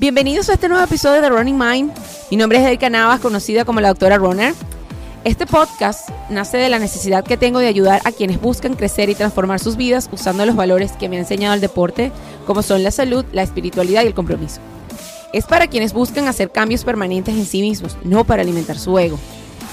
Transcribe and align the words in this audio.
Bienvenidos 0.00 0.48
a 0.48 0.52
este 0.52 0.68
nuevo 0.68 0.84
episodio 0.84 1.20
de 1.20 1.28
Running 1.28 1.58
Mind. 1.58 1.92
Mi 2.30 2.36
nombre 2.36 2.60
es 2.60 2.64
Erika 2.64 2.88
Navas, 2.88 3.18
conocida 3.18 3.64
como 3.64 3.80
la 3.80 3.88
doctora 3.88 4.16
Runner. 4.16 4.54
Este 5.24 5.44
podcast 5.44 6.10
nace 6.30 6.56
de 6.56 6.68
la 6.68 6.78
necesidad 6.78 7.24
que 7.24 7.36
tengo 7.36 7.58
de 7.58 7.66
ayudar 7.66 8.00
a 8.04 8.12
quienes 8.12 8.40
buscan 8.40 8.76
crecer 8.76 9.10
y 9.10 9.16
transformar 9.16 9.58
sus 9.58 9.76
vidas 9.76 10.08
usando 10.12 10.46
los 10.46 10.54
valores 10.54 10.92
que 10.92 11.08
me 11.08 11.16
ha 11.16 11.18
enseñado 11.18 11.56
el 11.56 11.60
deporte, 11.60 12.12
como 12.46 12.62
son 12.62 12.84
la 12.84 12.92
salud, 12.92 13.24
la 13.32 13.42
espiritualidad 13.42 14.04
y 14.04 14.06
el 14.06 14.14
compromiso. 14.14 14.60
Es 15.32 15.46
para 15.46 15.66
quienes 15.66 15.92
buscan 15.92 16.28
hacer 16.28 16.52
cambios 16.52 16.84
permanentes 16.84 17.34
en 17.34 17.44
sí 17.44 17.60
mismos, 17.60 17.96
no 18.04 18.22
para 18.22 18.42
alimentar 18.42 18.78
su 18.78 18.96
ego. 19.00 19.18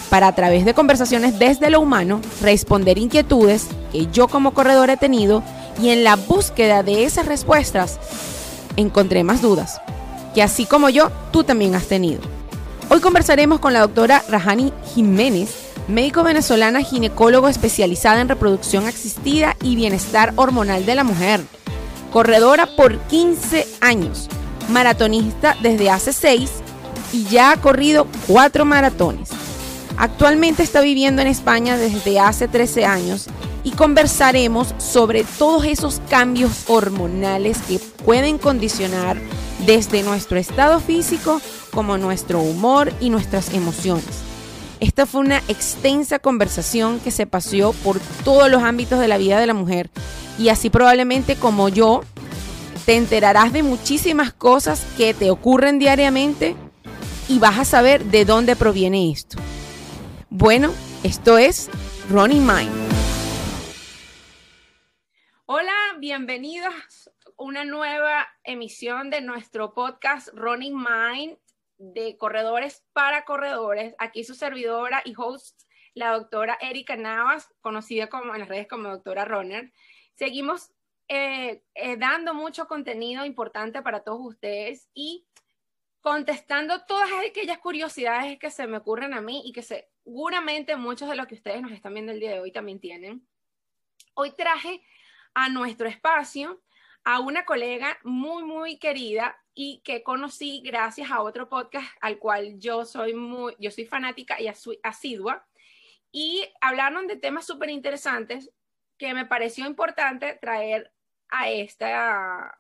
Para 0.10 0.30
a 0.30 0.34
través 0.34 0.66
de 0.66 0.74
conversaciones 0.74 1.38
desde 1.38 1.70
lo 1.70 1.82
humano, 1.82 2.20
responder 2.42 2.98
inquietudes 2.98 3.68
que 3.92 4.08
yo 4.08 4.28
como 4.28 4.56
corredor 4.56 4.90
he 4.90 4.98
tenido 4.98 5.44
y 5.80 5.90
en 5.90 6.04
la 6.04 6.16
búsqueda 6.16 6.82
de 6.82 7.04
esas 7.04 7.28
respuestas 7.28 8.00
encontré 8.76 9.24
más 9.24 9.44
dudas 9.44 9.82
que 10.36 10.44
así 10.44 10.66
como 10.66 10.90
yo, 10.90 11.12
tú 11.32 11.46
también 11.46 11.74
has 11.74 11.88
tenido. 11.88 12.20
Hoy 12.90 13.00
conversaremos 13.00 13.60
con 13.60 13.74
la 13.74 13.80
doctora 13.80 14.24
Rajani 14.30 14.74
Jiménez, 14.94 15.50
médico 15.88 16.24
venezolana 16.24 16.82
ginecólogo 16.82 17.48
especializada 17.48 18.20
en 18.20 18.30
reproducción 18.30 18.86
asistida 18.86 19.56
y 19.64 19.76
bienestar 19.76 20.34
hormonal 20.36 20.86
de 20.86 20.96
la 20.96 21.06
mujer, 21.06 21.42
corredora 22.12 22.68
por 22.76 23.00
15 23.00 23.66
años, 23.80 24.28
maratonista 24.70 25.56
desde 25.64 25.90
hace 25.90 26.12
6 26.12 26.52
y 27.14 27.24
ya 27.24 27.52
ha 27.52 27.58
corrido 27.62 28.06
4 28.28 28.66
maratones. 28.66 29.30
Actualmente 29.98 30.64
está 30.64 30.82
viviendo 30.82 31.22
en 31.22 31.30
España 31.30 31.78
desde 31.78 32.20
hace 32.20 32.50
13 32.50 32.86
años 32.86 33.30
y 33.66 33.72
conversaremos 33.72 34.76
sobre 34.78 35.24
todos 35.24 35.66
esos 35.66 36.00
cambios 36.08 36.66
hormonales 36.68 37.58
que 37.68 37.80
pueden 37.80 38.38
condicionar 38.38 39.18
desde 39.66 40.04
nuestro 40.04 40.38
estado 40.38 40.80
físico 40.80 41.42
como 41.74 41.98
nuestro 41.98 42.40
humor 42.40 42.94
y 43.02 43.10
nuestras 43.10 43.54
emociones. 43.54 44.06
Esta 44.80 45.08
fue 45.08 45.22
una 45.22 45.40
extensa 45.48 46.20
conversación 46.20 47.00
que 47.00 47.10
se 47.10 47.26
paseó 47.26 47.74
por 47.74 48.00
todos 48.24 48.52
los 48.52 48.62
ámbitos 48.62 49.00
de 49.00 49.08
la 49.08 49.18
vida 49.18 49.40
de 49.40 49.48
la 49.48 49.56
mujer 49.56 49.90
y 50.38 50.50
así 50.50 50.70
probablemente 50.70 51.36
como 51.36 51.68
yo 51.68 52.04
te 52.86 52.96
enterarás 52.96 53.52
de 53.52 53.64
muchísimas 53.64 54.32
cosas 54.32 54.84
que 54.96 55.16
te 55.16 55.32
ocurren 55.32 55.80
diariamente 55.80 56.56
y 57.28 57.40
vas 57.40 57.58
a 57.58 57.66
saber 57.66 58.06
de 58.06 58.26
dónde 58.26 58.56
proviene 58.56 59.12
esto. 59.12 59.40
Bueno, 60.30 60.70
esto 61.04 61.40
es 61.40 61.70
Running 62.12 62.46
Mind. 62.46 62.85
Hola, 65.96 66.02
bienvenidos 66.02 67.10
una 67.38 67.64
nueva 67.64 68.28
emisión 68.44 69.10
de 69.10 69.22
nuestro 69.22 69.74
podcast 69.74 70.28
Running 70.34 70.76
Mind 70.76 71.38
de 71.78 72.18
corredores 72.18 72.84
para 72.92 73.24
corredores. 73.24 73.96
Aquí 73.98 74.26
su 74.26 74.36
servidora 74.36 75.02
y 75.06 75.14
host, 75.16 75.62
la 75.94 76.12
doctora 76.12 76.58
Erika 76.60 76.98
Navas, 76.98 77.50
conocida 77.62 78.08
como 78.08 78.34
en 78.34 78.42
las 78.42 78.50
redes 78.50 78.68
como 78.68 78.90
doctora 78.90 79.24
Runner. 79.24 79.72
Seguimos 80.16 80.70
eh, 81.08 81.64
eh, 81.76 81.96
dando 81.96 82.34
mucho 82.34 82.68
contenido 82.68 83.24
importante 83.24 83.82
para 83.82 84.04
todos 84.04 84.20
ustedes 84.20 84.90
y 84.94 85.26
contestando 86.02 86.84
todas 86.86 87.10
aquellas 87.26 87.60
curiosidades 87.60 88.38
que 88.38 88.52
se 88.52 88.68
me 88.68 88.78
ocurren 88.78 89.14
a 89.14 89.22
mí 89.22 89.44
y 89.46 89.54
que 89.54 89.62
seguramente 89.62 90.76
muchos 90.76 91.08
de 91.08 91.16
los 91.16 91.28
que 91.28 91.36
ustedes 91.36 91.62
nos 91.62 91.72
están 91.72 91.94
viendo 91.94 92.12
el 92.12 92.20
día 92.20 92.32
de 92.32 92.42
hoy 92.42 92.52
también 92.52 92.82
tienen. 92.82 93.26
Hoy 94.14 94.32
traje 94.32 94.82
a 95.36 95.50
nuestro 95.50 95.88
espacio 95.88 96.62
a 97.04 97.20
una 97.20 97.46
colega 97.46 98.00
muy, 98.04 98.44
muy 98.44 98.78
querida 98.80 99.38
y 99.54 99.82
que 99.84 100.02
conocí 100.02 100.62
gracias 100.66 101.12
a 101.12 101.22
otro 101.22 101.48
podcast 101.48 101.88
al 102.02 102.18
cual 102.18 102.60
yo 102.60 102.84
soy 102.84 103.14
muy, 103.14 103.56
yo 103.60 103.70
soy 103.70 103.86
fanática 103.86 104.42
y 104.42 104.48
asidua. 104.84 105.48
Y 106.12 106.44
hablaron 106.62 107.06
de 107.08 107.18
temas 107.18 107.46
súper 107.46 107.70
interesantes 107.70 108.52
que 108.98 109.14
me 109.14 109.26
pareció 109.26 109.68
importante 109.68 110.38
traer 110.42 110.92
a 111.30 111.50
esta, 111.50 112.60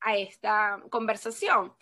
a 0.00 0.16
esta 0.16 0.82
conversación. 0.90 1.74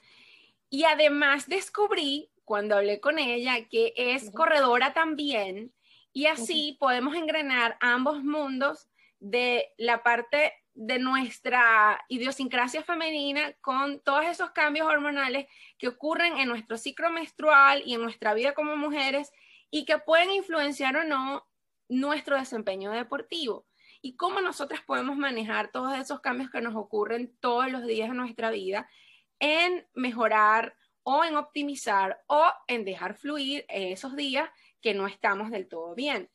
Y 0.68 0.84
además 0.84 1.48
descubrí, 1.48 2.30
cuando 2.44 2.76
hablé 2.76 3.00
con 3.00 3.18
ella, 3.18 3.68
que 3.68 3.92
es 3.96 4.30
corredora 4.32 4.92
también, 4.92 5.72
y 6.12 6.26
así 6.26 6.76
podemos 6.80 7.14
engrenar 7.14 7.76
ambos 7.80 8.22
mundos 8.24 8.88
de 9.24 9.72
la 9.78 10.02
parte 10.02 10.52
de 10.74 10.98
nuestra 10.98 12.04
idiosincrasia 12.08 12.82
femenina 12.82 13.54
con 13.62 14.00
todos 14.00 14.26
esos 14.26 14.50
cambios 14.50 14.86
hormonales 14.86 15.46
que 15.78 15.88
ocurren 15.88 16.36
en 16.36 16.48
nuestro 16.48 16.76
ciclo 16.76 17.08
menstrual 17.08 17.82
y 17.86 17.94
en 17.94 18.02
nuestra 18.02 18.34
vida 18.34 18.52
como 18.52 18.76
mujeres 18.76 19.32
y 19.70 19.86
que 19.86 19.96
pueden 19.96 20.30
influenciar 20.30 20.94
o 20.98 21.04
no 21.04 21.46
nuestro 21.88 22.36
desempeño 22.36 22.90
deportivo 22.90 23.66
y 24.02 24.14
cómo 24.16 24.42
nosotras 24.42 24.82
podemos 24.82 25.16
manejar 25.16 25.70
todos 25.72 25.96
esos 25.96 26.20
cambios 26.20 26.50
que 26.50 26.60
nos 26.60 26.76
ocurren 26.76 27.34
todos 27.40 27.72
los 27.72 27.86
días 27.86 28.10
de 28.10 28.16
nuestra 28.16 28.50
vida 28.50 28.90
en 29.38 29.86
mejorar 29.94 30.76
o 31.02 31.24
en 31.24 31.36
optimizar 31.36 32.22
o 32.26 32.52
en 32.66 32.84
dejar 32.84 33.14
fluir 33.14 33.64
esos 33.68 34.16
días 34.16 34.50
que 34.82 34.92
no 34.92 35.06
estamos 35.06 35.50
del 35.50 35.66
todo 35.66 35.94
bien. 35.94 36.28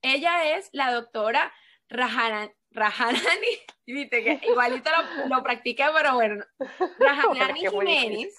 Ella 0.00 0.56
es 0.56 0.68
la 0.72 0.92
doctora 0.92 1.52
Rajaran 1.88 2.50
Rajanani, 2.76 3.56
viste 3.86 4.22
que 4.22 4.40
igualito 4.48 4.90
lo, 4.90 5.36
lo 5.36 5.42
practiqué, 5.42 5.84
pero 5.94 6.14
bueno, 6.14 6.44
Rajanani 6.98 7.60
Jiménez, 7.70 8.34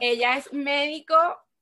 ella 0.00 0.36
es 0.36 0.52
médico 0.52 1.16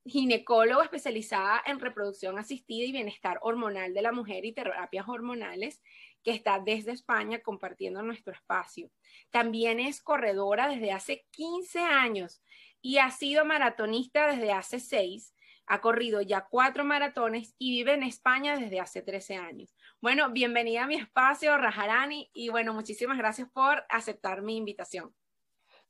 ginecólogo 0.04 0.82
especializada 0.82 1.62
en 1.66 1.80
reproducción 1.80 2.38
asistida 2.38 2.84
y 2.84 2.92
bienestar 2.92 3.38
hormonal 3.40 3.92
de 3.92 4.02
la 4.02 4.12
mujer 4.12 4.44
y 4.44 4.52
terapias 4.52 5.08
hormonales, 5.08 5.82
que 6.22 6.32
está 6.32 6.60
desde 6.60 6.92
España 6.92 7.40
compartiendo 7.40 8.02
nuestro 8.02 8.32
espacio. 8.32 8.90
También 9.30 9.80
es 9.80 10.00
corredora 10.00 10.68
desde 10.68 10.92
hace 10.92 11.24
15 11.30 11.80
años 11.80 12.42
y 12.82 12.98
ha 12.98 13.10
sido 13.10 13.44
maratonista 13.44 14.30
desde 14.30 14.52
hace 14.52 14.80
6 14.80 15.34
ha 15.66 15.80
corrido 15.80 16.20
ya 16.22 16.46
cuatro 16.48 16.84
maratones 16.84 17.54
y 17.58 17.70
vive 17.70 17.94
en 17.94 18.04
España 18.04 18.56
desde 18.56 18.80
hace 18.80 19.02
13 19.02 19.36
años. 19.36 19.74
Bueno, 20.06 20.30
bienvenida 20.30 20.84
a 20.84 20.86
mi 20.86 20.94
espacio, 20.94 21.58
Rajarani, 21.58 22.30
y 22.32 22.48
bueno, 22.48 22.72
muchísimas 22.72 23.18
gracias 23.18 23.50
por 23.50 23.84
aceptar 23.88 24.40
mi 24.40 24.56
invitación. 24.56 25.12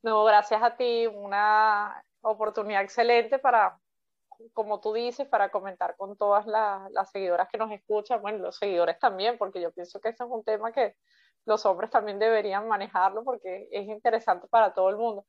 No, 0.00 0.25
gracias 0.25 0.62
a 0.62 0.75
ti, 0.75 1.06
una 1.06 2.03
oportunidad 2.22 2.81
excelente 2.81 3.38
para, 3.38 3.78
como 4.54 4.81
tú 4.81 4.94
dices, 4.94 5.28
para 5.28 5.50
comentar 5.50 5.97
con 5.99 6.16
todas 6.16 6.47
las, 6.47 7.10
seguidoras 7.10 7.47
que 7.53 7.59
nos 7.59 7.71
escuchan, 7.71 8.22
bueno, 8.22 8.38
los 8.38 8.56
seguidores 8.56 8.99
también, 8.99 9.37
porque 9.37 9.60
yo 9.60 9.71
pienso 9.71 10.00
que 10.00 10.09
este 10.09 10.25
es 10.25 10.31
un 10.31 10.43
tema 10.43 10.72
que 10.72 10.97
los 11.44 11.66
hombres 11.66 11.91
también 11.91 12.19
deberían 12.19 12.66
manejarlo 12.69 13.22
porque 13.22 13.69
es 13.71 13.87
interesante 13.87 14.48
para 14.48 14.72
todo 14.72 14.88
el 14.88 14.97
mundo. 14.97 15.27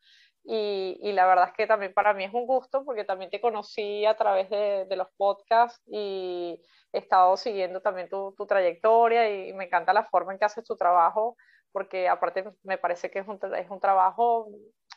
Y, 0.50 1.12
la 1.12 1.28
verdad 1.28 1.50
es 1.50 1.54
que 1.54 1.68
también 1.68 1.94
para 1.94 2.14
mí 2.14 2.24
es 2.24 2.34
un 2.34 2.48
gusto 2.48 2.86
porque 2.86 3.04
también 3.04 3.30
te 3.30 3.42
conocí 3.42 4.06
a 4.06 4.16
través 4.16 4.50
de, 4.50 4.96
los 4.96 5.10
podcasts 5.18 5.84
y 5.88 6.62
he 6.94 7.00
estado 7.00 7.36
siguiendo 7.36 7.82
también 7.82 8.08
tu, 8.08 8.34
trayectoria 8.48 9.30
y 9.30 9.52
me 9.52 9.66
encanta 9.66 9.92
la 9.92 10.06
forma 10.06 10.32
en 10.32 10.40
que 10.40 10.46
haces 10.46 10.64
tu 10.64 10.78
trabajo 10.78 11.36
porque 11.74 12.08
aparte 12.08 12.46
me 12.64 12.78
parece 12.78 13.12
que 13.12 13.20
es 13.20 13.28
un, 13.28 13.38
es 13.58 13.70
un 13.70 13.82
trabajo 13.82 14.48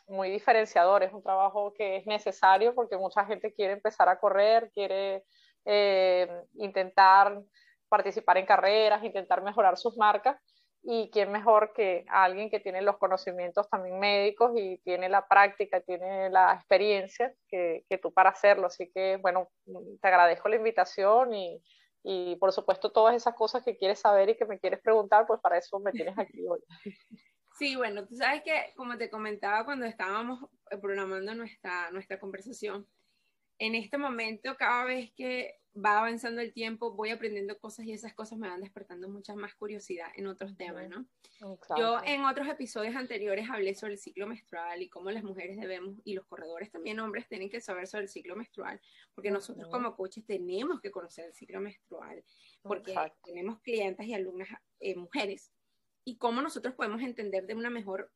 muy 0.07 0.29
diferenciador, 0.31 1.03
es 1.03 1.11
un 1.11 1.21
trabajo 1.21 1.73
que 1.73 1.97
es 1.97 2.07
necesario 2.07 2.73
porque 2.73 2.95
mucha 2.95 3.25
gente 3.25 3.53
quiere 3.53 3.73
empezar 3.73 4.07
a 4.07 4.19
correr, 4.19 4.71
quiere 4.73 5.25
eh, 5.65 6.29
intentar 6.53 7.41
participar 7.89 8.37
en 8.37 8.45
carreras, 8.45 9.03
intentar 9.03 9.43
mejorar 9.43 9.77
sus 9.77 9.97
marcas 9.97 10.37
y 10.83 11.09
quién 11.11 11.31
mejor 11.31 11.73
que 11.73 12.05
alguien 12.09 12.49
que 12.49 12.59
tiene 12.59 12.81
los 12.81 12.97
conocimientos 12.97 13.69
también 13.69 13.99
médicos 13.99 14.51
y 14.55 14.79
tiene 14.79 15.09
la 15.09 15.27
práctica, 15.27 15.81
tiene 15.81 16.29
la 16.29 16.53
experiencia 16.53 17.33
que, 17.47 17.85
que 17.87 17.97
tú 17.99 18.11
para 18.11 18.31
hacerlo. 18.31 18.67
Así 18.67 18.89
que, 18.91 19.17
bueno, 19.17 19.49
te 19.65 20.07
agradezco 20.07 20.49
la 20.49 20.55
invitación 20.55 21.33
y, 21.33 21.61
y, 22.03 22.35
por 22.37 22.51
supuesto 22.51 22.91
todas 22.91 23.15
esas 23.15 23.35
cosas 23.35 23.63
que 23.63 23.77
quieres 23.77 23.99
saber 23.99 24.29
y 24.29 24.37
que 24.37 24.45
me 24.45 24.59
quieres 24.59 24.81
preguntar, 24.81 25.27
pues 25.27 25.39
para 25.39 25.57
eso 25.57 25.79
me 25.79 25.91
tienes 25.91 26.17
aquí 26.17 26.45
hoy. 26.47 26.59
Sí, 27.59 27.75
bueno, 27.75 28.07
tú 28.07 28.15
sabes 28.15 28.41
que, 28.43 28.73
como 28.75 28.97
te 28.97 29.11
comentaba 29.11 29.65
cuando 29.65 29.85
estábamos 29.85 30.39
programando 30.81 31.35
nuestra, 31.35 31.91
nuestra 31.91 32.19
conversación, 32.19 32.87
en 33.59 33.75
este 33.75 33.99
momento, 33.99 34.55
cada 34.57 34.85
vez 34.85 35.11
que 35.15 35.60
va 35.73 35.99
avanzando 35.99 36.41
el 36.41 36.51
tiempo, 36.51 36.91
voy 36.91 37.11
aprendiendo 37.11 37.57
cosas 37.57 37.85
y 37.85 37.93
esas 37.93 38.13
cosas 38.13 38.37
me 38.37 38.49
van 38.49 38.61
despertando 38.61 39.07
mucha 39.07 39.35
más 39.35 39.55
curiosidad 39.55 40.07
en 40.15 40.27
otros 40.27 40.57
temas, 40.57 40.89
¿no? 40.89 41.05
Yo 41.77 42.01
en 42.03 42.25
otros 42.25 42.47
episodios 42.47 42.95
anteriores 42.95 43.49
hablé 43.49 43.73
sobre 43.73 43.93
el 43.93 43.99
ciclo 43.99 44.27
menstrual 44.27 44.81
y 44.81 44.89
cómo 44.89 45.11
las 45.11 45.23
mujeres 45.23 45.57
debemos, 45.57 45.95
y 46.03 46.13
los 46.13 46.25
corredores 46.25 46.71
también 46.71 46.99
hombres, 46.99 47.27
tienen 47.27 47.49
que 47.49 47.61
saber 47.61 47.87
sobre 47.87 48.03
el 48.03 48.09
ciclo 48.09 48.35
menstrual, 48.35 48.81
porque 49.15 49.31
nosotros 49.31 49.69
como 49.69 49.95
coaches 49.95 50.25
tenemos 50.25 50.81
que 50.81 50.91
conocer 50.91 51.25
el 51.25 51.33
ciclo 51.33 51.61
menstrual, 51.61 52.23
porque 52.61 52.93
tenemos 53.23 53.61
clientes 53.61 54.05
y 54.05 54.13
alumnas 54.13 54.49
eh, 54.79 54.95
mujeres, 54.95 55.51
y 56.03 56.17
cómo 56.17 56.41
nosotros 56.41 56.75
podemos 56.75 57.01
entender 57.01 57.47
de 57.47 57.55
una 57.55 57.69
mejor 57.69 58.11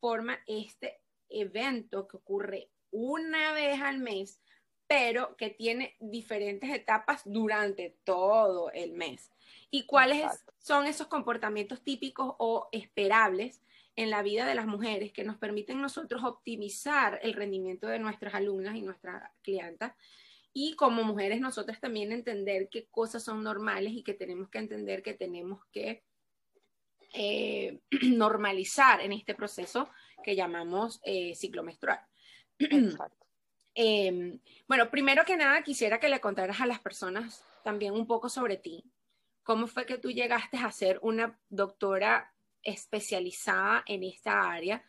forma 0.00 0.38
este 0.46 1.00
evento 1.28 2.08
que 2.08 2.16
ocurre 2.16 2.70
una 2.90 3.52
vez 3.52 3.80
al 3.80 3.98
mes, 3.98 4.40
pero 4.86 5.36
que 5.36 5.50
tiene 5.50 5.96
diferentes 6.00 6.70
etapas 6.70 7.22
durante 7.24 7.96
todo 8.04 8.70
el 8.72 8.92
mes. 8.92 9.30
¿Y 9.70 9.86
cuáles 9.86 10.44
son 10.58 10.86
esos 10.86 11.06
comportamientos 11.06 11.82
típicos 11.82 12.34
o 12.38 12.68
esperables 12.72 13.60
en 13.96 14.10
la 14.10 14.22
vida 14.22 14.46
de 14.46 14.54
las 14.54 14.66
mujeres 14.66 15.12
que 15.12 15.24
nos 15.24 15.36
permiten 15.36 15.80
nosotros 15.80 16.22
optimizar 16.24 17.18
el 17.22 17.34
rendimiento 17.34 17.86
de 17.86 17.98
nuestras 17.98 18.34
alumnas 18.34 18.76
y 18.76 18.82
nuestras 18.82 19.30
clientas? 19.42 19.94
Y 20.52 20.74
como 20.76 21.02
mujeres 21.02 21.40
nosotras 21.40 21.80
también 21.80 22.12
entender 22.12 22.68
qué 22.68 22.86
cosas 22.86 23.24
son 23.24 23.42
normales 23.42 23.92
y 23.92 24.04
que 24.04 24.14
tenemos 24.14 24.48
que 24.48 24.58
entender 24.58 25.02
que 25.02 25.14
tenemos 25.14 25.64
que 25.72 26.04
eh, 27.12 27.80
normalizar 28.02 29.00
en 29.00 29.12
este 29.12 29.34
proceso 29.34 29.88
que 30.22 30.36
llamamos 30.36 31.00
eh, 31.04 31.34
ciclo 31.34 31.62
menstrual. 31.62 32.00
Em, 33.74 34.38
bueno, 34.68 34.90
primero 34.90 35.24
que 35.24 35.36
nada 35.36 35.62
quisiera 35.62 35.98
que 35.98 36.08
le 36.08 36.20
contaras 36.20 36.60
a 36.60 36.66
las 36.66 36.78
personas 36.78 37.44
también 37.64 37.92
un 37.92 38.06
poco 38.06 38.28
sobre 38.28 38.56
ti. 38.56 38.84
¿Cómo 39.42 39.66
fue 39.66 39.84
que 39.84 39.98
tú 39.98 40.10
llegaste 40.10 40.56
a 40.56 40.70
ser 40.70 40.98
una 41.02 41.38
doctora 41.48 42.32
especializada 42.62 43.82
en 43.86 44.04
esta 44.04 44.50
área? 44.50 44.84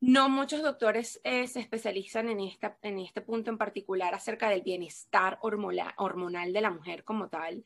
No 0.00 0.28
muchos 0.28 0.62
doctores 0.62 1.20
eh, 1.24 1.46
se 1.48 1.60
especializan 1.60 2.28
en, 2.28 2.40
esta, 2.40 2.78
en 2.82 2.98
este 3.00 3.20
punto 3.20 3.50
en 3.50 3.58
particular 3.58 4.14
acerca 4.14 4.48
del 4.48 4.62
bienestar 4.62 5.38
hormonal, 5.40 6.52
de 6.52 6.60
la 6.60 6.70
mujer 6.70 7.04
como 7.04 7.28
tal. 7.28 7.64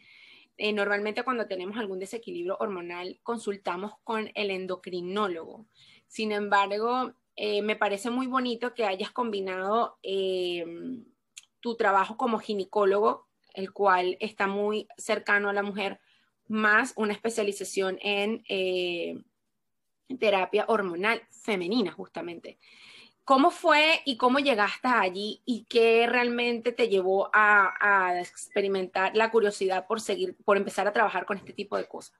Eh, 0.56 0.72
normalmente 0.72 1.22
cuando 1.24 1.46
tenemos 1.46 1.78
algún 1.78 1.98
desequilibrio 1.98 2.56
hormonal 2.58 3.20
consultamos 3.22 3.92
con 4.02 4.30
el 4.34 4.50
endocrinólogo. 4.50 5.66
Sin 6.08 6.32
embargo, 6.32 7.14
eh, 7.36 7.62
me 7.62 7.76
parece 7.76 8.10
muy 8.10 8.26
bonito 8.26 8.74
que 8.74 8.84
hayas 8.84 9.10
combinado 9.10 9.98
tu 11.60 11.76
trabajo 11.76 12.16
como 12.16 12.38
ginecólogo, 12.38 13.28
el 13.54 13.72
cual 13.72 14.16
está 14.20 14.46
muy 14.46 14.88
cercano 14.96 15.48
a 15.48 15.52
la 15.52 15.62
mujer, 15.62 16.00
más 16.48 16.92
una 16.96 17.12
especialización 17.12 17.98
en 18.02 18.42
terapia 20.18 20.64
hormonal 20.68 21.22
femenina, 21.30 21.92
justamente. 21.92 22.58
¿Cómo 23.24 23.52
fue 23.52 24.00
y 24.04 24.16
cómo 24.16 24.40
llegaste 24.40 24.88
allí 24.88 25.42
y 25.44 25.64
qué 25.68 26.08
realmente 26.08 26.72
te 26.72 26.88
llevó 26.88 27.30
a, 27.32 28.18
experimentar 28.20 29.16
la 29.16 29.30
curiosidad 29.30 29.86
por 29.86 30.00
seguir, 30.00 30.36
por 30.44 30.56
empezar 30.56 30.88
a 30.88 30.92
trabajar 30.92 31.24
con 31.24 31.36
este 31.36 31.52
tipo 31.52 31.76
de 31.76 31.86
cosas? 31.86 32.18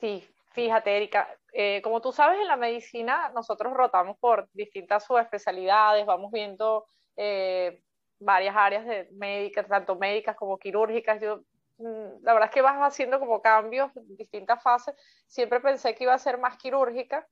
Sí, 0.00 0.24
fíjate, 0.56 0.96
Erika, 0.96 1.28
eh, 1.52 1.80
como 1.82 2.00
tú 2.00 2.10
sabes, 2.10 2.40
en 2.40 2.48
la 2.48 2.56
medicina 2.56 3.30
nosotros 3.32 3.72
rotamos 3.72 4.18
por 4.18 4.48
distintas 4.52 5.04
subespecialidades, 5.04 6.04
vamos 6.04 6.32
viendo 6.32 6.86
eh, 7.16 7.80
varias 8.18 8.56
áreas 8.56 8.84
de 8.84 9.08
médicas, 9.12 9.68
tanto 9.68 9.94
médicas 9.94 10.34
como 10.34 10.58
quirúrgicas. 10.58 11.20
Yo 11.20 11.42
Mm, 11.78 12.22
la 12.22 12.32
verdad 12.32 12.48
es 12.48 12.54
que 12.54 12.62
vas 12.62 12.76
haciendo 12.80 13.18
como 13.20 13.42
cambios 13.42 13.90
distintas 13.94 14.62
fases. 14.62 14.94
Siempre 15.26 15.60
pensé 15.60 15.94
que 15.94 16.04
iba 16.04 16.14
a 16.14 16.18
ser 16.18 16.38
más 16.38 16.56
quirúrgica 16.56 17.28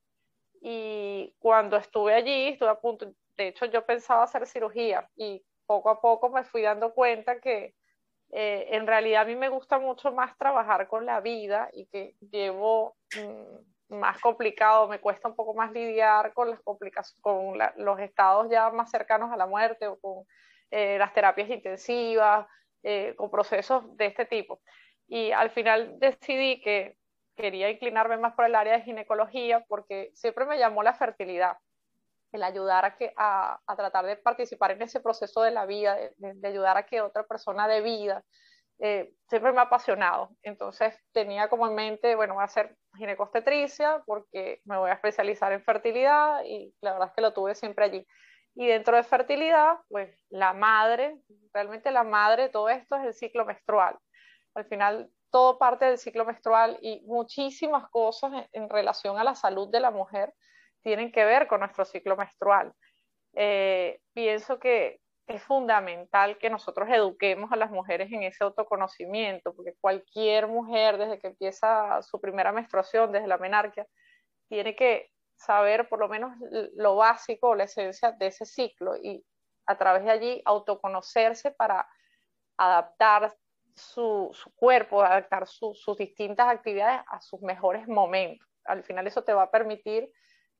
y 0.60 1.34
cuando 1.38 1.76
estuve 1.76 2.14
allí, 2.14 2.48
estuve 2.48 2.70
a 2.70 2.80
punto, 2.80 3.12
de 3.36 3.48
hecho 3.48 3.66
yo 3.66 3.84
pensaba 3.86 4.24
hacer 4.24 4.46
cirugía 4.46 5.08
y 5.16 5.44
poco 5.66 5.90
a 5.90 6.00
poco 6.00 6.30
me 6.30 6.44
fui 6.44 6.62
dando 6.62 6.92
cuenta 6.94 7.40
que 7.40 7.74
eh, 8.36 8.74
en 8.74 8.88
realidad 8.88 9.22
a 9.22 9.26
mí 9.26 9.36
me 9.36 9.48
gusta 9.48 9.78
mucho 9.78 10.10
más 10.10 10.36
trabajar 10.36 10.88
con 10.88 11.06
la 11.06 11.20
vida 11.20 11.68
y 11.72 11.86
que 11.86 12.16
llevo 12.32 12.96
mm, 13.16 13.96
más 13.96 14.20
complicado, 14.20 14.88
me 14.88 14.98
cuesta 14.98 15.28
un 15.28 15.36
poco 15.36 15.54
más 15.54 15.70
lidiar 15.70 16.34
con 16.34 16.50
las 16.50 16.60
complicaciones, 16.62 17.20
con 17.20 17.56
los 17.76 18.00
estados 18.00 18.50
ya 18.50 18.70
más 18.70 18.90
cercanos 18.90 19.30
a 19.32 19.36
la 19.36 19.46
muerte 19.46 19.86
o 19.86 20.00
con 20.00 20.24
eh, 20.72 20.98
las 20.98 21.14
terapias 21.14 21.48
intensivas 21.48 22.48
eh, 22.82 23.14
con 23.16 23.30
procesos 23.30 23.84
de 23.96 24.06
este 24.06 24.26
tipo. 24.26 24.60
Y 25.06 25.30
al 25.30 25.50
final 25.50 26.00
decidí 26.00 26.60
que 26.60 26.96
quería 27.36 27.70
inclinarme 27.70 28.16
más 28.16 28.34
por 28.34 28.46
el 28.46 28.56
área 28.56 28.72
de 28.72 28.82
ginecología 28.82 29.64
porque 29.68 30.10
siempre 30.14 30.44
me 30.44 30.58
llamó 30.58 30.82
la 30.82 30.94
fertilidad, 30.94 31.56
el 32.34 32.42
ayudar 32.42 32.84
a, 32.84 32.96
que, 32.96 33.12
a, 33.16 33.60
tratar 33.76 34.04
de 34.06 34.16
participar 34.16 34.72
en 34.72 34.82
ese 34.82 35.00
proceso 35.00 35.42
de 35.42 35.52
la 35.52 35.66
vida, 35.66 35.96
de, 36.16 36.48
ayudar 36.48 36.76
a 36.76 36.84
que 36.84 37.00
otra 37.00 37.24
persona 37.24 37.68
de 37.68 37.80
vida, 37.80 38.24
eh, 38.80 39.12
siempre 39.28 39.52
me 39.52 39.60
ha 39.60 39.62
apasionado. 39.62 40.30
Entonces 40.42 40.94
tenía 41.12 41.48
como 41.48 41.66
en 41.68 41.74
mente, 41.76 42.16
bueno, 42.16 42.34
voy 42.34 42.42
a 42.42 42.46
hacer 42.46 42.76
ginecostetricia 42.96 44.02
porque 44.04 44.60
me 44.64 44.76
voy 44.76 44.90
a 44.90 44.94
especializar 44.94 45.52
en 45.52 45.62
fertilidad 45.62 46.42
y 46.44 46.74
la 46.80 46.92
verdad 46.92 47.08
es 47.08 47.14
que 47.14 47.22
lo 47.22 47.32
tuve 47.32 47.54
siempre 47.54 47.84
allí. 47.84 48.06
Y 48.56 48.66
dentro 48.66 48.96
de 48.96 49.04
fertilidad, 49.04 49.78
pues 49.88 50.16
la 50.28 50.52
madre, 50.52 51.20
realmente 51.52 51.90
la 51.92 52.02
madre 52.02 52.48
todo 52.48 52.68
esto 52.68 52.96
es 52.96 53.04
el 53.04 53.14
ciclo 53.14 53.44
menstrual. 53.44 53.96
Al 54.54 54.64
final, 54.66 55.08
todo 55.30 55.58
parte 55.58 55.84
del 55.84 55.98
ciclo 55.98 56.24
menstrual 56.24 56.78
y 56.80 57.00
muchísimas 57.06 57.88
cosas 57.90 58.32
en, 58.52 58.68
relación 58.68 59.18
a 59.18 59.24
la 59.24 59.34
salud 59.34 59.68
de 59.68 59.80
la 59.80 59.90
mujer 59.90 60.32
tienen 60.84 61.10
que 61.10 61.24
ver 61.24 61.48
con 61.48 61.60
nuestro 61.60 61.84
ciclo 61.84 62.16
menstrual. 62.16 62.72
Eh, 63.32 63.98
pienso 64.12 64.60
que 64.60 65.00
es 65.26 65.42
fundamental 65.42 66.36
que 66.38 66.50
nosotros 66.50 66.88
eduquemos 66.90 67.50
a 67.50 67.56
las 67.56 67.70
mujeres 67.70 68.12
en 68.12 68.22
ese 68.22 68.44
autoconocimiento, 68.44 69.54
porque 69.54 69.74
cualquier 69.80 70.46
mujer 70.46 70.98
desde 70.98 71.18
que 71.18 71.28
empieza 71.28 72.00
su 72.02 72.20
primera 72.20 72.52
menstruación, 72.52 73.10
desde 73.10 73.26
la 73.26 73.38
menarquia, 73.38 73.86
tiene 74.48 74.76
que 74.76 75.10
saber 75.34 75.88
por 75.88 75.98
lo 75.98 76.08
menos 76.08 76.36
lo 76.76 76.96
básico, 76.96 77.54
la 77.54 77.64
esencia 77.64 78.12
de 78.12 78.26
ese 78.26 78.44
ciclo 78.44 78.96
y 79.02 79.24
a 79.66 79.76
través 79.78 80.04
de 80.04 80.10
allí 80.10 80.42
autoconocerse 80.44 81.50
para 81.52 81.88
adaptar 82.58 83.34
su, 83.74 84.30
cuerpo, 84.54 85.02
adaptar 85.02 85.46
sus 85.48 85.96
distintas 85.96 86.48
actividades 86.48 87.00
a 87.08 87.20
sus 87.22 87.40
mejores 87.40 87.88
momentos. 87.88 88.46
Al 88.64 88.84
final 88.84 89.06
eso 89.06 89.24
te 89.24 89.32
va 89.32 89.44
a 89.44 89.50
permitir 89.50 90.10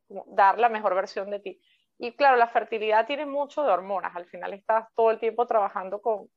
dar 0.09 0.59
la 0.59 0.69
mejor 0.69 0.95
versión 0.95 1.31
de 1.31 1.41
ti. 1.41 1.61
Y 1.97 2.17
claro, 2.17 2.37
la 2.37 2.49
fertilidad 2.49 3.06
tiene 3.06 3.25
mucho 3.25 3.62
de 3.62 3.71
hormonas. 3.71 4.17
Al 4.17 4.27
final 4.27 4.53
estás 4.53 4.89
todo 4.97 5.11
el 5.11 5.21
tiempo 5.21 5.47
trabajando 5.47 6.01
con, 6.01 6.29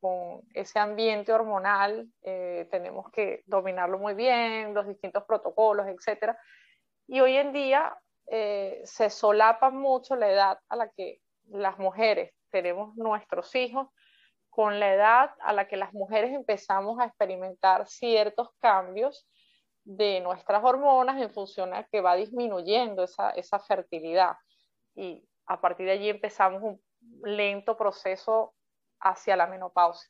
ese 0.53 0.79
ambiente 0.79 1.33
hormonal. 1.33 2.07
Eh, 2.21 2.67
tenemos 2.69 3.09
que 3.11 3.43
dominarlo 3.45 3.97
muy 3.97 4.13
bien, 4.13 4.73
los 4.73 4.87
distintos 4.87 5.23
protocolos, 5.23 5.87
etc. 5.87 6.35
Y 7.07 7.19
hoy 7.21 7.37
en 7.37 7.53
día 7.53 7.97
eh, 8.27 8.81
se 8.83 9.09
solapa 9.09 9.71
mucho 9.71 10.15
la 10.15 10.29
edad 10.29 10.59
a 10.69 10.75
la 10.75 10.89
que 10.89 11.21
las 11.49 11.79
mujeres 11.79 12.33
tenemos 12.51 12.95
nuestros 12.95 13.55
hijos 13.55 13.87
con 14.49 14.79
la 14.79 14.93
edad 14.93 15.31
a 15.41 15.53
la 15.53 15.67
que 15.67 15.77
las 15.77 15.93
mujeres 15.93 16.33
empezamos 16.33 16.99
a 16.99 17.05
experimentar 17.05 17.87
ciertos 17.87 18.49
cambios 18.59 19.27
de 19.87 20.19
nuestras 20.19 20.61
hormonas 20.63 21.21
en 21.21 21.31
función 21.31 21.73
a 21.73 21.85
que 21.85 22.01
va 22.01 22.15
disminuyendo 22.15 23.03
esa, 23.03 23.29
esa 23.31 23.57
fertilidad. 23.57 24.35
Y 24.95 25.25
a 25.45 25.61
partir 25.61 25.85
de 25.85 25.93
allí 25.93 26.09
empezamos 26.09 26.61
un 26.61 26.81
lento 27.23 27.77
proceso 27.77 28.53
hacia 28.99 29.37
la 29.37 29.47
menopausia. 29.47 30.09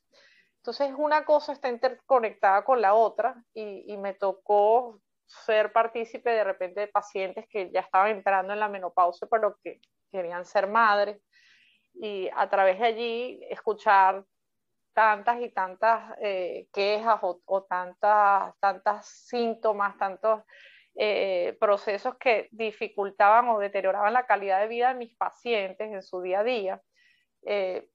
Entonces, 0.58 0.92
una 0.98 1.26
cosa 1.26 1.54
está 1.54 1.70
interconectada 1.70 2.66
con 2.66 2.82
la 2.82 2.96
otra 2.96 3.36
y, 3.54 3.94
y 3.94 3.98
me 3.98 4.16
tocó 4.16 5.00
ser 5.28 5.72
partícipe 5.72 6.32
de 6.32 6.44
repente 6.44 6.80
de 6.80 6.88
pacientes 6.88 7.46
que 7.48 7.70
ya 7.72 7.82
estaban 7.82 8.12
entrando 8.12 8.54
en 8.54 8.60
la 8.60 8.70
menopausia, 8.70 9.28
pero 9.30 9.60
que 9.64 9.80
querían 10.12 10.46
ser 10.46 10.68
madres, 10.68 11.22
y 11.94 12.30
a 12.36 12.50
través 12.50 12.80
de 12.80 12.86
allí 12.86 13.40
escuchar 13.50 14.26
tantas 14.98 15.40
y 15.42 15.50
tantas 15.50 16.18
eh, 16.20 16.70
quejas 16.74 17.20
o, 17.22 17.64
tantas, 17.70 18.58
tantas 18.60 19.06
síntomas, 19.06 19.96
tantos 20.00 20.42
eh, 20.96 21.56
procesos 21.60 22.16
que 22.16 22.48
dificultaban 22.50 23.48
o 23.50 23.60
deterioraban 23.60 24.12
la 24.12 24.26
calidad 24.26 24.60
de 24.60 24.68
vida 24.68 24.88
de 24.88 24.96
mis 24.96 25.16
pacientes 25.16 25.94
en 25.94 26.02
su 26.02 26.24
día 26.24 26.40
a 26.40 26.44
día, 26.44 26.82
eh, 27.46 27.88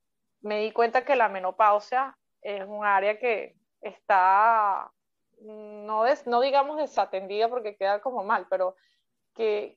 me 0.42 0.60
di 0.60 0.70
cuenta 0.70 1.04
que 1.04 1.16
la 1.16 1.28
menopausia 1.28 2.16
es 2.40 2.64
un 2.64 2.84
área 2.84 3.18
que 3.18 3.56
está 3.80 4.88
no, 5.40 6.04
no 6.26 6.40
digamos 6.40 6.76
desatendida 6.76 7.48
porque 7.48 7.76
queda 7.76 8.00
como 8.00 8.22
mal, 8.22 8.46
pero 8.48 8.76
que, 9.34 9.76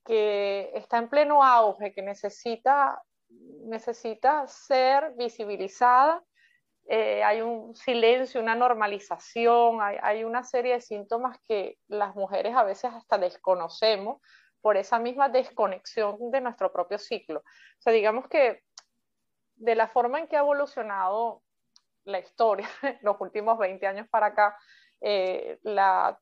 está 0.75 1.00
en 1.00 1.10
pleno 1.10 1.44
auge, 1.44 1.91
que 1.91 2.03
necesita, 2.03 3.01
necesita 3.63 4.46
ser 4.46 5.15
visibilizada. 5.17 6.24
Eh, 6.88 7.24
hay 7.24 7.42
un 7.42 7.75
silencio, 7.75 8.42
una 8.42 8.56
normalización, 8.56 9.82
hay, 9.82 9.98
hay, 10.01 10.24
una 10.24 10.44
serie 10.44 10.74
de 10.74 10.82
síntomas 10.82 11.39
que 11.48 11.77
las 11.88 12.15
mujeres 12.15 12.56
a 12.56 12.63
veces 12.63 12.92
hasta 12.94 13.18
desconocemos 13.18 14.22
por 14.62 14.77
esa 14.77 15.00
misma 15.00 15.30
desconexión 15.30 16.32
de 16.32 16.42
nuestro 16.42 16.72
propio 16.72 16.98
ciclo. 17.00 17.39
O 17.39 17.82
sea, 17.82 17.94
digamos 17.94 18.27
que 18.27 18.62
de 19.56 19.75
la 19.75 19.88
forma 19.88 20.20
en 20.20 20.27
que 20.27 20.38
ha 20.38 20.42
evolucionado 20.42 21.42
la 22.04 22.20
historia, 22.20 22.68
los 23.01 23.20
últimos 23.20 23.58
20 23.58 23.86
años 23.88 24.08
para 24.10 24.27
acá, 24.27 24.58
eh, 25.01 25.60
la, 25.63 26.20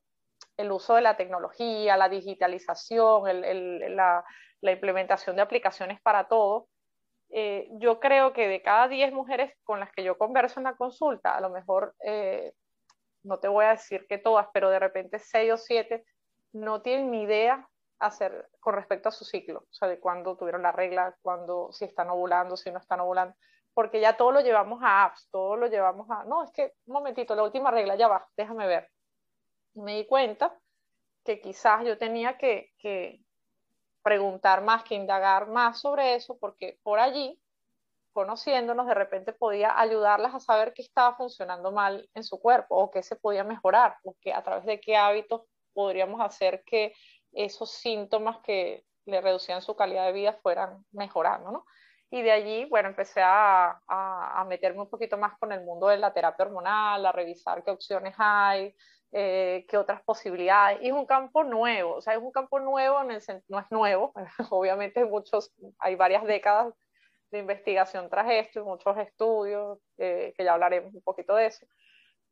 el 0.56 0.72
uso 0.72 0.94
de 0.94 1.02
la 1.02 1.16
tecnología, 1.16 1.96
la 1.96 2.08
digitalización, 2.08 3.28
el, 3.28 3.96
la, 3.96 4.24
la 4.60 4.72
implementación 4.72 5.36
de 5.36 5.42
aplicaciones 5.42 6.00
para 6.00 6.28
todo. 6.28 6.68
Eh, 7.36 7.68
yo 7.80 7.98
creo 7.98 8.32
que 8.32 8.46
de 8.46 8.62
cada 8.62 8.86
10 8.86 9.12
mujeres 9.12 9.52
con 9.64 9.80
las 9.80 9.90
que 9.90 10.04
yo 10.04 10.16
converso 10.16 10.60
en 10.60 10.64
la 10.64 10.76
consulta, 10.76 11.34
a 11.34 11.40
lo 11.40 11.50
mejor, 11.50 11.96
eh, 11.98 12.54
no 13.24 13.40
te 13.40 13.48
voy 13.48 13.64
a 13.64 13.70
decir 13.70 14.06
que 14.06 14.18
todas, 14.18 14.46
pero 14.54 14.70
de 14.70 14.78
repente 14.78 15.18
6 15.18 15.52
o 15.52 15.56
7 15.56 16.04
no 16.52 16.80
tienen 16.80 17.10
ni 17.10 17.22
idea 17.22 17.68
hacer 17.98 18.48
con 18.60 18.76
respecto 18.76 19.08
a 19.08 19.12
su 19.12 19.24
ciclo, 19.24 19.66
o 19.68 19.72
sea, 19.72 19.88
de 19.88 19.98
cuándo 19.98 20.36
tuvieron 20.36 20.62
la 20.62 20.70
regla, 20.70 21.16
cuándo, 21.22 21.72
si 21.72 21.86
están 21.86 22.08
ovulando, 22.08 22.56
si 22.56 22.70
no 22.70 22.78
están 22.78 23.00
ovulando, 23.00 23.34
porque 23.72 23.98
ya 23.98 24.16
todo 24.16 24.30
lo 24.30 24.40
llevamos 24.40 24.80
a 24.84 25.06
apps, 25.06 25.28
todo 25.32 25.56
lo 25.56 25.66
llevamos 25.66 26.08
a, 26.10 26.22
no, 26.22 26.44
es 26.44 26.52
que, 26.52 26.74
un 26.86 26.94
momentito, 26.94 27.34
la 27.34 27.42
última 27.42 27.72
regla, 27.72 27.96
ya 27.96 28.06
va, 28.06 28.28
déjame 28.36 28.68
ver. 28.68 28.88
Me 29.74 29.96
di 29.96 30.06
cuenta 30.06 30.56
que 31.24 31.40
quizás 31.40 31.84
yo 31.84 31.98
tenía 31.98 32.38
que, 32.38 32.70
que 32.78 33.23
preguntar 34.04 34.62
más, 34.62 34.84
que 34.84 34.94
indagar 34.94 35.48
más 35.48 35.80
sobre 35.80 36.14
eso, 36.14 36.38
porque 36.38 36.78
por 36.82 37.00
allí, 37.00 37.40
conociéndonos, 38.12 38.86
de 38.86 38.94
repente 38.94 39.32
podía 39.32 39.80
ayudarlas 39.80 40.34
a 40.34 40.40
saber 40.40 40.74
qué 40.74 40.82
estaba 40.82 41.16
funcionando 41.16 41.72
mal 41.72 42.08
en 42.14 42.22
su 42.22 42.38
cuerpo 42.38 42.76
o 42.76 42.90
qué 42.90 43.02
se 43.02 43.16
podía 43.16 43.44
mejorar, 43.44 43.96
o 44.04 44.14
que 44.20 44.32
a 44.32 44.42
través 44.42 44.66
de 44.66 44.78
qué 44.78 44.96
hábitos 44.96 45.42
podríamos 45.72 46.20
hacer 46.20 46.62
que 46.64 46.92
esos 47.32 47.70
síntomas 47.72 48.38
que 48.44 48.84
le 49.06 49.20
reducían 49.22 49.62
su 49.62 49.74
calidad 49.74 50.06
de 50.06 50.12
vida 50.12 50.34
fueran 50.34 50.84
mejorando, 50.92 51.50
¿no? 51.50 51.64
Y 52.10 52.22
de 52.22 52.30
allí, 52.30 52.64
bueno, 52.66 52.90
empecé 52.90 53.22
a, 53.22 53.80
a, 53.88 54.44
meterme 54.44 54.82
un 54.82 54.88
poquito 54.88 55.16
más 55.16 55.36
con 55.38 55.50
el 55.50 55.64
mundo 55.64 55.88
de 55.88 55.96
la 55.96 56.12
terapia 56.12 56.44
hormonal, 56.44 57.04
a 57.04 57.10
revisar 57.10 57.64
qué 57.64 57.72
opciones 57.72 58.14
hay, 58.18 58.76
eh, 59.16 59.64
qué 59.68 59.78
otras 59.78 60.02
posibilidades. 60.02 60.82
Y 60.82 60.88
es 60.88 60.92
un 60.92 61.06
campo 61.06 61.44
nuevo, 61.44 61.94
o 61.94 62.00
sea, 62.00 62.14
es 62.14 62.20
un 62.20 62.32
campo 62.32 62.58
nuevo, 62.58 63.00
en 63.00 63.12
el, 63.12 63.22
no 63.48 63.60
es 63.60 63.70
nuevo, 63.70 64.12
obviamente 64.50 65.04
muchos, 65.04 65.54
hay 65.78 65.94
varias 65.94 66.24
décadas 66.24 66.74
de 67.30 67.38
investigación 67.38 68.10
tras 68.10 68.28
esto 68.28 68.58
y 68.58 68.64
muchos 68.64 68.98
estudios, 68.98 69.78
eh, 69.98 70.34
que 70.36 70.42
ya 70.42 70.54
hablaremos 70.54 70.92
un 70.92 71.02
poquito 71.02 71.36
de 71.36 71.46
eso, 71.46 71.64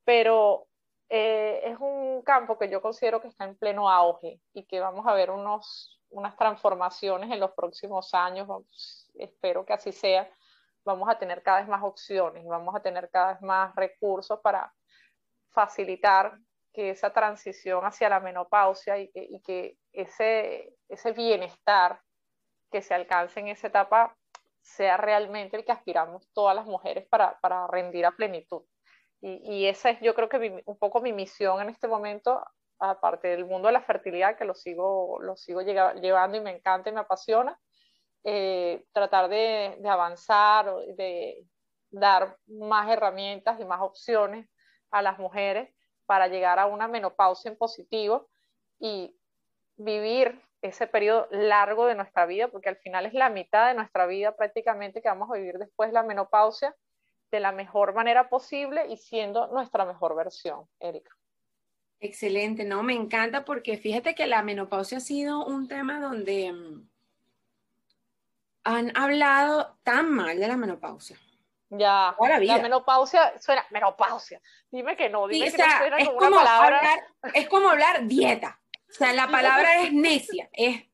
pero 0.05 0.67
eh, 1.09 1.61
es 1.67 1.79
un 1.79 2.21
campo 2.23 2.59
que 2.59 2.69
yo 2.69 2.83
considero 2.83 3.23
que 3.23 3.29
está 3.29 3.45
en 3.45 3.57
pleno 3.57 3.89
auge 3.89 4.41
y 4.53 4.65
que 4.67 4.81
vamos 4.81 5.07
a 5.07 5.15
ver 5.15 5.31
unos, 5.31 6.01
unas 6.11 6.37
transformaciones 6.37 7.31
en 7.31 7.39
los 7.39 7.53
próximos 7.53 8.13
años, 8.13 8.49
espero 9.15 9.65
que 9.65 9.73
así 9.73 9.93
sea, 9.93 10.29
vamos 10.85 11.09
a 11.09 11.17
tener 11.17 11.45
cada 11.45 11.61
vez 11.61 11.69
más 11.69 11.85
opciones, 11.85 12.45
vamos 12.45 12.75
a 12.75 12.83
tener 12.83 13.09
cada 13.09 13.35
vez 13.35 13.43
más 13.43 13.73
recursos 13.77 14.41
para 14.41 14.75
facilitar 15.53 16.37
que 16.73 16.91
esa 16.91 17.13
transición 17.13 17.85
hacia 17.85 18.09
la 18.09 18.21
menopausia 18.21 18.99
y 18.99 19.11
que, 19.11 19.29
y 19.43 19.79
ese, 19.93 20.75
ese 20.89 21.13
bienestar 21.13 22.01
que 22.71 22.83
se 22.83 22.95
alcance 22.95 23.41
en 23.41 23.49
esa 23.49 23.69
etapa 23.69 24.17
sea 24.63 24.97
realmente 24.97 25.57
el 25.57 25.65
que 25.65 25.73
aspiramos 25.73 26.29
todas 26.33 26.57
las 26.57 26.67
mujeres 26.67 27.07
para, 27.09 27.39
para 27.41 27.67
rendir 27.67 28.07
a 28.07 28.13
plenitud. 28.13 28.63
Y, 29.21 29.67
esa 29.67 29.91
es 29.91 30.01
yo 30.01 30.17
creo 30.17 30.29
que 30.29 30.63
un 30.67 30.79
poco 30.79 31.01
mi 31.01 31.13
misión 31.13 31.61
en 31.61 31.69
este 31.69 31.87
momento, 31.87 32.45
aparte 32.81 33.29
del 33.29 33.45
mundo 33.45 33.69
de 33.69 33.73
la 33.73 33.83
fertilidad, 33.83 34.37
que 34.37 34.45
lo 34.45 34.55
sigo, 34.55 35.21
lo 35.21 35.37
sigo 35.37 35.61
llevando 35.61 36.37
y 36.37 36.41
me 36.41 36.51
encanta 36.51 36.91
y 36.91 36.93
me 36.93 37.01
apasiona, 37.01 37.57
eh, 38.25 38.85
tratar 38.93 39.29
de, 39.29 39.77
de 39.79 39.89
avanzar, 39.89 40.75
de 40.97 41.47
dar 41.91 42.37
más 42.47 42.91
herramientas 42.91 43.61
y 43.61 43.65
más 43.65 43.81
opciones 43.81 44.49
a 44.91 45.03
las 45.03 45.21
mujeres 45.21 45.73
para 46.13 46.29
llegar 46.29 46.59
a 46.59 46.67
una 46.67 46.89
menopausia 46.89 47.51
en 47.51 47.57
positivo 47.57 48.29
y 48.79 49.17
vivir 49.79 50.39
ese 50.61 50.87
periodo 50.87 51.27
largo 51.31 51.87
de 51.87 51.95
nuestra 51.95 52.27
vida, 52.27 52.49
porque 52.49 52.69
al 52.69 52.77
final 52.77 53.07
es 53.07 53.15
la 53.15 53.31
mitad 53.31 53.69
de 53.69 53.73
nuestra 53.73 54.05
vida 54.05 54.37
prácticamente 54.37 55.01
que 55.01 55.09
vamos 55.09 55.31
a 55.31 55.39
vivir 55.39 55.57
después 55.57 55.89
de 55.89 55.95
la 55.95 56.03
menopausia 56.03 56.77
de 57.31 57.41
la 57.41 57.51
mejor 57.51 57.95
manera 57.95 58.29
posible 58.29 58.89
y 58.91 58.99
siendo 58.99 59.47
nuestra 59.47 59.87
mejor 59.87 60.15
versión, 60.15 60.69
Erika. 60.81 61.17
Excelente, 61.99 62.67
no, 62.67 62.83
me 62.83 62.93
encanta 62.93 63.47
porque 63.47 63.79
fíjate 63.79 64.15
que 64.15 64.27
la 64.27 64.43
menopausia 64.43 64.99
ha 64.99 65.01
sido 65.01 65.47
un 65.47 65.67
tema 65.67 65.99
donde 65.99 66.53
mm, 66.53 66.91
han 68.65 68.95
hablado 68.99 69.79
tan 69.83 70.11
mal 70.11 70.39
de 70.39 70.47
la 70.47 70.59
menopausia. 70.59 71.17
Ya, 71.75 72.15
la, 72.19 72.59
menopausia 72.59 73.33
suena, 73.41 73.65
menopausia, 73.71 74.43
dime 74.71 74.95
que 74.95 75.09
no, 75.09 75.27
dime 75.27 75.51
que 75.51 75.57
no 75.57 75.65
suena 75.79 76.05
como, 76.05 76.19
una 76.19 76.31
palabra. 76.31 76.81
es 77.33 77.49
como 77.49 77.71
hablar 77.71 78.07
dieta. 78.07 78.61
O 78.91 78.95
sea, 78.95 79.15
la 79.15 79.27
palabra 79.27 79.81
es 79.81 79.91
necia. 79.93 80.51
Es, 80.53 80.85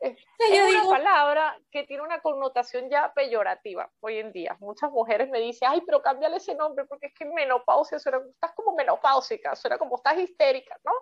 es, 0.00 0.16
una 0.40 0.88
palabra 0.88 1.60
que 1.70 1.84
tiene 1.84 2.02
una 2.02 2.22
connotación 2.22 2.88
ya 2.88 3.12
peyorativa 3.12 3.90
hoy 4.00 4.16
en 4.16 4.32
día. 4.32 4.56
Muchas 4.60 4.90
mujeres 4.90 5.28
me 5.28 5.40
dicen, 5.40 5.68
ay, 5.70 5.82
pero 5.84 6.00
cámbiale 6.00 6.38
ese 6.38 6.54
nombre 6.54 6.86
porque 6.86 7.08
es 7.08 7.14
que 7.14 7.26
menopausia 7.26 7.98
suena, 7.98 8.22
estás 8.30 8.52
como 8.54 8.74
menopáusica, 8.74 9.54
suena 9.56 9.76
como 9.76 9.96
estás 9.96 10.16
histérica, 10.16 10.78
¿no? 10.84 10.92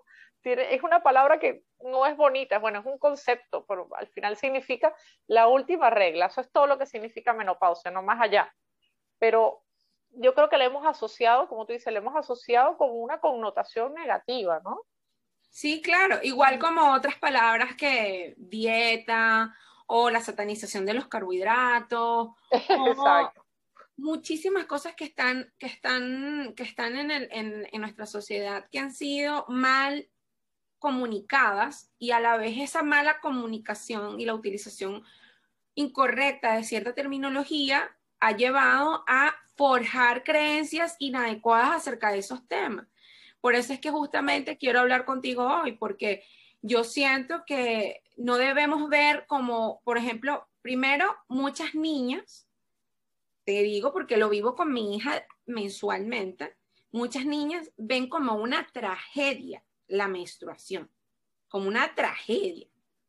es 0.44 0.82
una 0.82 1.04
palabra 1.04 1.38
que 1.38 1.62
no 1.84 2.04
es 2.06 2.16
bonita, 2.16 2.58
bueno, 2.58 2.80
es 2.80 2.86
un 2.86 2.98
concepto, 2.98 3.64
pero 3.66 3.88
al 3.96 4.08
final 4.08 4.36
significa 4.36 4.92
la 5.28 5.46
última 5.46 5.90
regla. 5.90 6.26
Eso 6.26 6.40
es 6.40 6.50
todo 6.50 6.66
lo 6.66 6.78
que 6.78 6.86
significa 6.86 7.32
menopausia, 7.32 7.92
no 7.92 8.02
más 8.02 8.20
allá. 8.20 8.52
Pero 9.22 9.62
yo 10.16 10.34
creo 10.34 10.48
que 10.48 10.58
le 10.58 10.64
hemos 10.64 10.84
asociado, 10.84 11.48
como 11.48 11.64
tú 11.64 11.72
dices, 11.72 11.92
le 11.92 12.00
hemos 12.00 12.16
asociado 12.16 12.76
con 12.76 12.90
una 12.90 13.20
connotación 13.20 13.94
negativa, 13.94 14.60
¿no? 14.64 14.80
Sí, 15.48 15.80
claro, 15.80 16.18
igual 16.24 16.58
como 16.58 16.92
otras 16.92 17.14
palabras 17.20 17.76
que 17.76 18.34
dieta 18.36 19.54
o 19.86 20.10
la 20.10 20.20
satanización 20.20 20.84
de 20.84 20.94
los 20.94 21.06
carbohidratos. 21.06 22.30
Exacto. 22.50 23.46
Muchísimas 23.96 24.64
cosas 24.64 24.96
que 24.96 25.04
están, 25.04 25.54
que 25.56 25.66
están, 25.66 26.54
que 26.56 26.64
están 26.64 26.96
en, 26.96 27.12
el, 27.12 27.28
en, 27.30 27.68
en 27.70 27.80
nuestra 27.80 28.06
sociedad 28.06 28.66
que 28.72 28.80
han 28.80 28.92
sido 28.92 29.44
mal 29.46 30.10
comunicadas 30.80 31.92
y 31.96 32.10
a 32.10 32.18
la 32.18 32.36
vez 32.38 32.58
esa 32.58 32.82
mala 32.82 33.20
comunicación 33.20 34.18
y 34.18 34.24
la 34.24 34.34
utilización 34.34 35.04
incorrecta 35.76 36.56
de 36.56 36.64
cierta 36.64 36.92
terminología 36.92 37.96
ha 38.22 38.36
llevado 38.36 39.02
a 39.08 39.34
forjar 39.56 40.22
creencias 40.22 40.94
inadecuadas 41.00 41.72
acerca 41.72 42.12
de 42.12 42.18
esos 42.18 42.46
temas. 42.46 42.86
Por 43.40 43.56
eso 43.56 43.72
es 43.72 43.80
que 43.80 43.90
justamente 43.90 44.56
quiero 44.56 44.78
hablar 44.78 45.04
contigo 45.04 45.44
hoy, 45.44 45.72
porque 45.72 46.22
yo 46.60 46.84
siento 46.84 47.42
que 47.44 48.00
no 48.16 48.36
debemos 48.36 48.88
ver 48.88 49.26
como, 49.26 49.80
por 49.82 49.98
ejemplo, 49.98 50.48
primero, 50.62 51.16
muchas 51.26 51.74
niñas, 51.74 52.46
te 53.44 53.60
digo 53.64 53.92
porque 53.92 54.16
lo 54.16 54.28
vivo 54.28 54.54
con 54.54 54.72
mi 54.72 54.94
hija 54.94 55.26
mensualmente, 55.46 56.54
muchas 56.92 57.26
niñas 57.26 57.72
ven 57.76 58.08
como 58.08 58.36
una 58.36 58.68
tragedia 58.72 59.64
la 59.88 60.06
menstruación, 60.06 60.88
como 61.48 61.66
una 61.66 61.92
tragedia, 61.96 62.68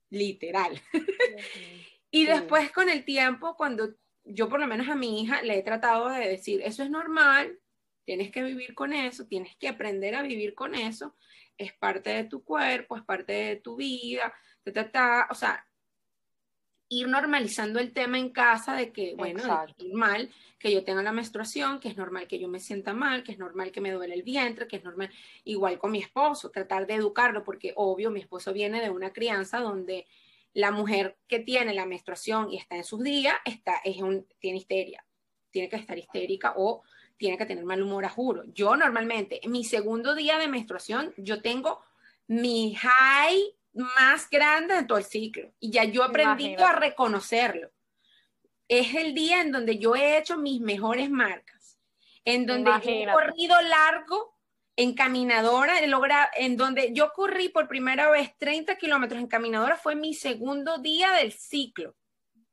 literal. 0.09 0.81
y 2.11 2.25
después 2.25 2.71
con 2.71 2.89
el 2.89 3.05
tiempo, 3.05 3.55
cuando 3.55 3.93
yo 4.25 4.49
por 4.49 4.59
lo 4.59 4.67
menos 4.67 4.87
a 4.89 4.95
mi 4.95 5.21
hija 5.21 5.41
le 5.41 5.57
he 5.57 5.63
tratado 5.63 6.09
de 6.09 6.27
decir, 6.27 6.61
eso 6.63 6.83
es 6.83 6.89
normal, 6.89 7.59
Tienes 8.05 8.31
que 8.31 8.43
vivir 8.43 8.75
con 8.75 8.93
eso, 8.93 9.25
tienes 9.25 9.55
que 9.55 9.69
aprender 9.69 10.15
a 10.15 10.21
vivir 10.21 10.53
con 10.53 10.75
eso. 10.75 11.15
Es 11.57 11.73
parte 11.73 12.09
de 12.09 12.23
tu 12.25 12.43
cuerpo, 12.43 12.97
es 12.97 13.03
parte 13.03 13.33
de 13.33 13.55
tu 13.57 13.77
vida. 13.77 14.33
o 15.29 15.35
sea, 15.35 15.65
ir 16.89 17.07
normalizando 17.07 17.79
el 17.79 17.93
tema 17.93 18.19
en 18.19 18.29
casa 18.29 18.75
de 18.75 18.91
que, 18.91 19.15
bueno, 19.15 19.39
es 19.39 19.85
normal 19.85 20.29
que 20.59 20.71
yo 20.71 20.83
tenga 20.83 21.01
la 21.01 21.11
menstruación, 21.11 21.79
que 21.79 21.87
es 21.87 21.97
normal 21.97 22.27
que 22.27 22.39
yo 22.39 22.47
me 22.47 22.59
sienta 22.59 22.93
mal, 22.93 23.23
que 23.23 23.31
es 23.31 23.39
normal 23.39 23.71
que 23.71 23.81
me 23.81 23.91
duele 23.91 24.13
el 24.13 24.23
vientre, 24.23 24.67
que 24.67 24.77
es 24.77 24.83
normal, 24.83 25.09
igual 25.43 25.79
con 25.79 25.91
mi 25.91 25.99
esposo, 25.99 26.51
tratar 26.51 26.85
de 26.85 26.95
educarlo, 26.95 27.43
porque 27.43 27.73
obvio, 27.75 28.11
mi 28.11 28.19
esposo 28.19 28.53
viene 28.53 28.81
de 28.81 28.89
una 28.89 29.11
crianza 29.11 29.59
donde 29.59 30.07
la 30.53 30.71
mujer 30.71 31.17
que 31.27 31.39
tiene 31.39 31.73
la 31.73 31.85
menstruación 31.85 32.51
y 32.51 32.57
está 32.57 32.75
en 32.75 32.83
sus 32.83 33.03
días, 33.03 33.35
está, 33.45 33.81
es 33.83 33.97
un, 34.01 34.27
tiene 34.39 34.59
histeria, 34.59 35.05
tiene 35.51 35.69
que 35.69 35.75
estar 35.77 35.97
histérica 35.97 36.53
o 36.57 36.83
tiene 37.17 37.37
que 37.37 37.45
tener 37.45 37.63
mal 37.63 37.81
humor 37.81 38.05
a 38.05 38.09
juro. 38.09 38.43
Yo 38.53 38.75
normalmente, 38.75 39.43
en 39.43 39.51
mi 39.51 39.63
segundo 39.63 40.15
día 40.15 40.37
de 40.37 40.47
menstruación, 40.47 41.13
yo 41.17 41.41
tengo 41.41 41.81
mi 42.27 42.75
high 42.75 43.55
más 43.73 44.29
grande 44.29 44.75
de 44.75 44.83
todo 44.83 44.97
el 44.97 45.03
ciclo 45.03 45.51
y 45.59 45.71
ya 45.71 45.83
yo 45.83 46.03
he 46.03 46.05
aprendido 46.05 46.65
a 46.65 46.73
reconocerlo. 46.73 47.71
Es 48.67 48.95
el 48.95 49.13
día 49.13 49.41
en 49.41 49.51
donde 49.51 49.77
yo 49.77 49.95
he 49.95 50.17
hecho 50.17 50.37
mis 50.37 50.61
mejores 50.61 51.09
marcas, 51.09 51.79
en 52.25 52.45
donde 52.45 52.71
he 52.83 53.11
corrido 53.11 53.59
largo 53.61 54.32
en 54.75 54.95
caminadora, 54.95 55.75
en 56.35 56.57
donde 56.57 56.93
yo 56.93 57.11
corrí 57.13 57.49
por 57.49 57.67
primera 57.67 58.09
vez 58.09 58.35
30 58.37 58.75
kilómetros 58.77 59.21
en 59.21 59.27
caminadora, 59.27 59.75
fue 59.75 59.95
mi 59.95 60.13
segundo 60.13 60.79
día 60.79 61.11
del 61.11 61.31
ciclo. 61.31 61.95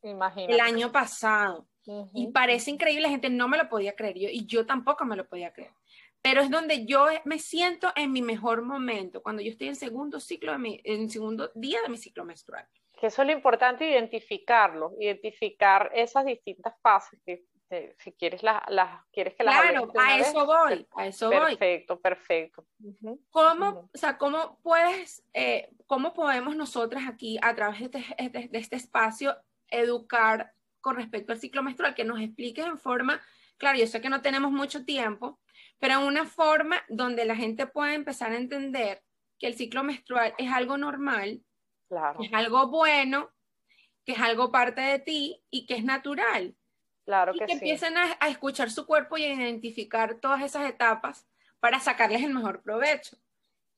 Imagínate. 0.02 0.54
El 0.54 0.60
año 0.60 0.92
pasado. 0.92 1.66
Y 2.14 2.30
parece 2.30 2.70
increíble, 2.70 3.02
la 3.02 3.08
gente 3.08 3.30
no 3.30 3.48
me 3.48 3.56
lo 3.56 3.68
podía 3.68 3.96
creer 3.96 4.18
yo, 4.18 4.28
y 4.30 4.46
yo 4.46 4.64
tampoco 4.66 5.04
me 5.04 5.16
lo 5.16 5.26
podía 5.26 5.52
creer. 5.52 5.72
Pero 6.22 6.42
es 6.42 6.50
donde 6.50 6.84
yo 6.84 7.06
me 7.24 7.38
siento 7.38 7.90
en 7.96 8.12
mi 8.12 8.20
mejor 8.20 8.62
momento, 8.62 9.22
cuando 9.22 9.42
yo 9.42 9.50
estoy 9.50 9.68
en 9.68 9.76
segundo 9.76 10.20
ciclo, 10.20 10.52
de 10.52 10.58
mi, 10.58 10.80
en 10.84 11.08
segundo 11.08 11.50
día 11.54 11.80
de 11.82 11.88
mi 11.88 11.96
ciclo 11.96 12.24
menstrual. 12.24 12.66
que 13.00 13.06
eso 13.06 13.22
es 13.22 13.28
lo 13.28 13.34
importante, 13.34 13.90
identificarlo, 13.90 14.94
identificar 15.00 15.90
esas 15.94 16.26
distintas 16.26 16.74
fases 16.82 17.18
que 17.24 17.44
si 17.98 18.12
quieres 18.12 18.42
las, 18.42 18.60
quieres 19.12 19.34
que 19.34 19.44
las 19.44 19.60
claro 19.60 19.92
a 19.96 20.18
eso 20.18 20.46
voy 20.46 20.86
a 20.96 21.06
eso 21.06 21.30
voy. 21.30 21.56
perfecto 21.56 22.00
perfecto. 22.00 22.66
Cómo 23.30 23.90
o 23.92 23.98
sea 23.98 24.18
cómo 24.18 24.58
puedes 24.62 25.22
eh, 25.32 25.70
cómo 25.86 26.12
podemos 26.12 26.56
nosotras 26.56 27.04
aquí 27.06 27.38
a 27.42 27.54
través 27.54 27.90
de 27.90 28.04
este, 28.18 28.48
de 28.48 28.58
este, 28.58 28.76
espacio 28.76 29.36
educar 29.68 30.52
con 30.80 30.96
respecto 30.96 31.32
al 31.32 31.38
ciclo 31.38 31.62
menstrual 31.62 31.94
que 31.94 32.04
nos 32.04 32.20
expliques 32.20 32.66
en 32.66 32.78
forma 32.78 33.20
claro 33.56 33.78
yo 33.78 33.86
sé 33.86 34.00
que 34.00 34.10
no 34.10 34.20
tenemos 34.20 34.50
mucho 34.50 34.84
tiempo 34.84 35.38
pero 35.78 36.00
en 36.00 36.06
una 36.06 36.26
forma 36.26 36.82
donde 36.88 37.24
la 37.24 37.36
gente 37.36 37.66
pueda 37.66 37.94
empezar 37.94 38.32
a 38.32 38.36
entender 38.36 39.02
que 39.38 39.46
el 39.46 39.54
ciclo 39.54 39.84
menstrual 39.84 40.34
es 40.38 40.50
algo 40.50 40.76
normal 40.76 41.40
claro. 41.88 42.18
que 42.18 42.26
es 42.26 42.34
algo 42.34 42.66
bueno 42.66 43.30
que 44.04 44.12
es 44.12 44.18
algo 44.18 44.50
parte 44.50 44.80
de 44.80 44.98
ti 44.98 45.40
y 45.50 45.66
que 45.66 45.74
es 45.74 45.84
natural 45.84 46.56
Claro 47.10 47.32
y 47.34 47.38
que, 47.40 47.52
empiecen 47.52 47.96
a, 47.96 48.28
escuchar 48.28 48.70
su 48.70 48.86
cuerpo 48.86 49.16
y 49.18 49.24
a 49.24 49.34
identificar 49.34 50.14
todas 50.20 50.42
esas 50.42 50.70
etapas 50.70 51.26
para 51.58 51.80
sacarles 51.80 52.22
el 52.22 52.32
mejor 52.32 52.62
provecho. 52.62 53.16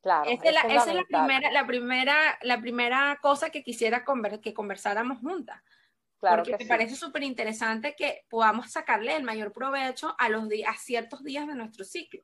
Claro, 0.02 0.28
esa 0.30 0.48
es, 0.50 0.54
la, 0.94 1.04
primera, 1.04 1.50
la, 1.50 1.66
primera, 1.66 2.38
la 2.42 2.60
primera 2.60 3.18
cosa 3.22 3.48
que 3.48 3.64
quisiera 3.64 4.04
que 4.42 4.52
conversáramos 4.52 5.20
juntas. 5.20 5.62
Claro 6.20 6.42
porque 6.42 6.62
me 6.62 6.68
parece 6.68 6.94
súper 6.94 7.22
interesante 7.22 7.94
que 7.96 8.26
podamos 8.28 8.70
sacarle 8.70 9.16
el 9.16 9.22
mayor 9.22 9.50
provecho 9.50 10.14
a, 10.18 10.28
los 10.28 10.44
a 10.66 10.74
ciertos 10.74 11.24
días 11.24 11.46
de 11.46 11.54
nuestro 11.54 11.86
ciclo. 11.86 12.20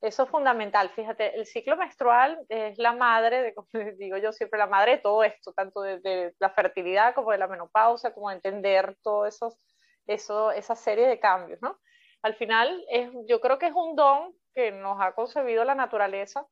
Eso 0.00 0.22
es 0.22 0.30
fundamental. 0.30 0.88
Fíjate, 0.88 1.36
el 1.38 1.44
ciclo 1.44 1.76
menstrual 1.76 2.46
es 2.48 2.78
la 2.78 2.94
madre, 2.94 3.42
de, 3.42 3.54
como 3.54 3.68
digo 3.98 4.16
yo 4.16 4.32
siempre, 4.32 4.58
la 4.58 4.66
madre 4.66 4.92
de 4.92 4.98
todo 5.02 5.22
esto, 5.22 5.52
tanto 5.52 5.82
de, 5.82 6.00
de 6.00 6.34
la 6.38 6.48
fertilidad 6.48 7.14
como 7.14 7.30
de 7.30 7.38
la 7.38 7.46
menopausia, 7.46 8.14
como 8.14 8.30
de 8.30 8.36
entender 8.36 8.96
todos 9.02 9.34
esos 9.34 9.71
eso, 10.06 10.52
esa 10.52 10.74
serie 10.74 11.06
de 11.06 11.20
cambios, 11.20 11.60
¿no? 11.62 11.78
Al 12.22 12.34
final, 12.34 12.84
es, 12.88 13.10
yo 13.26 13.40
creo 13.40 13.58
que 13.58 13.66
es 13.66 13.74
un 13.74 13.96
don 13.96 14.34
que 14.54 14.70
nos 14.70 15.00
ha 15.00 15.12
concebido 15.14 15.64
la 15.64 15.74
naturaleza 15.74 16.46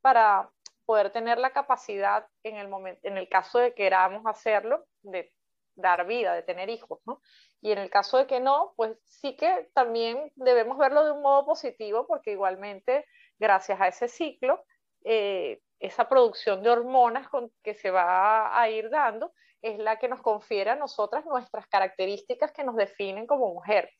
para 0.00 0.50
poder 0.84 1.10
tener 1.10 1.38
la 1.38 1.52
capacidad 1.52 2.26
en 2.42 2.56
el 2.56 2.68
momento, 2.68 3.00
en 3.04 3.16
el 3.16 3.28
caso 3.28 3.58
de 3.58 3.70
que 3.70 3.84
queramos 3.84 4.26
hacerlo, 4.26 4.84
de 5.02 5.32
dar 5.76 6.06
vida, 6.06 6.34
de 6.34 6.42
tener 6.42 6.68
hijos, 6.68 7.00
¿no? 7.06 7.20
Y 7.60 7.72
en 7.72 7.78
el 7.78 7.90
caso 7.90 8.18
de 8.18 8.26
que 8.26 8.40
no, 8.40 8.74
pues 8.76 8.96
sí 9.04 9.36
que 9.36 9.70
también 9.74 10.30
debemos 10.36 10.78
verlo 10.78 11.04
de 11.04 11.12
un 11.12 11.22
modo 11.22 11.46
positivo, 11.46 12.06
porque 12.06 12.32
igualmente, 12.32 13.06
gracias 13.38 13.80
a 13.80 13.88
ese 13.88 14.08
ciclo, 14.08 14.64
eh, 15.04 15.60
esa 15.80 16.08
producción 16.08 16.62
de 16.62 16.70
hormonas 16.70 17.28
con, 17.28 17.50
que 17.62 17.74
se 17.74 17.90
va 17.90 18.58
a 18.58 18.68
ir 18.70 18.90
dando 18.90 19.32
es 19.64 19.78
la 19.78 19.98
que 19.98 20.08
nos 20.08 20.20
confiere 20.20 20.70
a 20.70 20.76
nosotras 20.76 21.24
nuestras 21.24 21.66
características 21.66 22.52
que 22.52 22.64
nos 22.64 22.76
definen 22.76 23.26
como 23.26 23.54
mujer. 23.54 23.90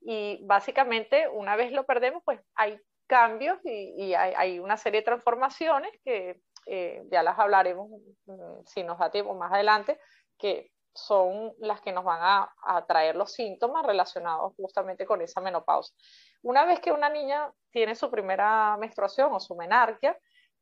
Y 0.00 0.44
básicamente, 0.44 1.28
una 1.28 1.54
vez 1.54 1.70
lo 1.70 1.86
perdemos, 1.86 2.22
pues 2.24 2.40
hay 2.56 2.76
cambios 3.06 3.58
y, 3.62 4.14
hay, 4.14 4.58
una 4.58 4.76
serie 4.76 5.00
de 5.00 5.04
transformaciones 5.04 5.92
que 6.04 6.40
eh, 6.66 7.04
ya 7.10 7.22
las 7.22 7.38
hablaremos 7.38 7.88
mm, 8.26 8.64
si 8.66 8.82
nos 8.82 8.98
da 8.98 9.10
tiempo 9.12 9.34
más 9.34 9.52
adelante, 9.52 10.00
que 10.38 10.72
son 10.92 11.54
las 11.58 11.80
que 11.80 11.92
nos 11.92 12.04
van 12.04 12.20
a, 12.20 12.52
a, 12.64 12.84
traer 12.84 13.14
los 13.14 13.32
síntomas 13.32 13.86
relacionados 13.86 14.54
justamente 14.56 15.06
con 15.06 15.22
esa 15.22 15.40
menopausa. 15.40 15.94
Una 16.42 16.64
vez 16.64 16.80
que 16.80 16.90
una 16.90 17.08
niña 17.08 17.48
tiene 17.70 17.94
su 17.94 18.10
primera 18.10 18.76
menstruación 18.76 19.32
o 19.32 19.38
su 19.38 19.54
menarquia, 19.54 20.18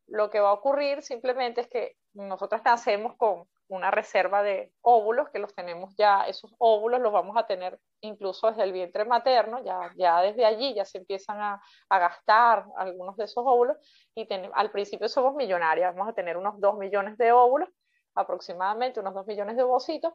lo 0.07 0.29
que 0.29 0.41
va 0.41 0.51
a 0.51 0.55
ocurrir 0.55 1.03
simplemente 1.03 1.63
es 1.63 1.69
que 1.69 1.97
nosotras 2.13 2.63
nacemos 2.63 3.17
con 3.17 3.49
una 3.71 3.91
reserva 3.91 4.43
de 4.43 4.73
óvulos 4.83 5.29
que 5.31 5.39
los 5.39 5.55
tenemos 5.55 5.95
ya, 5.97 6.27
esos 6.27 6.53
óvulos 6.59 7.01
los 7.01 7.13
vamos 7.13 7.37
a 7.37 7.47
tener 7.47 7.79
incluso 8.01 8.49
desde 8.49 8.65
el 8.65 8.73
vientre 8.73 9.05
materno, 9.05 9.63
ya, 9.65 9.93
ya 9.97 10.21
desde 10.21 10.45
allí 10.45 10.75
ya 10.75 10.85
se 10.85 10.99
empiezan 10.99 11.41
a, 11.41 11.63
a 11.89 11.99
gastar 11.99 12.67
algunos 12.77 13.17
de 13.17 13.25
esos 13.25 13.45
óvulos 13.47 13.77
y 14.15 14.29
al 14.55 14.71
principio 14.71 15.09
somos 15.09 15.35
millonarias, 15.35 15.95
vamos 15.95 16.11
a 16.11 16.15
tener 16.15 16.37
unos 16.37 16.61
2 16.61 16.79
millones 16.79 17.17
de 17.17 17.33
óvulos, 17.33 17.69
aproximadamente 18.15 19.01
unos 19.01 19.15
2 19.15 19.27
millones 19.27 19.57
de 19.57 19.63
ovocitos, 19.63 20.15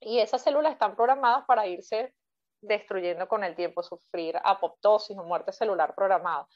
y 0.00 0.18
esas 0.18 0.42
células 0.42 0.72
están 0.72 0.94
programadas 0.94 1.44
para 1.46 1.66
irse 1.66 2.14
destruyendo 2.60 3.26
con 3.28 3.44
el 3.44 3.54
tiempo, 3.54 3.82
sufrir 3.82 4.38
apoptosis 4.44 5.16
o 5.16 5.24
muerte 5.24 5.52
celular 5.52 5.94
programada 5.94 6.46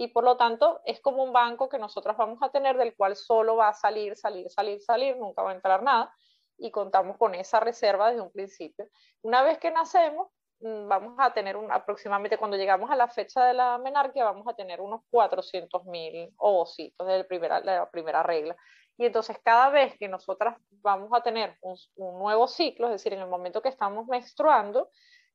y 0.00 0.06
por 0.06 0.22
lo 0.22 0.36
tanto 0.36 0.80
es 0.84 1.00
como 1.00 1.24
un 1.24 1.32
banco 1.32 1.68
que 1.68 1.76
nosotros 1.76 2.16
vamos 2.16 2.38
a 2.40 2.50
tener 2.50 2.78
del 2.78 2.94
cual 2.94 3.16
solo 3.16 3.56
va 3.56 3.70
a 3.70 3.74
salir, 3.74 4.16
salir, 4.16 4.48
salir, 4.48 4.80
salir, 4.80 5.16
nunca 5.16 5.42
va 5.42 5.50
a 5.50 5.54
entrar 5.54 5.82
nada 5.82 6.14
y 6.56 6.70
contamos 6.70 7.16
con 7.18 7.34
esa 7.34 7.58
reserva 7.58 8.08
desde 8.08 8.20
un 8.20 8.30
principio. 8.30 8.86
Una 9.22 9.42
vez 9.42 9.58
que 9.58 9.72
nacemos, 9.72 10.28
mm, 10.60 10.86
vamos 10.86 11.16
a 11.18 11.32
tener 11.32 11.56
un, 11.56 11.72
aproximadamente 11.72 12.38
cuando 12.38 12.56
llegamos 12.56 12.88
a 12.92 12.94
la 12.94 13.08
fecha 13.08 13.44
de 13.44 13.54
la 13.54 13.76
menarquia, 13.78 14.22
vamos 14.22 14.46
a 14.46 14.54
tener 14.54 14.80
unos 14.80 15.00
400 15.10 15.84
mil 15.86 16.32
ovocitos 16.36 17.04
de 17.04 17.18
la, 17.18 17.24
primera, 17.24 17.58
la 17.58 17.90
primera 17.90 18.22
regla. 18.22 18.56
Y 18.98 19.04
entonces 19.04 19.36
cada 19.42 19.68
vez 19.70 19.96
que 19.98 20.06
nosotras 20.06 20.56
vamos 20.80 21.10
a 21.12 21.24
tener 21.24 21.56
un, 21.60 21.76
nuevo 21.96 22.46
ciclo, 22.46 22.86
es 22.86 22.92
decir, 22.92 23.14
en 23.14 23.20
el 23.20 23.28
momento 23.28 23.62
que 23.62 23.68
estamos 23.68 24.06
menstruando, 24.06 24.90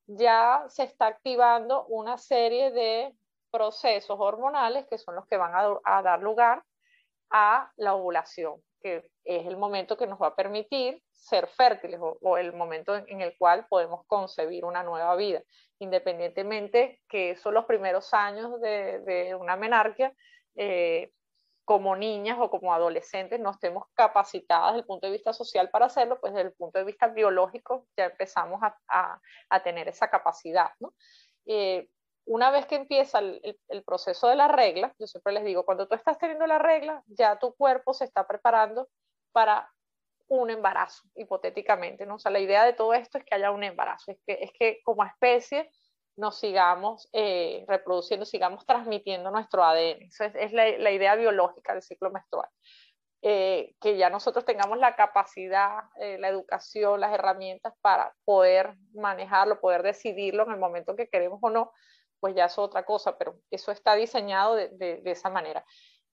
ya 0.07 0.63
se 0.69 0.83
está 0.83 1.07
activando 1.07 1.85
una 1.87 2.17
serie 2.17 2.71
de 2.71 3.13
procesos 3.53 4.17
hormonales 4.19 4.87
que 4.89 4.97
son 4.97 5.13
los 5.13 5.27
que 5.27 5.37
van 5.37 5.53
a, 5.85 6.01
dar 6.01 6.21
lugar 6.21 6.63
a 7.29 7.71
la 7.77 7.93
ovulación, 7.93 8.55
que 8.81 9.05
es 9.23 9.45
el 9.45 9.57
momento 9.57 9.95
que 9.95 10.07
nos 10.07 10.19
va 10.19 10.27
a 10.27 10.35
permitir 10.35 11.01
ser 11.11 11.47
fértiles 11.47 11.99
o, 12.01 12.37
el 12.37 12.51
momento 12.53 12.95
en, 12.95 13.21
el 13.21 13.37
cual 13.37 13.67
podemos 13.69 14.05
concebir 14.07 14.65
una 14.65 14.81
nueva 14.81 15.15
vida, 15.15 15.43
independientemente 15.77 16.99
que 17.07 17.35
son 17.35 17.53
los 17.53 17.65
primeros 17.65 18.11
años 18.15 18.59
de, 18.59 19.37
una 19.39 19.55
menarquia, 19.55 20.11
eh, 20.55 21.11
como 21.63 21.95
niñas 21.95 22.37
o 22.41 22.49
como 22.49 22.73
adolescentes 22.73 23.39
no 23.39 23.51
estemos 23.51 23.85
capacitadas 23.93 24.73
desde 24.73 24.79
el 24.79 24.85
punto 24.85 25.07
de 25.07 25.13
vista 25.13 25.31
social 25.31 25.69
para 25.69 25.85
hacerlo, 25.85 26.19
pues 26.19 26.33
desde 26.33 26.49
el 26.49 26.53
punto 26.55 26.79
de 26.79 26.85
vista 26.85 27.07
biológico 27.07 27.87
ya 27.95 28.05
empezamos 28.05 28.59
a, 28.61 29.21
a, 29.49 29.63
tener 29.63 29.87
esa 29.87 30.09
capacidad. 30.09 30.71
¿no? 30.79 30.93
Eh, 31.45 31.87
una 32.25 32.51
vez 32.51 32.65
que 32.65 32.75
empieza 32.75 33.19
el, 33.19 33.83
proceso 33.85 34.27
de 34.27 34.35
la 34.35 34.47
regla, 34.47 34.93
yo 34.99 35.07
siempre 35.07 35.33
les 35.33 35.43
digo, 35.43 35.65
cuando 35.65 35.87
tú 35.87 35.95
estás 35.95 36.17
teniendo 36.17 36.47
la 36.47 36.59
regla, 36.59 37.03
ya 37.07 37.37
tu 37.39 37.53
cuerpo 37.55 37.93
se 37.93 38.05
está 38.05 38.25
preparando 38.25 38.87
para 39.31 39.69
un 40.27 40.49
embarazo, 40.49 41.03
hipotéticamente, 41.15 42.05
¿no? 42.05 42.15
O 42.15 42.19
sea, 42.19 42.31
la 42.31 42.39
idea 42.39 42.63
de 42.63 42.73
todo 42.73 42.93
esto 42.93 43.17
es 43.17 43.25
que 43.25 43.35
haya 43.35 43.51
un 43.51 43.63
embarazo, 43.63 44.11
es 44.11 44.17
que, 44.25 44.39
es 44.41 44.51
que 44.57 44.79
como 44.83 45.03
especie 45.03 45.69
nos 46.15 46.39
sigamos 46.39 47.09
eh, 47.11 47.65
reproduciendo, 47.67 48.25
sigamos 48.25 48.65
transmitiendo 48.65 49.31
nuestro 49.31 49.63
ADN. 49.63 50.03
Esa 50.03 50.25
es, 50.25 50.53
la, 50.53 50.91
idea 50.91 51.15
biológica 51.15 51.73
del 51.73 51.81
ciclo 51.81 52.11
menstrual. 52.11 52.49
Eh, 53.25 53.75
que 53.79 53.95
ya 53.95 54.09
nosotros 54.09 54.43
tengamos 54.43 54.77
la 54.77 54.95
capacidad, 54.95 55.83
eh, 55.99 56.17
la 56.19 56.27
educación, 56.27 56.99
las 56.99 57.13
herramientas 57.13 57.73
para 57.81 58.13
poder 58.25 58.75
manejarlo, 58.93 59.61
poder 59.61 59.81
decidirlo 59.81 60.43
en 60.43 60.51
el 60.51 60.59
momento 60.59 60.95
que 60.95 61.07
queremos 61.07 61.39
o 61.41 61.49
no, 61.49 61.71
pues 62.23 62.35
ya 62.35 62.45
es 62.45 62.57
otra 62.57 62.85
cosa, 62.85 63.17
pero 63.17 63.35
eso 63.51 63.73
está 63.73 63.95
diseñado 63.95 64.55
de, 64.55 65.01
esa 65.03 65.29
manera. 65.29 65.65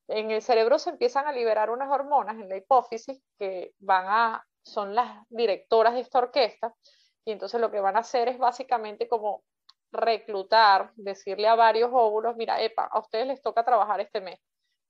En 0.08 0.32
el 0.32 0.42
cerebro 0.42 0.76
se 0.80 0.90
empiezan 0.90 1.28
a 1.28 1.32
liberar 1.32 1.70
unas 1.70 1.88
hormonas 1.88 2.34
en 2.34 2.48
la 2.48 2.56
hipófisis 2.56 3.22
que 3.38 3.74
van 3.78 4.06
a, 4.08 4.44
son 4.64 4.92
las 4.96 5.24
directoras 5.28 5.94
de 5.94 6.00
esta 6.00 6.18
orquesta, 6.18 6.74
y 7.24 7.30
entonces 7.30 7.60
lo 7.60 7.70
que 7.70 7.78
van 7.78 7.94
a 7.94 8.00
hacer 8.00 8.26
es 8.26 8.38
básicamente 8.38 9.06
como 9.06 9.44
reclutar, 9.92 10.90
decirle 10.96 11.46
a 11.46 11.54
varios 11.54 11.90
óvulos, 11.92 12.34
mira, 12.34 12.60
epa, 12.60 12.88
a 12.90 12.98
ustedes 12.98 13.28
les 13.28 13.40
toca 13.40 13.64
trabajar 13.64 14.00
este 14.00 14.20
mes. 14.20 14.40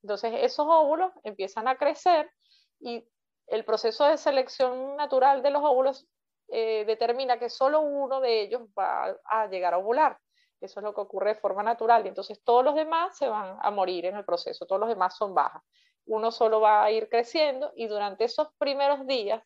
Entonces 0.02 0.32
esos 0.36 0.66
óvulos 0.66 1.12
empiezan 1.22 1.68
a 1.68 1.76
crecer 1.76 2.30
y 2.78 3.06
el 3.46 3.66
proceso 3.66 4.06
de 4.06 4.16
selección 4.16 4.96
natural 4.96 5.42
de 5.42 5.50
los 5.50 5.62
óvulos 5.62 6.08
eh, 6.48 6.86
determina 6.86 7.38
que 7.38 7.50
solo 7.50 7.82
uno 7.82 8.22
de 8.22 8.40
ellos 8.40 8.62
va 8.78 9.14
a 9.26 9.48
llegar 9.48 9.74
a 9.74 9.78
ovular. 9.78 10.16
Eso 10.60 10.80
es 10.80 10.84
lo 10.84 10.94
que 10.94 11.00
ocurre 11.00 11.34
de 11.34 11.40
forma 11.40 11.62
natural. 11.62 12.04
Y 12.04 12.08
entonces 12.08 12.42
todos 12.44 12.64
los 12.64 12.74
demás 12.74 13.16
se 13.16 13.28
van 13.28 13.56
a 13.60 13.70
morir 13.70 14.06
en 14.06 14.16
el 14.16 14.24
proceso, 14.24 14.66
todos 14.66 14.80
los 14.80 14.88
demás 14.88 15.16
son 15.16 15.34
bajas. 15.34 15.62
Uno 16.06 16.30
solo 16.30 16.60
va 16.60 16.84
a 16.84 16.90
ir 16.90 17.08
creciendo 17.08 17.72
y 17.74 17.86
durante 17.86 18.24
esos 18.24 18.48
primeros 18.58 19.06
días, 19.06 19.42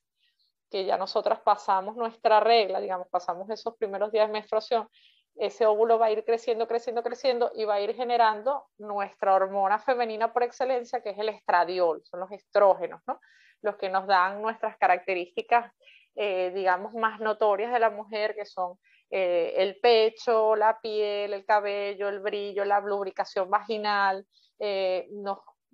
que 0.70 0.84
ya 0.84 0.96
nosotras 0.96 1.40
pasamos 1.40 1.96
nuestra 1.96 2.40
regla, 2.40 2.80
digamos, 2.80 3.06
pasamos 3.08 3.48
esos 3.50 3.76
primeros 3.76 4.10
días 4.10 4.26
de 4.26 4.32
menstruación, 4.32 4.88
ese 5.36 5.66
óvulo 5.66 5.98
va 5.98 6.06
a 6.06 6.10
ir 6.10 6.24
creciendo, 6.24 6.68
creciendo, 6.68 7.02
creciendo 7.02 7.50
y 7.54 7.64
va 7.64 7.74
a 7.74 7.80
ir 7.80 7.94
generando 7.94 8.66
nuestra 8.78 9.34
hormona 9.34 9.78
femenina 9.78 10.32
por 10.32 10.42
excelencia, 10.42 11.02
que 11.02 11.10
es 11.10 11.18
el 11.18 11.28
estradiol, 11.28 12.02
son 12.04 12.20
los 12.20 12.30
estrógenos, 12.30 13.00
¿no? 13.06 13.20
Los 13.60 13.76
que 13.76 13.88
nos 13.88 14.06
dan 14.06 14.42
nuestras 14.42 14.76
características, 14.78 15.72
eh, 16.14 16.52
digamos, 16.54 16.94
más 16.94 17.18
notorias 17.20 17.72
de 17.72 17.80
la 17.80 17.90
mujer, 17.90 18.34
que 18.36 18.44
son 18.44 18.78
eh, 19.10 19.54
el 19.56 19.78
pecho, 19.80 20.56
la 20.56 20.80
piel, 20.80 21.32
el 21.32 21.44
cabello, 21.44 22.08
el 22.08 22.20
brillo, 22.20 22.64
la 22.64 22.80
lubricación 22.80 23.50
vaginal, 23.50 24.26
eh, 24.58 25.08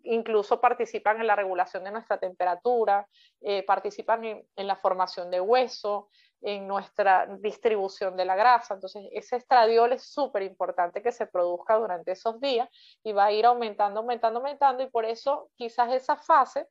incluso 0.03 0.61
participan 0.61 1.21
en 1.21 1.27
la 1.27 1.37
regulación 1.37 1.85
de 1.85 1.91
nuestra 1.91 2.19
temperatura, 2.19 3.07
eh, 3.41 3.63
participan 3.65 4.25
en, 4.25 4.67
la 4.67 4.77
formación 4.77 5.31
de 5.31 5.41
hueso, 5.41 6.09
en 6.43 6.67
nuestra 6.67 7.27
distribución 7.41 8.17
de 8.17 8.25
la 8.25 8.35
grasa. 8.35 8.75
Entonces, 8.75 9.05
ese 9.13 9.37
estradiol 9.37 9.93
es 9.93 10.05
súper 10.05 10.43
importante 10.43 11.03
que 11.03 11.13
se 11.13 11.27
produzca 11.27 11.77
durante 11.77 12.13
esos 12.13 12.41
días 12.41 12.69
y 13.03 13.13
va 13.13 13.27
a 13.27 13.33
ir 13.33 13.45
aumentando, 13.45 14.01
aumentando, 14.01 14.41
aumentando. 14.41 14.83
Y 14.83 14.91
por 14.91 15.05
eso 15.05 15.51
quizás 15.55 15.93
esa 15.93 16.17
fase, 16.17 16.67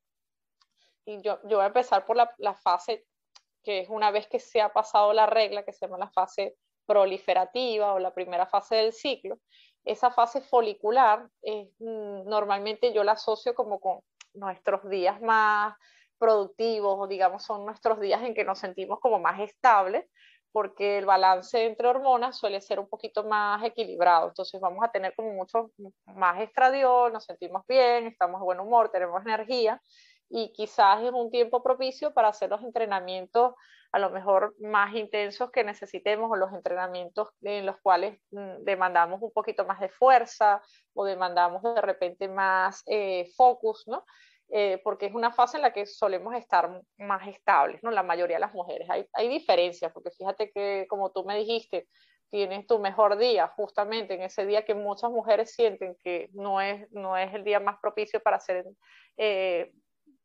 y 1.05 1.21
yo, 1.21 1.39
yo 1.43 1.57
voy 1.57 1.63
a 1.63 1.67
empezar 1.67 2.05
por 2.05 2.17
la 2.17 2.55
fase 2.55 3.05
que 3.69 3.81
es 3.81 3.89
una 3.89 4.09
vez 4.09 4.25
que 4.25 4.39
se 4.39 4.61
ha 4.61 4.73
pasado 4.73 5.13
la 5.13 5.27
regla, 5.27 5.61
que 5.61 5.73
se 5.73 5.85
llama 5.85 5.99
la 5.99 6.09
fase 6.09 6.55
proliferativa 6.87 7.93
o 7.93 7.99
la 7.99 8.15
primera 8.15 8.47
fase 8.47 8.77
del 8.77 8.93
ciclo, 8.93 9.37
esa 9.85 10.09
fase 10.09 10.41
folicular, 10.41 11.29
mm, 11.43 12.27
normalmente 12.27 12.91
yo 12.93 13.03
la 13.03 13.11
asocio 13.11 13.53
como 13.53 13.79
con 13.79 13.99
nuestros 14.33 14.89
días 14.89 15.21
más 15.21 15.75
productivos 16.17 16.95
o 16.97 17.05
digamos 17.05 17.43
son 17.43 17.63
nuestros 17.63 17.99
días 17.99 18.23
en 18.23 18.33
que 18.33 18.43
nos 18.43 18.57
sentimos 18.57 18.99
como 18.99 19.19
más 19.19 19.39
estables 19.39 20.03
porque 20.51 20.97
el 20.97 21.05
balance 21.05 21.63
entre 21.63 21.89
hormonas 21.89 22.39
suele 22.39 22.61
ser 22.61 22.79
un 22.79 22.89
poquito 22.89 23.23
más 23.23 23.63
equilibrado. 23.63 24.29
Entonces 24.29 24.59
vamos 24.59 24.83
a 24.83 24.91
tener 24.91 25.13
como 25.15 25.31
mucho 25.33 25.69
más 26.07 26.41
estradiol, 26.41 27.13
nos 27.13 27.25
sentimos 27.25 27.61
bien, 27.67 28.07
estamos 28.07 28.41
de 28.41 28.45
buen 28.45 28.59
humor, 28.59 28.89
tenemos 28.89 29.23
energía 29.23 29.79
y 30.29 30.51
quizás 30.53 31.03
es 31.03 31.11
un 31.11 31.31
tiempo 31.31 31.63
propicio 31.63 32.13
para 32.13 32.29
hacer 32.29 32.49
los 32.49 32.63
entrenamientos 32.63 33.53
a 33.91 33.99
lo 33.99 34.11
mejor 34.11 34.55
más 34.59 34.95
intensos 34.95 35.51
que 35.51 35.63
necesitemos 35.63 36.29
o 36.31 36.35
los 36.35 36.53
entrenamientos 36.53 37.29
en 37.41 37.65
los 37.65 37.77
cuales 37.81 38.19
mm, 38.31 38.63
demandamos 38.63 39.21
un 39.21 39.31
poquito 39.31 39.65
más 39.65 39.79
de 39.79 39.89
fuerza 39.89 40.61
o 40.93 41.05
demandamos 41.05 41.63
de 41.63 41.81
repente 41.81 42.27
más 42.27 42.83
eh, 42.85 43.31
focus, 43.35 43.87
¿no? 43.87 44.05
Eh, 44.51 44.79
porque 44.83 45.07
es 45.07 45.13
una 45.13 45.31
fase 45.31 45.57
en 45.57 45.63
la 45.63 45.73
que 45.73 45.85
solemos 45.85 46.33
estar 46.35 46.81
más 46.97 47.27
estables, 47.27 47.81
¿no? 47.83 47.91
La 47.91 48.03
mayoría 48.03 48.37
de 48.37 48.41
las 48.41 48.53
mujeres. 48.53 48.89
Hay, 48.89 49.05
hay 49.13 49.27
diferencias, 49.27 49.91
porque 49.91 50.11
fíjate 50.11 50.51
que 50.51 50.85
como 50.89 51.11
tú 51.11 51.23
me 51.23 51.37
dijiste, 51.37 51.87
tienes 52.29 52.67
tu 52.67 52.79
mejor 52.79 53.17
día 53.17 53.47
justamente 53.47 54.13
en 54.13 54.21
ese 54.21 54.45
día 54.45 54.65
que 54.65 54.75
muchas 54.75 55.11
mujeres 55.11 55.53
sienten 55.53 55.95
que 56.03 56.29
no 56.33 56.61
es, 56.61 56.91
no 56.91 57.17
es 57.17 57.33
el 57.33 57.43
día 57.43 57.59
más 57.59 57.77
propicio 57.81 58.19
para 58.21 58.37
hacer 58.37 58.65
eh, 59.17 59.71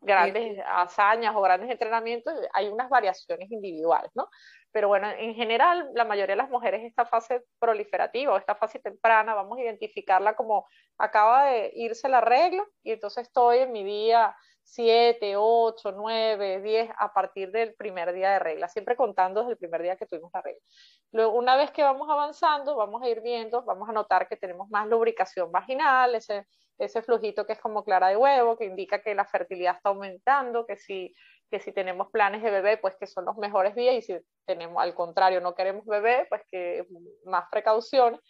grandes 0.05 0.62
hazañas 0.67 1.35
o 1.35 1.40
grandes 1.40 1.71
entrenamientos, 1.71 2.35
hay 2.53 2.69
unas 2.69 2.88
variaciones 2.88 3.51
individuales, 3.51 4.11
¿no? 4.14 4.29
Pero 4.71 4.88
bueno, 4.88 5.09
en 5.11 5.35
general, 5.35 5.90
la 5.95 6.05
mayoría 6.05 6.35
de 6.35 6.43
las 6.43 6.51
mujeres 6.51 6.83
esta 6.85 7.07
fase 7.07 7.43
proliferativa 7.59 8.33
o 8.33 8.37
esta 8.37 8.55
fase 8.55 8.79
temprana, 8.79 9.35
vamos 9.35 9.59
a 9.59 9.62
identificarla 9.62 10.35
como 10.35 10.67
acaba 10.99 11.47
de 11.47 11.73
irse 11.75 12.09
la 12.09 12.21
regla 12.21 12.64
y 12.83 12.93
entonces 12.93 13.27
estoy 13.27 13.59
en 13.59 13.73
mi 13.73 13.85
día 13.85 14.37
7, 14.64 15.37
8, 15.37 15.92
9, 15.92 16.61
10 16.62 16.90
a 16.98 17.12
partir 17.12 17.53
del 17.53 17.74
primer 17.74 18.12
día 18.12 18.33
de 18.33 18.38
regla, 18.38 18.68
siempre 18.68 18.96
contando 18.96 19.40
desde 19.40 19.53
el 19.53 19.59
primer 19.59 19.83
día 19.83 19.96
que 19.96 20.07
tuvimos 20.07 20.31
la 20.35 20.42
regla. 20.42 20.61
Luego, 21.12 21.35
una 21.35 21.57
vez 21.57 21.70
que 21.70 21.83
vamos 21.83 22.09
avanzando, 22.11 22.77
vamos 22.77 23.03
a 23.03 23.09
ir 23.09 23.20
viendo, 23.20 23.62
vamos 23.62 23.88
a 23.88 23.92
notar 23.92 24.29
que 24.29 24.37
tenemos 24.37 24.68
más 24.70 24.88
lubricación 24.88 25.53
vaginal, 25.53 26.14
ese 26.14 26.46
ese 26.79 27.03
flujito 27.03 27.46
que 27.46 27.53
es 27.53 27.61
como 27.61 27.85
clara 27.85 28.09
de 28.09 28.16
huevo, 28.16 28.57
que 28.57 28.64
indica 28.64 29.00
que 29.00 29.14
la 29.14 29.24
fertilidad 29.24 29.77
está 29.77 29.90
aumentando, 29.90 30.66
que 30.66 30.77
si, 30.77 31.14
que 31.50 31.61
si 31.61 31.72
tenemos 31.72 32.11
planes 32.11 32.42
de 32.42 32.50
bebé, 32.50 32.79
pues 32.79 32.96
que 32.98 33.07
son 33.07 33.24
los 33.24 33.37
mejores 33.37 33.74
días, 33.74 33.94
y 33.94 34.03
si 34.03 34.16
tenemos, 34.44 34.83
al 34.83 34.94
contrario, 34.94 35.40
no 35.40 35.55
queremos 35.55 35.85
bebé, 35.87 36.27
pues 36.29 36.42
que 36.50 36.87
más 37.24 37.44
precauciones. 37.50 38.20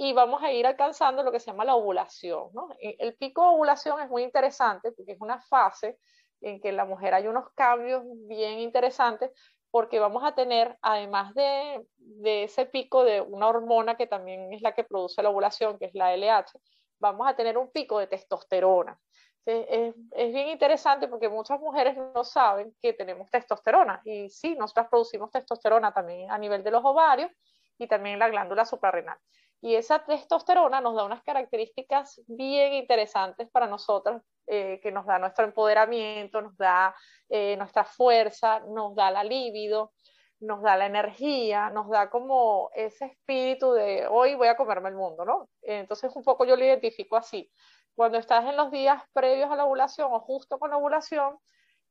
Y 0.00 0.12
vamos 0.12 0.42
a 0.42 0.52
ir 0.52 0.64
alcanzando 0.64 1.24
lo 1.24 1.32
que 1.32 1.40
se 1.40 1.50
llama 1.50 1.64
la 1.64 1.74
ovulación. 1.74 2.50
¿no? 2.52 2.68
El 2.80 3.16
pico 3.16 3.42
de 3.42 3.48
ovulación 3.48 4.00
es 4.00 4.08
muy 4.08 4.22
interesante 4.22 4.92
porque 4.92 5.12
es 5.12 5.20
una 5.20 5.40
fase 5.40 5.98
en 6.40 6.60
que 6.60 6.68
en 6.68 6.76
la 6.76 6.84
mujer 6.84 7.14
hay 7.14 7.26
unos 7.26 7.50
cambios 7.54 8.04
bien 8.28 8.60
interesantes 8.60 9.32
porque 9.70 9.98
vamos 9.98 10.22
a 10.24 10.34
tener, 10.34 10.78
además 10.82 11.34
de, 11.34 11.84
de, 11.96 12.44
ese 12.44 12.66
pico 12.66 13.04
de 13.04 13.20
una 13.20 13.48
hormona 13.48 13.96
que 13.96 14.06
también 14.06 14.52
es 14.52 14.62
la 14.62 14.72
que 14.72 14.84
produce 14.84 15.22
la 15.22 15.30
ovulación, 15.30 15.78
que 15.78 15.86
es 15.86 15.94
la 15.94 16.14
LH, 16.14 16.58
vamos 17.00 17.28
a 17.28 17.36
tener 17.36 17.58
un 17.58 17.70
pico 17.70 17.98
de 17.98 18.06
testosterona. 18.06 18.98
Es, 19.44 19.94
es, 20.12 20.32
bien 20.32 20.48
interesante 20.48 21.08
porque 21.08 21.28
muchas 21.28 21.58
mujeres 21.60 21.96
no 21.96 22.22
saben 22.22 22.74
que 22.82 22.92
tenemos 22.92 23.30
testosterona 23.30 24.00
y 24.04 24.28
sí, 24.28 24.54
nosotras 24.54 24.88
producimos 24.90 25.30
testosterona 25.30 25.92
también 25.92 26.30
a 26.30 26.36
nivel 26.36 26.62
de 26.62 26.70
los 26.70 26.84
ovarios 26.84 27.30
y 27.78 27.86
también 27.86 28.14
en 28.14 28.18
la 28.18 28.28
glándula 28.28 28.66
suprarrenal. 28.66 29.16
Y 29.60 29.74
esa 29.74 30.04
testosterona 30.04 30.80
nos 30.80 30.94
da 30.94 31.04
unas 31.04 31.22
características 31.22 32.20
bien 32.26 32.74
interesantes 32.74 33.50
para 33.50 33.66
nosotros, 33.66 34.22
eh, 34.46 34.78
que 34.82 34.92
nos 34.92 35.04
da 35.04 35.18
nuestro 35.18 35.44
empoderamiento, 35.44 36.40
nos 36.40 36.56
da 36.56 36.94
eh, 37.28 37.56
nuestra 37.56 37.84
fuerza, 37.84 38.60
nos 38.60 38.94
da 38.94 39.10
la 39.10 39.24
libido, 39.24 39.92
nos 40.40 40.62
da 40.62 40.76
la 40.76 40.86
energía, 40.86 41.70
nos 41.70 41.90
da 41.90 42.08
como 42.08 42.70
ese 42.74 43.06
espíritu 43.06 43.72
de 43.72 44.06
hoy 44.06 44.36
voy 44.36 44.48
a 44.48 44.56
comerme 44.56 44.90
el 44.90 44.94
mundo, 44.94 45.24
¿no? 45.24 45.48
Entonces 45.62 46.14
un 46.14 46.22
poco 46.22 46.44
yo 46.44 46.56
lo 46.56 46.64
identifico 46.64 47.16
así. 47.16 47.50
Cuando 47.96 48.18
estás 48.18 48.44
en 48.44 48.56
los 48.56 48.70
días 48.70 49.02
previos 49.12 49.50
a 49.50 49.56
la 49.56 49.64
ovulación 49.64 50.12
o 50.12 50.20
justo 50.20 50.60
con 50.60 50.70
la 50.70 50.76
ovulación, 50.76 51.36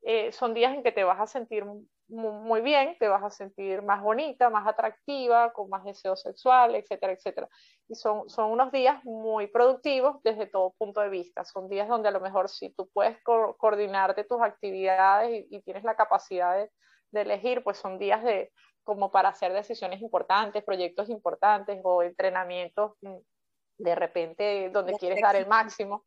eh, 0.03 0.31
son 0.31 0.53
días 0.53 0.73
en 0.73 0.83
que 0.83 0.91
te 0.91 1.03
vas 1.03 1.19
a 1.19 1.27
sentir 1.27 1.65
muy 2.09 2.61
bien, 2.61 2.95
te 2.99 3.09
vas 3.09 3.21
a 3.21 3.29
sentir 3.29 3.81
más 3.81 4.01
bonita, 4.01 4.49
más 4.49 4.65
atractiva, 4.65 5.51
con 5.51 5.69
más 5.69 5.83
deseo 5.83 6.15
sexual, 6.15 6.75
etcétera, 6.75 7.11
etcétera. 7.11 7.49
Y 7.89 7.95
son, 7.95 8.29
son 8.29 8.51
unos 8.51 8.71
días 8.71 9.03
muy 9.03 9.47
productivos 9.47 10.23
desde 10.23 10.45
todo 10.45 10.73
punto 10.77 11.01
de 11.01 11.09
vista. 11.09 11.43
Son 11.43 11.67
días 11.67 11.89
donde 11.89 12.07
a 12.07 12.11
lo 12.11 12.21
mejor 12.21 12.47
si 12.47 12.69
tú 12.69 12.89
puedes 12.93 13.21
coordinarte 13.23 14.23
tus 14.23 14.41
actividades 14.41 15.45
y 15.49 15.61
tienes 15.63 15.83
la 15.83 15.97
capacidad 15.97 16.57
de 16.57 16.71
de 17.11 17.21
elegir, 17.21 17.63
pues 17.63 17.77
son 17.77 17.99
días 17.99 18.23
de 18.23 18.51
como 18.83 19.11
para 19.11 19.29
hacer 19.29 19.51
decisiones 19.51 20.01
importantes, 20.01 20.63
proyectos 20.63 21.09
importantes 21.09 21.79
o 21.83 22.03
entrenamientos 22.03 22.93
mm, 23.01 23.17
de 23.79 23.95
repente 23.95 24.69
donde 24.71 24.93
quieres 24.93 25.21
dar 25.21 25.35
el 25.35 25.47
máximo. 25.47 26.05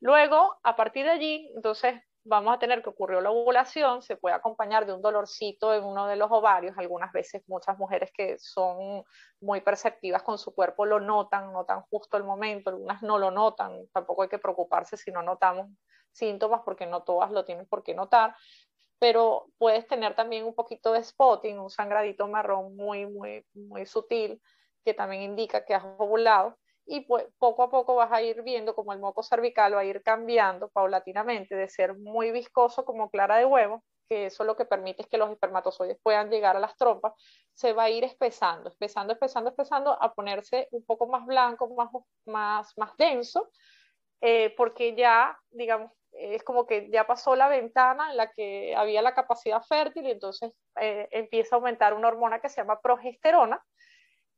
Luego, 0.00 0.56
a 0.62 0.76
partir 0.76 1.04
de 1.04 1.10
allí, 1.10 1.52
entonces 1.54 2.00
vamos 2.24 2.54
a 2.54 2.58
tener 2.58 2.82
que 2.82 2.90
ocurrió 2.90 3.20
la 3.20 3.30
ovulación, 3.30 4.02
se 4.02 4.16
puede 4.16 4.34
acompañar 4.34 4.86
de 4.86 4.92
un 4.92 5.02
dolorcito 5.02 5.74
en 5.74 5.84
uno 5.84 6.06
de 6.06 6.16
los 6.16 6.30
ovarios, 6.30 6.76
algunas 6.76 7.12
veces 7.12 7.42
muchas 7.46 7.78
mujeres 7.78 8.10
que 8.12 8.38
son 8.38 9.04
muy 9.40 9.60
perceptivas 9.60 10.22
con 10.22 10.38
su 10.38 10.54
cuerpo 10.54 10.84
lo 10.84 11.00
notan, 11.00 11.52
notan 11.52 11.82
justo 11.90 12.16
el 12.16 12.24
momento, 12.24 12.70
algunas 12.70 13.02
no 13.02 13.18
lo 13.18 13.30
notan, 13.30 13.86
tampoco 13.92 14.22
hay 14.22 14.28
que 14.28 14.38
preocuparse 14.38 14.96
si 14.96 15.10
no 15.10 15.22
notamos 15.22 15.68
síntomas 16.12 16.62
porque 16.64 16.86
no 16.86 17.02
todas 17.02 17.30
lo 17.30 17.44
tienen 17.44 17.66
por 17.66 17.82
qué 17.82 17.94
notar, 17.94 18.34
pero 18.98 19.46
puedes 19.56 19.86
tener 19.86 20.14
también 20.14 20.44
un 20.44 20.54
poquito 20.54 20.92
de 20.92 21.02
spotting, 21.02 21.58
un 21.58 21.70
sangradito 21.70 22.28
marrón 22.28 22.76
muy, 22.76 23.06
muy, 23.06 23.46
muy 23.54 23.86
sutil, 23.86 24.42
que 24.84 24.92
también 24.92 25.22
indica 25.22 25.64
que 25.64 25.74
has 25.74 25.84
ovulado, 25.98 26.58
y 26.90 27.02
pues 27.02 27.24
poco 27.38 27.62
a 27.62 27.70
poco 27.70 27.94
vas 27.94 28.10
a 28.10 28.20
ir 28.20 28.42
viendo 28.42 28.74
como 28.74 28.92
el 28.92 28.98
moco 28.98 29.22
cervical 29.22 29.76
va 29.76 29.80
a 29.80 29.84
ir 29.84 30.02
cambiando 30.02 30.68
paulatinamente 30.70 31.54
de 31.54 31.68
ser 31.68 31.96
muy 31.96 32.32
viscoso 32.32 32.84
como 32.84 33.10
clara 33.10 33.36
de 33.36 33.44
huevo, 33.44 33.84
que 34.08 34.26
eso 34.26 34.42
lo 34.42 34.56
que 34.56 34.64
permite 34.64 35.04
que 35.04 35.16
los 35.16 35.30
espermatozoides 35.30 35.98
puedan 36.02 36.30
llegar 36.30 36.56
a 36.56 36.58
las 36.58 36.76
trompas, 36.76 37.12
se 37.54 37.74
va 37.74 37.84
a 37.84 37.90
ir 37.90 38.02
espesando, 38.02 38.68
espesando, 38.70 39.12
espesando, 39.12 39.50
espesando, 39.50 40.02
a 40.02 40.12
ponerse 40.12 40.66
un 40.72 40.84
poco 40.84 41.06
más 41.06 41.24
blanco, 41.26 41.72
más, 41.76 41.90
más, 42.26 42.76
más 42.76 42.96
denso, 42.96 43.52
eh, 44.20 44.52
porque 44.56 44.96
ya, 44.96 45.38
digamos, 45.50 45.92
es 46.10 46.42
como 46.42 46.66
que 46.66 46.90
ya 46.90 47.06
pasó 47.06 47.36
la 47.36 47.46
ventana 47.46 48.10
en 48.10 48.16
la 48.16 48.32
que 48.32 48.74
había 48.74 49.00
la 49.00 49.14
capacidad 49.14 49.62
fértil 49.62 50.08
y 50.08 50.10
entonces 50.10 50.52
eh, 50.80 51.06
empieza 51.12 51.54
a 51.54 51.58
aumentar 51.58 51.94
una 51.94 52.08
hormona 52.08 52.40
que 52.40 52.48
se 52.48 52.60
llama 52.60 52.80
progesterona, 52.80 53.64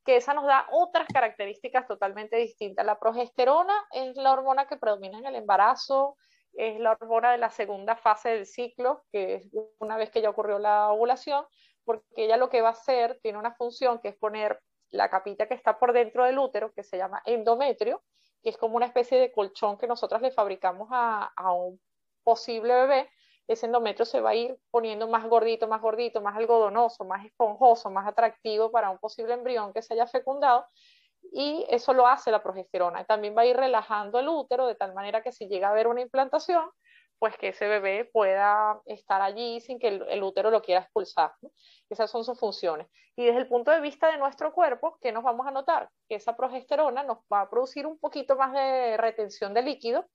que 0.05 0.17
esa 0.17 0.35
nos 0.35 0.47
da 0.47 0.67
otras 0.71 1.07
características 1.13 1.87
totalmente 1.87 2.37
distintas. 2.37 2.85
La 2.85 2.99
progesterona 2.99 3.75
es 3.93 4.17
la 4.17 4.33
hormona 4.33 4.67
que 4.67 4.77
predomina 4.77 5.19
en 5.19 5.27
el 5.27 5.37
embarazo, 5.37 6.17
es 6.55 6.79
la 6.81 6.93
hormona 6.93 7.33
de 7.33 7.39
la 7.39 7.51
segunda 7.51 7.97
fase 7.97 8.31
del 8.31 8.47
ciclo, 8.47 9.05
que 9.11 9.37
es 9.37 9.49
una 9.79 9.97
vez 9.97 10.11
que 10.11 10.21
ya 10.21 10.31
ocurrió 10.31 10.59
la 10.59 10.91
ovulación, 10.91 11.45
porque 11.85 12.05
ella 12.17 12.37
lo 12.37 12.51
que 12.51 12.61
va 12.61 12.69
a 12.69 12.73
hacer 12.73 13.19
tiene 13.23 13.39
una 13.39 13.55
función 13.55 14.01
que 14.01 14.09
es 14.09 14.17
poner 14.17 14.61
la 14.91 15.09
capita 15.09 15.49
que 15.49 15.55
está 15.55 15.79
por 15.79 15.93
dentro 15.93 16.25
del 16.25 16.39
útero, 16.39 16.73
que 16.73 16.83
se 16.83 16.99
llama 16.99 17.23
endometrio, 17.25 18.03
que 18.43 18.51
es 18.51 18.59
como 18.59 18.77
una 18.77 18.87
especie 18.87 19.19
de 19.19 19.33
colchón 19.33 19.79
que 19.79 19.87
nosotros 19.87 20.21
le 20.21 20.31
fabricamos 20.31 20.89
a, 20.91 21.33
a 21.37 21.53
un 21.53 21.81
posible 22.23 22.75
bebé, 22.75 23.11
ese 23.49 23.67
endometrio 23.67 24.05
se 24.05 24.21
va 24.21 24.31
a 24.31 24.35
ir 24.35 24.57
poniendo 24.71 25.09
más 25.09 25.27
gordito, 25.29 25.69
más 25.69 25.81
gordito, 25.81 26.21
más 26.21 26.37
algodonoso, 26.37 27.05
más 27.05 27.25
esponjoso, 27.25 27.91
más 27.91 28.07
atractivo 28.07 28.71
para 28.71 28.91
un 28.91 28.99
posible 28.99 29.35
embrión 29.35 29.73
que 29.73 29.83
se 29.83 29.95
haya 29.95 30.07
fecundado 30.07 30.67
y 31.31 31.65
eso 31.69 31.93
lo 31.93 32.07
hace 32.07 32.31
la 32.31 32.43
progesterona. 32.43 33.05
También 33.05 33.37
va 33.37 33.43
a 33.43 33.47
ir 33.47 33.57
relajando 33.57 34.19
el 34.19 34.29
útero 34.29 34.67
de 34.67 34.75
tal 34.75 34.95
manera 34.95 35.23
que 35.23 35.33
si 35.33 35.47
llega 35.49 35.69
a 35.69 35.71
haber 35.71 35.87
una 35.87 36.01
implantación, 36.01 36.69
pues 37.19 37.37
que 37.37 37.49
ese 37.49 37.69
bebé 37.69 38.11
pueda 38.13 38.81
estar 38.87 39.23
allí 39.23 39.61
sin 39.61 39.79
que 39.79 39.89
el, 39.89 40.23
útero 40.25 40.51
lo 40.51 40.61
quiera 40.61 40.81
expulsar. 40.81 41.33
Esas 41.89 42.11
son 42.11 42.25
sus 42.25 42.37
funciones. 42.37 42.89
Y 43.15 43.25
desde 43.25 43.39
el 43.39 43.49
punto 43.49 43.71
de 43.71 43.81
vista 43.81 44.11
de 44.11 44.19
nuestro 44.19 44.53
cuerpo, 44.53 44.99
¿qué 45.01 45.13
nos 45.13 45.23
vamos 45.23 45.47
a 45.47 45.53
notar? 45.53 45.89
Que 46.09 46.17
esa 46.17 46.37
progesterona 46.37 47.05
nos 47.05 47.19
va 47.33 47.43
a 47.43 47.49
producir 47.49 47.87
un 47.87 47.97
poquito 47.99 48.35
más 48.35 48.53
de 48.53 48.97
retención 48.97 49.55
de 49.55 49.63
líquido 49.63 50.07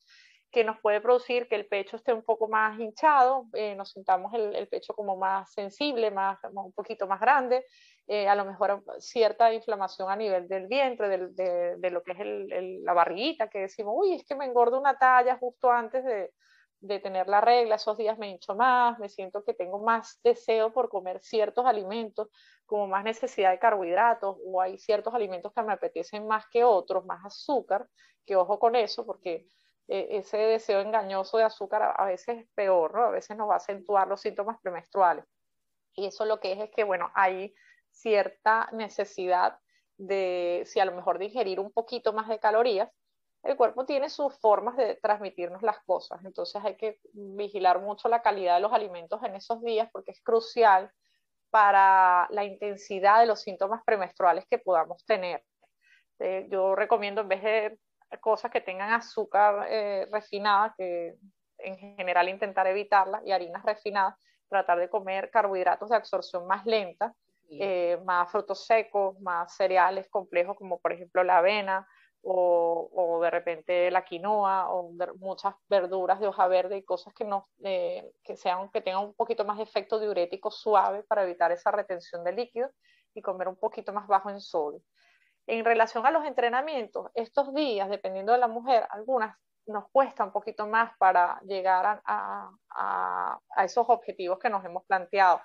que 0.51 0.63
nos 0.63 0.79
puede 0.79 1.01
producir 1.01 1.47
que 1.47 1.55
el 1.55 1.67
pecho 1.67 1.97
esté 1.97 2.13
un 2.13 2.23
poco 2.23 2.47
más 2.47 2.79
hinchado, 2.79 3.47
eh, 3.53 3.75
nos 3.75 3.91
sintamos 3.91 4.33
el, 4.33 4.67
pecho 4.69 4.93
como 4.93 5.17
más 5.17 5.51
sensible, 5.51 6.09
más, 6.11 6.39
un 6.53 6.71
poquito 6.71 7.05
más 7.07 7.19
grande, 7.19 7.65
eh, 8.07 8.27
a 8.27 8.35
lo 8.35 8.45
mejor 8.45 8.83
cierta 8.99 9.53
inflamación 9.53 10.09
a 10.09 10.15
nivel 10.15 10.47
del 10.47 10.67
vientre, 10.67 11.09
de, 11.09 11.89
lo 11.91 12.01
que 12.01 12.11
es 12.13 12.19
la 12.83 12.93
barriguita, 12.93 13.49
que 13.49 13.59
decimos, 13.59 13.93
uy, 13.97 14.13
es 14.13 14.25
que 14.25 14.35
me 14.35 14.45
engordo 14.45 14.79
una 14.79 14.97
talla 14.97 15.37
justo 15.37 15.69
antes 15.69 16.03
de, 16.05 16.31
de 16.79 16.99
tener 16.99 17.27
la 17.27 17.41
regla, 17.41 17.75
esos 17.75 17.97
días 17.97 18.17
me 18.17 18.29
hincho 18.29 18.55
más, 18.55 18.97
me 18.99 19.09
siento 19.09 19.43
que 19.43 19.53
tengo 19.53 19.79
más 19.79 20.19
deseo 20.23 20.71
por 20.71 20.89
comer 20.89 21.19
ciertos 21.21 21.65
alimentos, 21.65 22.29
como 22.65 22.87
más 22.87 23.03
necesidad 23.03 23.51
de 23.51 23.59
carbohidratos, 23.59 24.37
o 24.45 24.61
hay 24.61 24.77
ciertos 24.77 25.13
alimentos 25.13 25.51
que 25.53 25.63
me 25.63 25.73
apetecen 25.73 26.27
más 26.27 26.45
que 26.51 26.63
otros, 26.63 27.05
más 27.05 27.25
azúcar, 27.25 27.87
que 28.25 28.35
ojo 28.35 28.59
con 28.59 28.75
eso, 28.75 29.05
porque 29.05 29.47
eh, 29.87 30.07
ese 30.11 30.37
deseo 30.37 30.81
engañoso 30.81 31.37
de 31.37 31.45
azúcar 31.45 31.93
a, 31.95 32.05
veces 32.05 32.39
es 32.39 32.47
peor, 32.55 32.93
¿no? 32.93 33.03
A 33.05 33.11
veces 33.11 33.37
nos 33.37 33.49
va 33.49 33.53
a 33.53 33.57
acentuar 33.57 34.07
los 34.07 34.21
síntomas 34.21 34.59
premenstruales. 34.61 35.25
Y 35.93 36.05
eso 36.07 36.25
lo 36.25 36.39
que 36.39 36.53
es 36.53 36.59
es 36.59 36.69
que, 36.71 36.83
bueno, 36.83 37.11
hay 37.15 37.53
cierta 37.91 38.69
necesidad 38.73 39.59
de, 39.97 40.63
si 40.65 40.79
a 40.79 40.85
lo 40.85 40.93
mejor 40.93 41.19
de 41.19 41.25
ingerir 41.25 41.59
un 41.59 41.71
poquito 41.71 42.13
más 42.13 42.27
de 42.27 42.39
calorías, 42.39 42.91
el 43.43 43.55
cuerpo 43.55 43.85
tiene 43.85 44.09
sus 44.09 44.37
formas 44.39 44.75
de 44.77 44.95
transmitirnos 44.95 45.61
las 45.63 45.79
cosas. 45.85 46.23
Entonces 46.25 46.61
hay 46.63 46.75
que 46.75 46.99
vigilar 47.13 47.79
mucho 47.79 48.09
la 48.09 48.21
calidad 48.21 48.55
de 48.55 48.61
los 48.61 48.73
alimentos 48.73 49.23
en 49.23 49.35
esos 49.35 49.61
días 49.63 49.89
porque 49.91 50.11
es 50.11 50.21
crucial 50.21 50.91
para 51.49 52.27
la 52.31 52.43
intensidad 52.43 53.21
de 53.21 53.25
los 53.25 53.41
síntomas 53.41 53.83
premenstruales 53.85 54.45
que 54.49 54.59
podamos 54.59 55.05
tener. 55.05 55.43
Eh, 56.19 56.47
yo 56.51 56.75
recomiendo 56.75 57.21
en 57.21 57.27
vez 57.29 57.43
de 57.43 57.79
cosas 58.21 58.51
que 58.51 58.61
tengan 58.61 58.91
azúcar 58.91 59.67
eh, 59.69 60.07
refinada, 60.11 60.73
que 60.77 61.15
en 61.59 61.77
general 61.77 62.29
intentar 62.29 62.67
evitarla, 62.67 63.21
y 63.25 63.31
harinas 63.31 63.63
refinadas, 63.63 64.15
tratar 64.47 64.79
de 64.79 64.89
comer 64.89 65.29
carbohidratos 65.29 65.89
de 65.89 65.95
absorción 65.95 66.47
más 66.47 66.65
lenta, 66.65 67.13
eh, 67.49 67.97
más 68.05 68.29
frutos 68.31 68.65
secos, 68.65 69.19
más 69.21 69.55
cereales 69.55 70.07
complejos 70.09 70.57
como 70.57 70.79
por 70.79 70.91
ejemplo 70.91 71.23
la 71.23 71.37
avena, 71.37 71.87
o, 72.29 73.19
de 73.21 73.29
repente 73.29 73.91
la 73.91 74.03
quinoa 74.03 74.69
o 74.71 74.91
muchas 75.17 75.55
verduras 75.69 76.19
de 76.19 76.27
hoja 76.27 76.47
verde 76.47 76.77
y 76.77 76.83
cosas 76.83 77.13
que, 77.13 77.23
no, 77.23 77.47
eh, 77.63 78.11
que, 78.23 78.35
sean, 78.35 78.69
que 78.69 78.81
tengan 78.81 79.05
un 79.05 79.13
poquito 79.13 79.45
más 79.45 79.57
de 79.57 79.63
efecto 79.63 79.99
diurético 79.99 80.51
suave 80.51 81.03
para 81.03 81.23
evitar 81.23 81.51
esa 81.51 81.71
retención 81.71 82.23
de 82.23 82.33
líquido 82.33 82.69
y 83.13 83.21
comer 83.21 83.47
un 83.47 83.55
poquito 83.55 83.93
más 83.93 84.07
bajo 84.07 84.29
en 84.29 84.41
sodio. 84.41 84.81
En 85.47 85.63
relación 85.63 86.05
a 86.05 86.11
los 86.11 86.25
entrenamientos, 86.25 87.09
estos 87.15 87.53
días, 87.53 87.89
dependiendo 87.89 88.33
de 88.33 88.37
la 88.37 88.47
mujer, 88.47 88.85
algunas 88.89 89.35
nos 89.65 89.89
cuesta 89.91 90.23
un 90.23 90.31
poquito 90.31 90.67
más 90.67 90.91
para 90.97 91.39
llegar 91.41 92.01
a, 92.05 93.39
esos 93.63 93.85
objetivos 93.89 94.39
que 94.39 94.49
nos 94.49 94.63
hemos 94.63 94.85
planteado. 94.85 95.41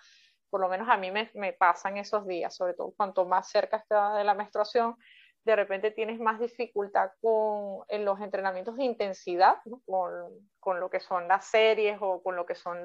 Por 0.50 0.60
lo 0.60 0.68
menos 0.68 0.88
a 0.88 0.96
mí 0.96 1.10
me, 1.10 1.30
me 1.34 1.52
pasan 1.52 1.96
esos 1.96 2.26
días, 2.26 2.54
sobre 2.54 2.74
todo 2.74 2.92
cuanto 2.96 3.24
más 3.24 3.48
cerca 3.48 3.78
está 3.78 4.14
de 4.14 4.24
la 4.24 4.34
menstruación, 4.34 4.96
de 5.44 5.56
repente 5.56 5.90
tienes 5.90 6.20
más 6.20 6.38
dificultad 6.38 7.10
con, 7.20 7.84
en 7.88 8.04
los 8.04 8.20
entrenamientos 8.20 8.76
de 8.76 8.84
intensidad, 8.84 9.56
con, 9.86 10.12
con, 10.60 10.78
lo 10.78 10.88
que 10.88 11.00
son 11.00 11.26
las 11.26 11.46
series 11.46 11.98
o 12.00 12.22
con 12.22 12.36
lo 12.36 12.46
que 12.46 12.54
son 12.54 12.84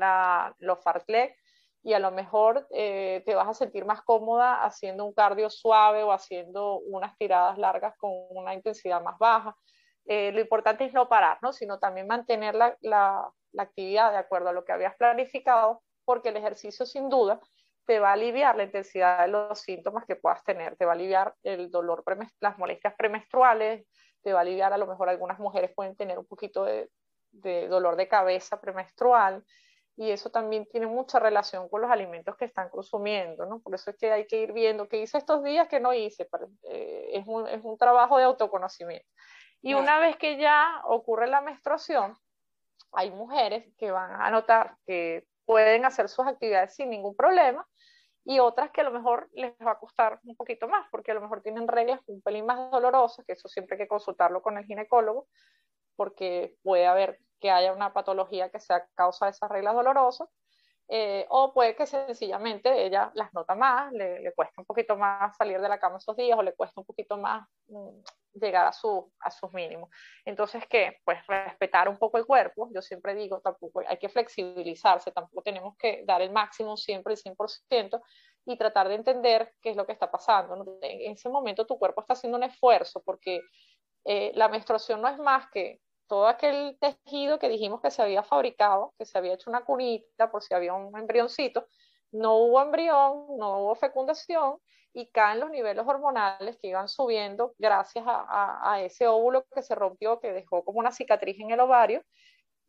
los 0.59 0.83
fartlek, 0.83 1.35
y 1.87 1.93
a 1.93 1.99
lo 1.99 2.11
mejor 2.11 2.67
eh, 2.71 3.23
te 3.25 3.33
vas 3.33 3.47
a 3.47 3.53
sentir 3.53 3.85
más 3.85 4.01
cómoda 4.01 4.61
haciendo 4.65 5.05
un 5.05 5.13
cardio 5.13 5.49
suave 5.49 6.03
o 6.03 6.11
haciendo 6.11 6.79
unas 6.79 7.17
tiradas 7.17 7.57
largas 7.57 7.95
con 7.95 8.11
una 8.31 8.53
intensidad 8.53 9.01
más 9.01 9.17
baja. 9.17 9.55
Eh, 10.05 10.33
lo 10.33 10.41
importante 10.41 10.83
es 10.83 10.93
no 10.93 11.07
parar, 11.07 11.37
¿no? 11.41 11.53
sino 11.53 11.79
también 11.79 12.05
mantener 12.05 12.55
la, 12.55 12.77
la, 12.81 13.31
actividad 13.57 14.11
de 14.11 14.17
acuerdo 14.17 14.49
a 14.49 14.51
lo 14.51 14.65
que 14.65 14.73
habías 14.73 14.97
planificado, 14.97 15.81
porque 16.03 16.27
el 16.27 16.35
ejercicio 16.35 16.85
sin 16.85 17.07
duda 17.07 17.39
te 17.85 17.99
va 17.99 18.09
a 18.09 18.13
aliviar 18.13 18.57
la 18.57 18.63
intensidad 18.63 19.21
de 19.21 19.29
los 19.29 19.57
síntomas 19.57 20.03
que 20.05 20.17
puedas 20.17 20.43
tener, 20.43 20.75
te 20.75 20.83
va 20.83 20.91
a 20.91 20.95
aliviar 20.95 21.35
el 21.43 21.71
dolor, 21.71 22.03
las 22.41 22.57
molestias 22.57 22.95
premenstruales, 22.97 23.87
te 24.21 24.33
va 24.33 24.39
a 24.39 24.41
aliviar, 24.41 24.73
a 24.73 24.77
lo 24.77 24.87
mejor 24.87 25.07
algunas 25.07 25.39
mujeres 25.39 25.71
pueden 25.73 25.95
tener 25.95 26.19
un 26.19 26.25
poquito 26.25 26.65
de, 26.65 26.89
dolor 27.69 27.95
de 27.95 28.09
cabeza 28.09 28.59
premenstrual, 28.59 29.41
y 29.97 30.11
eso 30.11 30.29
también 30.29 30.67
tiene 30.67 30.85
mucha 30.85 31.17
relación 31.17 31.67
con 31.69 31.81
los 31.81 31.89
alimentos 31.89 32.37
que 32.37 32.45
están 32.45 32.69
consumiendo, 32.69 33.47
¿no? 33.47 33.59
Por 33.59 33.73
eso 33.73 33.89
es 33.89 33.97
que 33.97 34.11
hay 34.11 34.27
que 34.27 34.41
ir 34.43 34.53
viendo 34.53 34.87
qué 34.87 35.01
hice 35.01 35.17
estos 35.17 35.43
días 35.43 35.67
que 35.67 35.79
no 35.79 35.91
hice, 35.91 36.29
eh, 36.69 37.09
es, 37.13 37.25
un, 37.25 37.47
es, 37.47 37.61
un, 37.63 37.79
trabajo 37.79 38.19
de 38.19 38.25
autoconocimiento. 38.25 39.07
Y 39.59 39.73
una 39.73 39.97
vez 39.97 40.15
que 40.17 40.37
ya 40.37 40.81
ocurre 40.85 41.25
la 41.25 41.41
menstruación, 41.41 42.15
hay 42.91 43.09
mujeres 43.09 43.73
que 43.79 43.89
van 43.89 44.21
a 44.21 44.29
notar 44.29 44.77
que 44.85 45.25
pueden 45.45 45.83
hacer 45.83 46.09
sus 46.09 46.27
actividades 46.27 46.75
sin 46.75 46.91
ningún 46.91 47.15
problema 47.15 47.67
y 48.23 48.39
otras 48.39 48.69
que 48.69 48.81
a 48.81 48.83
lo 48.83 48.91
mejor 48.91 49.29
les 49.33 49.53
va 49.65 49.71
a 49.71 49.79
costar 49.79 50.19
un 50.25 50.35
poquito 50.35 50.67
más 50.67 50.87
porque 50.91 51.09
a 51.11 51.15
lo 51.15 51.21
mejor 51.21 51.41
tienen 51.41 51.67
reglas 51.67 52.01
un 52.05 52.21
pelín 52.21 52.45
más 52.45 52.69
dolorosas, 52.69 53.25
que 53.25 53.33
eso 53.33 53.47
siempre 53.47 53.75
hay 53.75 53.85
que 53.85 53.87
consultarlo 53.87 54.43
con 54.43 54.57
el 54.57 54.65
ginecólogo 54.65 55.27
porque 55.95 56.55
puede 56.61 56.85
haber 56.85 57.19
que 57.39 57.51
haya 57.51 57.73
una 57.73 57.93
patología 57.93 58.49
que 58.49 58.59
sea 58.59 58.87
causa 58.95 59.25
de 59.25 59.31
esas 59.31 59.49
reglas 59.49 59.75
dolorosas 59.75 60.29
eh, 60.89 61.25
o 61.29 61.53
puede 61.53 61.75
que 61.75 61.85
sencillamente 61.85 62.85
ella 62.85 63.11
las 63.13 63.33
nota 63.33 63.55
más, 63.55 63.91
le, 63.91 64.31
cuesta 64.33 64.61
un 64.61 64.65
poquito 64.65 64.95
más 64.95 65.35
salir 65.35 65.59
de 65.59 65.67
la 65.67 65.79
cama 65.79 65.97
esos 65.97 66.15
días 66.15 66.39
o 66.39 66.41
le 66.41 66.53
cuesta 66.53 66.79
un 66.79 66.85
poquito 66.85 67.17
más 67.17 67.45
mm, 67.67 67.99
llegar 68.39 68.65
a, 68.65 68.71
su, 68.71 69.11
a 69.19 69.29
sus 69.29 69.51
mínimos. 69.53 69.89
Entonces, 70.23 70.63
¿qué? 70.69 70.99
Pues 71.03 71.19
respetar 71.27 71.89
un 71.89 71.97
poco 71.97 72.17
el 72.17 72.25
cuerpo. 72.25 72.69
Yo 72.73 72.81
siempre 72.81 73.15
digo, 73.15 73.41
tampoco 73.41 73.81
hay 73.85 73.97
que 73.97 74.07
flexibilizarse, 74.07 75.11
tampoco 75.11 75.41
tenemos 75.43 75.75
que 75.77 76.03
dar 76.05 76.21
el 76.21 76.31
máximo 76.31 76.77
siempre, 76.77 77.13
el 77.15 77.19
100%, 77.19 78.01
y 78.45 78.57
tratar 78.57 78.87
de 78.87 78.95
entender 78.95 79.53
qué 79.61 79.71
es 79.71 79.75
lo 79.75 79.85
que 79.85 79.91
está 79.91 80.09
pasando. 80.09 80.79
En 80.81 81.11
ese 81.11 81.27
momento 81.27 81.65
tu 81.65 81.77
cuerpo 81.77 81.99
está 81.99 82.13
haciendo 82.13 82.37
un 82.37 82.45
esfuerzo 82.45 83.01
porque 83.03 83.41
eh, 84.05 84.31
la 84.35 84.47
menstruación 84.47 85.01
no 85.01 85.09
es 85.09 85.17
más 85.17 85.49
que 85.51 85.81
todo 86.07 86.27
aquel 86.27 86.77
tejido 86.79 87.39
que 87.39 87.49
dijimos 87.49 87.81
que 87.81 87.91
se 87.91 88.01
había 88.01 88.23
fabricado, 88.23 88.93
que 88.97 89.05
se 89.05 89.17
había 89.17 89.33
hecho 89.33 89.49
una 89.49 89.65
cunita 89.65 90.31
por 90.31 90.41
si 90.41 90.53
había 90.53 90.73
un 90.73 90.97
embrioncito, 90.97 91.67
no 92.11 92.35
hubo 92.35 92.61
embrión, 92.61 93.37
no 93.37 93.59
hubo 93.59 93.75
fecundación 93.75 94.57
y 94.93 95.11
caen 95.11 95.39
los 95.39 95.51
niveles 95.51 95.85
hormonales 95.85 96.57
que 96.57 96.69
iban 96.69 96.87
subiendo 96.87 97.53
gracias 97.57 98.05
a, 98.07 98.81
ese 98.81 99.07
óvulo 99.07 99.45
que 99.53 99.61
se 99.61 99.75
rompió, 99.75 100.19
que 100.19 100.31
dejó 100.31 100.63
como 100.63 100.79
una 100.79 100.91
cicatriz 100.91 101.39
en 101.39 101.51
el 101.51 101.59
ovario 101.59 102.03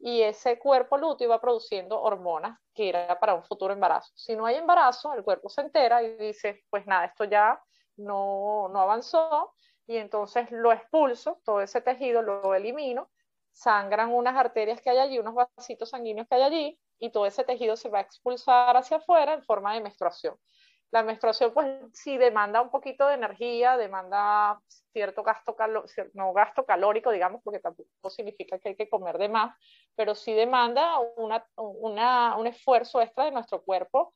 y 0.01 0.23
ese 0.23 0.59
cuerpo 0.59 0.99
lúteo 0.99 1.27
iba 1.27 1.41
produciendo 1.41 2.01
hormonas 2.01 2.59
que 2.75 2.89
era 2.91 3.19
para 3.19 3.35
un 3.35 3.45
futuro 3.45 3.73
embarazo. 3.73 4.13
Si 4.15 4.37
no 4.37 4.47
hay 4.47 4.57
embarazo, 4.57 5.15
el 5.15 5.25
cuerpo 5.25 5.49
se 5.49 5.63
entera 5.63 6.03
y 6.03 6.17
dice, 6.17 6.65
pues 6.71 6.87
nada, 6.87 7.07
esto 7.07 7.25
ya 7.25 7.61
no, 7.97 8.69
no 8.69 8.81
avanzó 8.81 9.55
y 9.87 9.97
entonces 9.97 10.51
lo 10.51 10.73
expulso, 10.73 11.41
todo 11.45 11.61
ese 11.61 11.81
tejido 11.81 12.23
lo 12.23 12.55
elimino 12.55 13.09
sangran 13.59 14.15
unas 14.15 14.37
arterias 14.37 14.81
que 14.81 14.91
hay 14.91 14.99
allí, 14.99 15.19
unos 15.19 15.35
vasitos 15.35 15.91
sanguíneos 15.91 16.29
que 16.29 16.37
hay 16.37 16.43
allí, 16.43 16.81
y 17.01 17.11
todo 17.11 17.27
ese 17.27 17.43
tejido 17.43 17.77
se 17.77 17.89
va 17.89 17.99
a 17.99 18.03
expulsar 18.03 18.77
hacia 18.77 18.99
afuera 18.99 19.35
en 19.35 19.43
forma 19.43 19.75
de 19.75 19.81
menstruación. 19.81 20.37
La 20.93 21.03
menstruación, 21.03 21.53
pues 21.53 21.69
sí 21.93 22.17
demanda 22.17 22.63
un 22.63 22.71
poquito 22.71 23.09
de 23.09 23.15
energía, 23.15 23.77
demanda 23.77 24.61
cierto 24.93 25.25
gasto, 25.25 25.57
no 26.15 26.33
gasto 26.33 26.65
calórico, 26.65 27.11
digamos, 27.11 27.43
porque 27.43 27.59
tampoco 27.59 28.11
significa 28.11 28.61
que 28.61 28.71
hay 28.71 28.77
que 28.77 28.89
comer 28.89 29.19
de 29.19 29.29
más, 29.29 29.57
pero 29.97 30.15
sí 30.15 30.33
demanda 30.33 30.99
una, 31.17 32.37
un 32.37 32.47
esfuerzo 32.47 33.03
extra 33.03 33.25
de 33.25 33.33
nuestro 33.33 33.63
cuerpo 33.63 34.15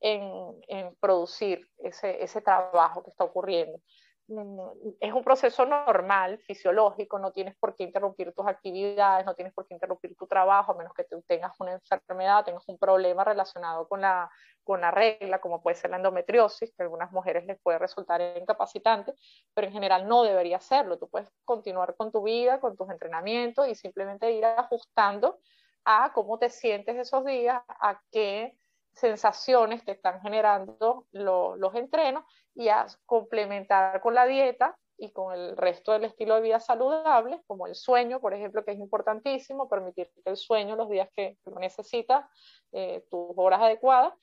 en, 0.00 0.30
en 0.68 0.94
producir 0.96 1.66
ese, 1.78 2.22
ese 2.22 2.42
trabajo 2.42 3.02
que 3.02 3.10
está 3.10 3.24
ocurriendo 3.24 3.80
es 4.28 5.12
un 5.12 5.24
proceso 5.24 5.66
normal, 5.66 6.38
fisiológico, 6.38 7.18
no 7.18 7.32
tienes 7.32 7.56
por 7.56 7.74
qué 7.74 7.84
interrumpir 7.84 8.32
tus 8.32 8.46
actividades, 8.46 9.26
no 9.26 9.34
tienes 9.34 9.52
por 9.52 9.66
qué 9.66 9.74
interrumpir 9.74 10.16
tu 10.16 10.26
trabajo, 10.26 10.72
a 10.72 10.76
menos 10.76 10.94
que 10.94 11.04
tú 11.04 11.22
tengas 11.26 11.58
una 11.60 11.72
enfermedad, 11.72 12.44
tengas 12.44 12.66
un 12.68 12.78
problema 12.78 13.24
relacionado 13.24 13.86
con 13.88 14.00
la, 14.00 14.30
con 14.64 14.80
la 14.80 14.90
regla, 14.90 15.40
como 15.40 15.62
puede 15.62 15.76
ser 15.76 15.90
la 15.90 15.96
endometriosis, 15.96 16.72
que 16.72 16.82
a 16.82 16.84
algunas 16.84 17.10
mujeres 17.12 17.44
les 17.46 17.60
puede 17.60 17.78
resultar 17.78 18.20
incapacitante, 18.38 19.14
pero 19.54 19.66
en 19.66 19.72
general 19.72 20.06
no 20.06 20.22
debería 20.22 20.60
serlo. 20.60 20.98
Tú 20.98 21.08
puedes 21.08 21.28
continuar 21.44 21.94
con 21.96 22.12
tu 22.12 22.22
vida, 22.22 22.60
con 22.60 22.76
tus 22.76 22.88
entrenamientos 22.90 23.68
y 23.68 23.74
simplemente 23.74 24.30
ir 24.32 24.44
ajustando 24.44 25.40
a 25.84 26.12
cómo 26.12 26.38
te 26.38 26.48
sientes 26.48 26.96
esos 26.96 27.24
días, 27.24 27.60
a 27.68 28.00
qué 28.10 28.56
sensaciones 28.92 29.84
te 29.84 29.92
están 29.92 30.20
generando 30.20 31.06
los 31.12 31.74
entrenos 31.74 32.24
y 32.54 32.68
a 32.68 32.86
complementar 33.06 34.00
con 34.00 34.14
la 34.14 34.26
dieta 34.26 34.76
y 34.98 35.10
con 35.10 35.34
el 35.34 35.56
resto 35.56 35.92
del 35.92 36.04
estilo 36.04 36.36
de 36.36 36.42
vida 36.42 36.60
saludable, 36.60 37.42
como 37.46 37.66
el 37.66 37.74
sueño, 37.74 38.20
por 38.20 38.34
ejemplo, 38.34 38.64
que 38.64 38.72
es 38.72 38.78
importantísimo, 38.78 39.68
permitir 39.68 40.10
que 40.22 40.30
el 40.30 40.36
sueño 40.36 40.76
los 40.76 40.88
días 40.88 41.08
que 41.16 41.38
lo 41.44 41.58
necesitas, 41.58 42.24
eh, 42.70 43.04
tus 43.10 43.32
horas 43.36 43.62
adecuadas, 43.62 44.14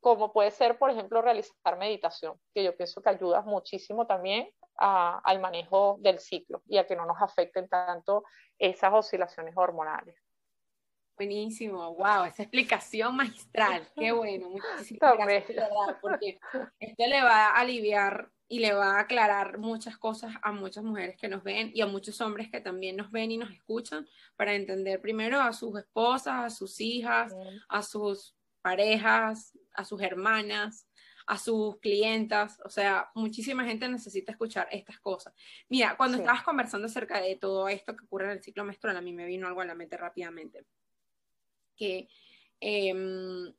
como 0.00 0.32
puede 0.32 0.50
ser, 0.50 0.78
por 0.78 0.90
ejemplo, 0.90 1.22
realizar 1.22 1.78
meditación, 1.78 2.38
que 2.54 2.62
yo 2.62 2.76
pienso 2.76 3.02
que 3.02 3.10
ayuda 3.10 3.42
muchísimo 3.42 4.06
también 4.06 4.48
al 4.76 5.40
manejo 5.40 5.96
del 6.00 6.18
ciclo 6.18 6.62
y 6.66 6.78
a 6.78 6.86
que 6.86 6.96
no 6.96 7.06
nos 7.06 7.20
afecten 7.20 7.68
tanto 7.68 8.24
esas 8.58 8.92
oscilaciones 8.92 9.54
hormonales. 9.56 10.23
Buenísimo, 11.16 11.94
wow, 11.94 12.24
esa 12.24 12.42
explicación 12.42 13.14
magistral, 13.14 13.88
qué 13.96 14.10
bueno, 14.10 14.50
muchísimas 14.50 15.16
gracias, 15.16 15.68
porque 16.02 16.40
esto 16.80 17.06
le 17.06 17.22
va 17.22 17.50
a 17.50 17.60
aliviar 17.60 18.32
y 18.48 18.58
le 18.58 18.72
va 18.74 18.96
a 18.96 19.00
aclarar 19.00 19.58
muchas 19.58 19.96
cosas 19.96 20.34
a 20.42 20.50
muchas 20.50 20.82
mujeres 20.82 21.16
que 21.16 21.28
nos 21.28 21.44
ven 21.44 21.70
y 21.72 21.82
a 21.82 21.86
muchos 21.86 22.20
hombres 22.20 22.50
que 22.50 22.60
también 22.60 22.96
nos 22.96 23.12
ven 23.12 23.30
y 23.30 23.36
nos 23.38 23.52
escuchan 23.52 24.08
para 24.34 24.54
entender 24.54 25.00
primero 25.00 25.40
a 25.40 25.52
sus 25.52 25.78
esposas, 25.78 26.34
a 26.34 26.50
sus 26.50 26.80
hijas, 26.80 27.32
a 27.68 27.82
sus 27.82 28.34
parejas, 28.60 29.56
a 29.72 29.84
sus 29.84 30.02
hermanas, 30.02 30.88
a 31.26 31.38
sus 31.38 31.78
clientas, 31.78 32.60
o 32.64 32.68
sea, 32.68 33.08
muchísima 33.14 33.64
gente 33.64 33.88
necesita 33.88 34.32
escuchar 34.32 34.66
estas 34.72 34.98
cosas. 34.98 35.32
Mira, 35.68 35.96
cuando 35.96 36.18
estabas 36.18 36.42
conversando 36.42 36.86
acerca 36.86 37.20
de 37.20 37.36
todo 37.36 37.68
esto 37.68 37.96
que 37.96 38.04
ocurre 38.04 38.26
en 38.26 38.32
el 38.32 38.42
ciclo 38.42 38.64
menstrual, 38.64 38.96
a 38.96 39.00
mí 39.00 39.12
me 39.12 39.26
vino 39.26 39.46
algo 39.46 39.60
a 39.60 39.64
la 39.64 39.76
mente 39.76 39.96
rápidamente 39.96 40.66
que 41.76 42.08
em, 42.60 43.52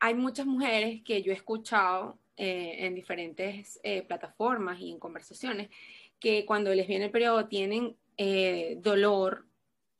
hay 0.00 0.14
muchas 0.14 0.46
mujeres 0.46 1.02
que 1.02 1.22
yo 1.22 1.32
he 1.32 1.34
escuchado 1.34 2.18
eh, 2.36 2.84
en 2.86 2.94
diferentes 2.94 3.80
eh, 3.82 4.02
plataformas 4.02 4.80
y 4.80 4.90
en 4.90 4.98
conversaciones 4.98 5.70
que 6.18 6.44
cuando 6.44 6.74
les 6.74 6.86
viene 6.86 7.06
el 7.06 7.10
periodo 7.10 7.46
tienen 7.46 7.96
eh, 8.16 8.78
dolor 8.80 9.46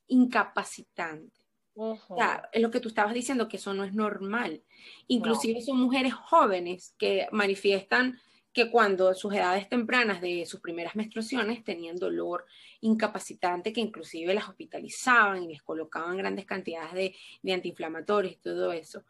incapacitante. 0.08 1.40
O 1.78 1.98
sea, 2.16 2.48
es 2.52 2.62
lo 2.62 2.70
que 2.70 2.80
tú 2.80 2.88
estabas 2.88 3.12
diciendo, 3.12 3.48
que 3.48 3.58
eso 3.58 3.74
no 3.74 3.84
es 3.84 3.92
normal. 3.92 4.62
Inclusive 5.08 5.60
son 5.60 5.78
mujeres 5.78 6.14
jóvenes 6.14 6.94
que 6.96 7.26
manifiestan 7.32 8.18
que 8.56 8.70
cuando 8.70 9.12
sus 9.12 9.34
edades 9.34 9.68
tempranas 9.68 10.22
de 10.22 10.46
sus 10.46 10.60
primeras 10.60 10.96
menstruaciones 10.96 11.62
tenían 11.62 11.96
dolor 11.96 12.46
incapacitante 12.80 13.70
que 13.70 13.82
inclusive 13.82 14.32
las 14.32 14.48
hospitalizaban 14.48 15.42
y 15.42 15.48
les 15.48 15.62
colocaban 15.62 16.16
grandes 16.16 16.46
cantidades 16.46 16.94
de, 16.94 17.14
de 17.42 17.52
antiinflamatorios 17.52 18.32
y 18.32 18.36
todo 18.38 18.72
eso. 18.72 19.04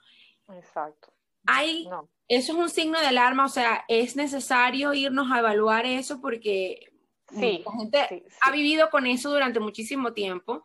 Exacto. 0.48 1.12
Hay, 1.46 1.88
Eso 2.26 2.52
es 2.54 2.58
un 2.58 2.68
signo 2.68 2.98
de 2.98 3.06
alarma, 3.06 3.44
o 3.44 3.48
sea, 3.48 3.84
es 3.86 4.16
necesario 4.16 4.92
irnos 4.94 5.30
a 5.30 5.38
evaluar 5.38 5.86
eso 5.86 6.20
porque 6.20 6.92
sí, 7.30 7.62
la 7.64 7.72
gente 7.78 8.24
ha 8.40 8.50
vivido 8.50 8.90
con 8.90 9.06
eso 9.06 9.30
durante 9.30 9.60
muchísimo 9.60 10.12
tiempo 10.12 10.64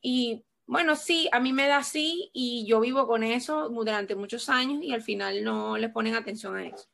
y 0.00 0.46
bueno, 0.64 0.96
sí, 0.96 1.28
a 1.30 1.40
mí 1.40 1.52
me 1.52 1.68
da 1.68 1.76
así 1.76 2.30
y 2.32 2.64
yo 2.66 2.80
vivo 2.80 3.06
con 3.06 3.22
eso 3.22 3.68
durante 3.68 4.14
muchos 4.14 4.48
años 4.48 4.82
y 4.82 4.94
al 4.94 5.02
final 5.02 5.44
no 5.44 5.76
le 5.76 5.90
ponen 5.90 6.14
atención 6.14 6.56
a 6.56 6.64
eso. 6.64 6.88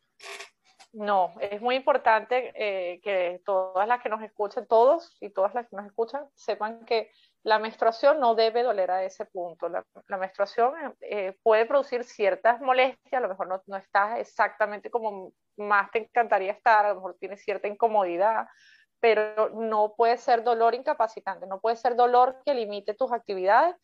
No, 0.93 1.35
es 1.41 1.61
muy 1.63 1.77
importante 1.77 2.53
eh, 2.57 3.01
que 3.01 3.41
todas 3.45 3.87
las 3.87 4.03
que 4.03 4.09
nos 4.09 4.23
escuchen, 4.23 4.67
todos 4.67 5.17
y 5.21 5.31
todas 5.31 5.55
las 5.55 5.69
que 5.69 5.77
nos 5.77 5.87
escuchan, 5.87 6.27
sepan 6.35 6.85
que 6.85 7.13
la 7.45 7.61
menstruación 7.61 8.19
no 8.19 8.35
debe 8.35 8.65
doler 8.65 8.91
a 8.91 9.05
ese 9.05 9.25
punto. 9.27 9.69
La, 9.69 9.85
menstruación 10.19 10.97
eh, 11.01 11.37
puede 11.45 11.65
producir 11.65 12.03
ciertas 12.03 12.61
molestias, 12.61 13.19
a 13.19 13.21
lo 13.21 13.29
mejor 13.29 13.47
no, 13.47 13.63
no 13.67 13.77
estás 13.77 14.19
exactamente 14.19 14.91
como 14.91 15.33
más 15.57 15.91
te 15.93 16.01
encantaría 16.01 16.53
estar, 16.53 16.85
a 16.85 16.89
lo 16.91 16.97
mejor 16.97 17.17
tienes 17.21 17.43
cierta 17.43 17.69
incomodidad, 17.69 18.49
pero 18.99 19.51
no 19.51 19.95
puede 19.97 20.19
ser 20.19 20.43
dolor 20.43 20.75
incapacitante, 20.75 21.47
no 21.47 21.61
puede 21.61 21.77
ser 21.77 21.95
dolor 21.95 22.43
que 22.45 22.55
limite 22.55 22.95
tus 22.95 23.13
actividades, 23.13 23.77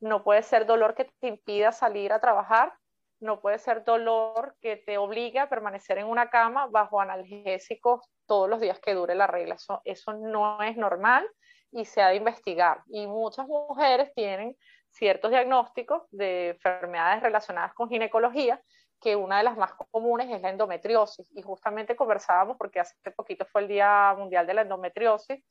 no 0.00 0.24
puede 0.24 0.42
ser 0.42 0.66
dolor 0.66 0.94
que 0.94 1.04
te 1.20 1.28
impida 1.28 1.72
salir 1.72 2.12
a 2.12 2.20
trabajar, 2.20 2.74
no 3.20 3.40
puede 3.40 3.58
ser 3.58 3.84
dolor 3.84 4.54
que 4.60 4.76
te 4.76 4.98
obligue 4.98 5.38
a 5.38 5.48
permanecer 5.48 5.98
en 5.98 6.06
una 6.06 6.30
cama 6.30 6.66
bajo 6.66 7.00
analgésicos 7.00 8.08
todos 8.26 8.48
los 8.48 8.60
días 8.60 8.78
que 8.80 8.94
dure 8.94 9.14
la 9.14 9.26
regla. 9.26 9.56
Eso, 9.84 10.12
no 10.12 10.62
es 10.62 10.76
normal 10.76 11.28
y 11.72 11.84
se 11.84 12.00
ha 12.02 12.08
de 12.08 12.16
investigar. 12.16 12.82
Y 12.86 13.06
muchas 13.06 13.46
mujeres 13.46 14.12
tienen 14.14 14.56
ciertos 14.90 15.30
diagnósticos 15.30 16.02
de 16.10 16.50
enfermedades 16.50 17.22
relacionadas 17.22 17.74
con 17.74 17.88
ginecología, 17.88 18.62
que 19.00 19.16
una 19.16 19.38
de 19.38 19.44
las 19.44 19.56
más 19.56 19.72
comunes 19.90 20.28
es 20.30 20.40
la 20.40 20.50
endometriosis. 20.50 21.30
Y 21.36 21.42
justamente 21.42 21.96
conversábamos, 21.96 22.56
porque 22.56 22.80
hace 22.80 22.94
poquito 23.12 23.44
fue 23.46 23.62
el 23.62 23.68
Día 23.68 24.14
Mundial 24.16 24.46
de 24.46 24.54
la 24.54 24.62
Endometriosis, 24.62 25.42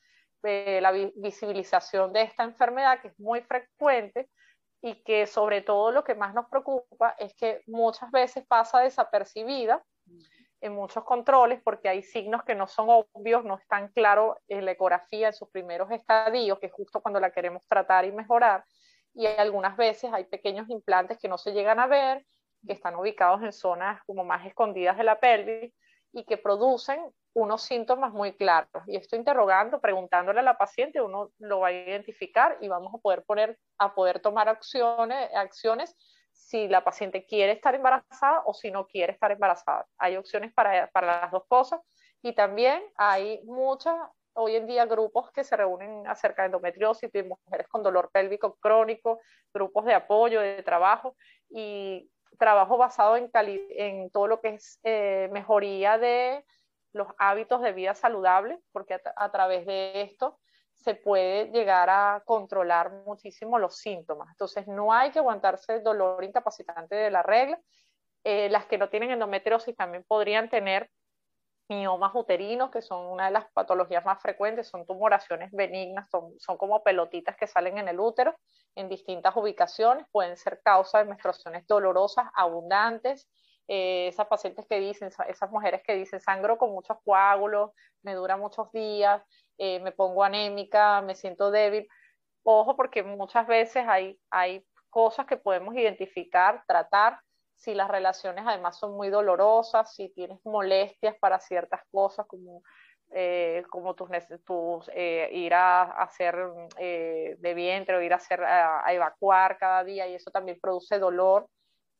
de 0.41 0.79
la 0.81 0.91
visibilización 0.91 2.13
de 2.13 2.23
esta 2.23 2.43
enfermedad, 2.43 3.01
que 3.01 3.09
es 3.09 3.19
muy 3.19 3.41
frecuente, 3.41 4.29
y 4.81 5.03
que 5.03 5.25
sobre 5.27 5.61
todo 5.61 5.91
lo 5.91 6.03
que 6.03 6.15
más 6.15 6.33
nos 6.33 6.47
preocupa 6.47 7.15
es 7.17 7.33
que 7.35 7.61
muchas 7.67 8.11
veces 8.11 8.45
pasa 8.45 8.79
desapercibida 8.79 9.83
en 10.61 10.73
muchos 10.73 11.03
controles 11.03 11.61
porque 11.63 11.89
hay 11.89 12.03
signos 12.03 12.43
que 12.43 12.55
no 12.55 12.67
son 12.67 12.87
obvios, 12.89 13.43
no 13.43 13.57
están 13.57 13.89
claros 13.89 14.37
en 14.47 14.65
la 14.65 14.71
ecografía 14.71 15.27
en 15.27 15.33
sus 15.33 15.49
primeros 15.49 15.91
estadios, 15.91 16.59
que 16.59 16.67
es 16.67 16.73
justo 16.73 17.01
cuando 17.01 17.19
la 17.19 17.31
queremos 17.31 17.63
tratar 17.67 18.05
y 18.05 18.11
mejorar. 18.11 18.63
Y 19.13 19.25
algunas 19.25 19.77
veces 19.77 20.11
hay 20.13 20.25
pequeños 20.25 20.69
implantes 20.69 21.17
que 21.17 21.27
no 21.27 21.37
se 21.37 21.51
llegan 21.51 21.79
a 21.79 21.87
ver, 21.87 22.25
que 22.65 22.73
están 22.73 22.95
ubicados 22.95 23.41
en 23.43 23.53
zonas 23.53 24.01
como 24.05 24.23
más 24.23 24.45
escondidas 24.45 24.97
de 24.97 25.03
la 25.03 25.19
pelvis 25.19 25.73
y 26.11 26.23
que 26.23 26.37
producen 26.37 26.99
unos 27.37 27.61
síntomas 27.61 28.11
muy 28.13 28.33
claros. 28.33 28.83
Y 28.87 28.95
esto 28.95 29.15
interrogando, 29.15 29.79
preguntándole 29.79 30.39
a 30.39 30.43
la 30.43 30.57
paciente, 30.57 31.01
uno 31.01 31.29
lo 31.37 31.59
va 31.59 31.67
a 31.67 31.71
identificar 31.71 32.57
y 32.61 32.67
vamos 32.67 32.95
a 32.95 32.97
poder 32.97 33.23
poner, 33.23 33.59
a 33.77 33.93
poder 33.93 34.19
tomar 34.19 34.49
acciones, 34.49 35.29
acciones 35.35 35.95
si 36.31 36.67
la 36.67 36.83
paciente 36.83 37.27
quiere 37.27 37.51
estar 37.51 37.75
embarazada 37.75 38.41
o 38.45 38.55
si 38.55 38.71
no 38.71 38.87
quiere 38.87 39.13
estar 39.13 39.31
embarazada. 39.31 39.85
Hay 39.99 40.17
opciones 40.17 40.51
para, 40.51 40.87
para 40.87 41.21
las 41.21 41.31
dos 41.31 41.43
cosas 41.47 41.79
y 42.23 42.33
también 42.33 42.81
hay 42.95 43.39
muchas, 43.43 43.95
hoy 44.33 44.55
en 44.55 44.65
día, 44.65 44.87
grupos 44.87 45.31
que 45.31 45.43
se 45.43 45.55
reúnen 45.55 46.07
acerca 46.07 46.41
de 46.41 46.47
endometriosis 46.47 47.11
mujeres 47.23 47.67
con 47.67 47.83
dolor 47.83 48.09
pélvico 48.11 48.55
crónico, 48.59 49.19
grupos 49.53 49.85
de 49.85 49.93
apoyo, 49.93 50.41
de 50.41 50.63
trabajo 50.63 51.15
y 51.51 52.09
trabajo 52.39 52.77
basado 52.77 53.15
en, 53.15 53.29
en 53.33 54.09
todo 54.09 54.25
lo 54.25 54.41
que 54.41 54.55
es 54.55 54.79
eh, 54.81 55.29
mejoría 55.31 55.99
de 55.99 56.43
los 56.97 57.07
hábitos 57.17 57.61
de 57.61 57.73
vida 57.73 57.93
saludable, 57.93 58.59
porque 58.71 58.99
a, 59.15 59.31
través 59.31 59.65
de 59.65 60.01
esto 60.01 60.39
se 60.75 60.95
puede 60.95 61.51
llegar 61.51 61.89
a 61.89 62.21
controlar 62.25 62.91
muchísimo 63.05 63.57
los 63.59 63.77
síntomas. 63.77 64.29
Entonces, 64.31 64.67
no 64.67 64.93
hay 64.93 65.11
que 65.11 65.19
aguantarse 65.19 65.75
el 65.75 65.83
dolor 65.83 66.23
incapacitante 66.23 66.95
de 66.95 67.11
la 67.11 67.23
regla. 67.23 67.59
Eh, 68.23 68.49
las 68.49 68.65
que 68.65 68.77
no 68.77 68.89
tienen 68.89 69.11
endometriosis 69.11 69.75
también 69.75 70.03
podrían 70.07 70.49
tener 70.49 70.89
miomas 71.69 72.11
uterinos, 72.15 72.71
que 72.71 72.81
son 72.81 73.05
una 73.07 73.25
de 73.25 73.31
las 73.31 73.45
patologías 73.51 74.05
más 74.05 74.21
frecuentes, 74.21 74.67
son 74.67 74.85
tumoraciones 74.85 75.51
benignas, 75.51 76.09
son, 76.09 76.33
son, 76.39 76.57
como 76.57 76.83
pelotitas 76.83 77.35
que 77.35 77.47
salen 77.47 77.77
en 77.77 77.87
el 77.87 77.99
útero 77.99 78.35
en 78.75 78.89
distintas 78.89 79.35
ubicaciones, 79.35 80.05
pueden 80.11 80.37
ser 80.37 80.61
causa 80.63 80.99
de 80.99 81.05
menstruaciones 81.05 81.65
dolorosas, 81.67 82.27
abundantes, 82.35 83.27
eh, 83.67 84.07
esas 84.07 84.27
pacientes 84.27 84.65
que 84.65 84.79
dicen, 84.79 85.09
esas 85.27 85.51
mujeres 85.51 85.81
que 85.83 85.95
dicen 85.95 86.21
sangro 86.21 86.57
con 86.57 86.71
muchos 86.71 86.97
coágulos, 87.03 87.71
me 88.01 88.13
dura 88.13 88.37
muchos 88.37 88.71
días, 88.71 89.21
eh, 89.57 89.79
me 89.81 89.91
pongo 89.91 90.23
anémica, 90.23 91.01
me 91.01 91.15
siento 91.15 91.51
débil. 91.51 91.87
Ojo, 92.43 92.77
porque 92.77 93.03
muchas 93.03 93.45
veces 93.45 93.85
hay, 93.87 94.17
hay 94.29 94.65
cosas 94.89 95.25
que 95.25 95.35
podemos 95.35 95.75
identificar, 95.75 96.63
tratar, 96.65 97.19
si 97.55 97.73
las 97.73 97.89
relaciones 97.89 98.45
además 98.47 98.79
son 98.79 98.95
muy 98.95 99.09
dolorosas, 99.09 99.93
si 99.93 100.09
tienes 100.09 100.39
molestias 100.45 101.15
para 101.19 101.39
ciertas 101.39 101.81
cosas 101.91 102.25
como, 102.27 102.61
eh, 103.11 103.63
como 103.69 103.95
tus, 103.95 104.09
tus 104.45 104.89
ir 104.95 105.53
a, 105.53 105.81
hacer 106.03 106.37
de 106.77 107.53
vientre 107.53 107.97
o 107.97 108.01
ir 108.01 108.13
a, 108.13 108.17
hacer, 108.17 108.43
a 108.43 108.85
evacuar 108.93 109.57
cada 109.57 109.83
día 109.83 110.07
y 110.07 110.13
eso 110.15 110.31
también 110.31 110.59
produce 110.61 110.99
dolor 110.99 111.49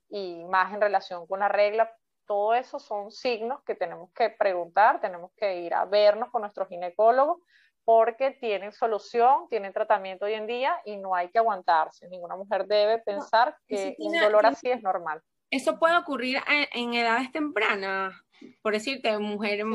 y 0.10 0.44
más 0.46 0.74
en 0.74 0.82
relación 0.82 1.28
con 1.28 1.40
la 1.40 1.50
regla. 1.50 1.92
Todo 2.26 2.54
eso 2.54 2.80
son 2.80 3.12
signos 3.12 3.64
que 3.64 3.76
tenemos 3.76 4.12
que 4.14 4.30
preguntar, 4.30 5.00
tenemos 5.00 5.32
que 5.38 5.62
ir 5.62 5.74
a 5.74 5.86
vernos 5.86 6.30
con 6.30 6.42
nuestro 6.42 6.68
ginecólogo 6.68 7.42
porque 7.86 8.32
tienen 8.32 8.74
solución, 8.74 9.48
tienen 9.50 9.72
tratamiento 9.72 10.26
hoy 10.26 10.34
en 10.34 10.46
día 10.46 10.78
y 10.84 10.98
no 10.98 11.16
hay 11.16 11.30
que 11.30 11.38
aguantarse. 11.38 12.10
Ninguna 12.10 12.36
mujer 12.36 12.68
debe 12.68 13.00
pensar 13.00 13.56
que 13.66 13.96
un 14.00 14.20
dolor 14.20 14.46
así 14.46 14.70
es 14.70 14.84
normal. 14.84 15.22
Eso 15.50 15.80
puede 15.80 15.96
ocurrir 15.96 16.38
en, 16.74 16.94
edades 16.94 17.32
tempranas, 17.32 18.14
por 18.62 18.74
decirte, 18.74 19.18
mujeres, 19.20 19.66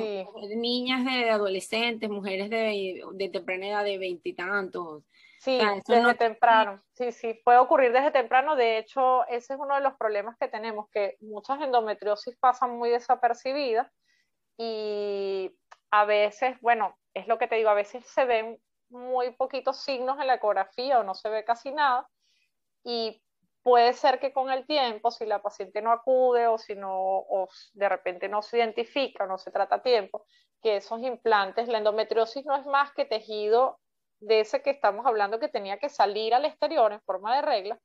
niñas 0.55 1.07
de 1.07 1.31
adolescentes, 1.31 2.11
mujeres 2.11 2.51
de, 2.51 3.03
de 3.15 3.29
temprana 3.31 3.69
edad 3.69 3.85
de 3.85 3.97
veintitantos, 3.97 5.05
Sí, 5.43 5.59
desde 5.89 6.15
temprano. 6.15 6.81
Sí, 6.95 7.11
sí, 7.11 7.35
puede 7.45 7.59
ocurrir 7.59 7.91
desde 7.91 8.13
temprano. 8.13 8.55
De 8.55 8.79
hecho, 8.79 9.27
ese 9.27 9.55
es 9.55 9.59
uno 9.59 9.75
de 9.75 9.81
los 9.81 9.95
problemas 9.95 10.37
que 10.39 10.47
tenemos, 10.47 10.89
que 10.91 11.17
muchas 11.19 11.61
endometriosis 11.61 12.39
pasan 12.39 12.79
muy 12.79 12.91
desapercibidas 12.91 13.91
y 14.57 15.53
a 15.91 16.05
veces, 16.05 16.61
bueno, 16.61 16.97
es 17.13 17.27
lo 17.27 17.39
que 17.39 17.49
te 17.49 17.57
digo, 17.57 17.71
a 17.71 17.75
veces 17.75 18.07
se 18.07 18.25
ven 18.25 18.57
muy 18.89 19.33
poquitos 19.33 19.83
signos 19.83 20.21
en 20.21 20.29
la 20.29 20.35
ecografía 20.35 21.01
o 21.01 21.03
no 21.03 21.17
se 21.17 21.29
ve 21.29 21.45
casi 21.45 21.73
nada 21.73 22.09
y 22.85 23.21
puede 23.65 23.95
ser 23.95 24.21
que 24.21 24.33
con 24.33 24.49
el 24.49 24.65
tiempo, 24.65 25.11
si 25.11 25.27
la 25.27 25.43
paciente 25.43 25.83
no 25.83 25.91
acude 25.91 26.47
o 26.47 26.57
si 26.57 26.77
no, 26.77 26.93
o 26.95 27.49
de 27.73 27.89
repente 27.89 28.29
no 28.29 28.43
se 28.43 28.59
identifica 28.59 29.25
o 29.25 29.27
no 29.27 29.39
se 29.39 29.51
trata 29.51 29.77
a 29.77 29.83
tiempo, 29.83 30.25
que 30.63 30.77
esos 30.77 31.01
implantes, 31.03 31.67
la 31.67 31.79
endometriosis 31.79 32.47
no 32.47 32.55
es 32.55 32.65
más 32.65 32.93
que 32.93 33.05
tejido 33.05 33.81
de 34.23 34.41
ese 34.41 34.63
que 34.63 34.71
estamos 34.71 35.05
hablando 35.07 35.39
que 35.39 35.49
tenía 35.49 35.79
que 35.79 35.89
salir 35.89 36.35
al 36.35 36.45
exterior 36.45 36.93
en 36.93 37.01
forma 37.03 37.35
de 37.37 37.43
regla, 37.43 37.79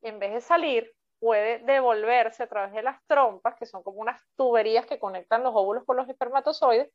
en 0.00 0.18
vez 0.18 0.32
de 0.32 0.40
salir, 0.40 0.92
puede 1.20 1.60
devolverse 1.60 2.42
a 2.42 2.48
través 2.48 2.72
de 2.72 2.82
las 2.82 2.98
trompas, 3.06 3.54
que 3.56 3.66
son 3.66 3.82
como 3.82 4.00
unas 4.00 4.20
tuberías 4.36 4.86
que 4.86 4.98
conectan 4.98 5.42
los 5.42 5.52
óvulos 5.54 5.84
con 5.84 5.96
los 5.96 6.08
espermatozoides, 6.08 6.90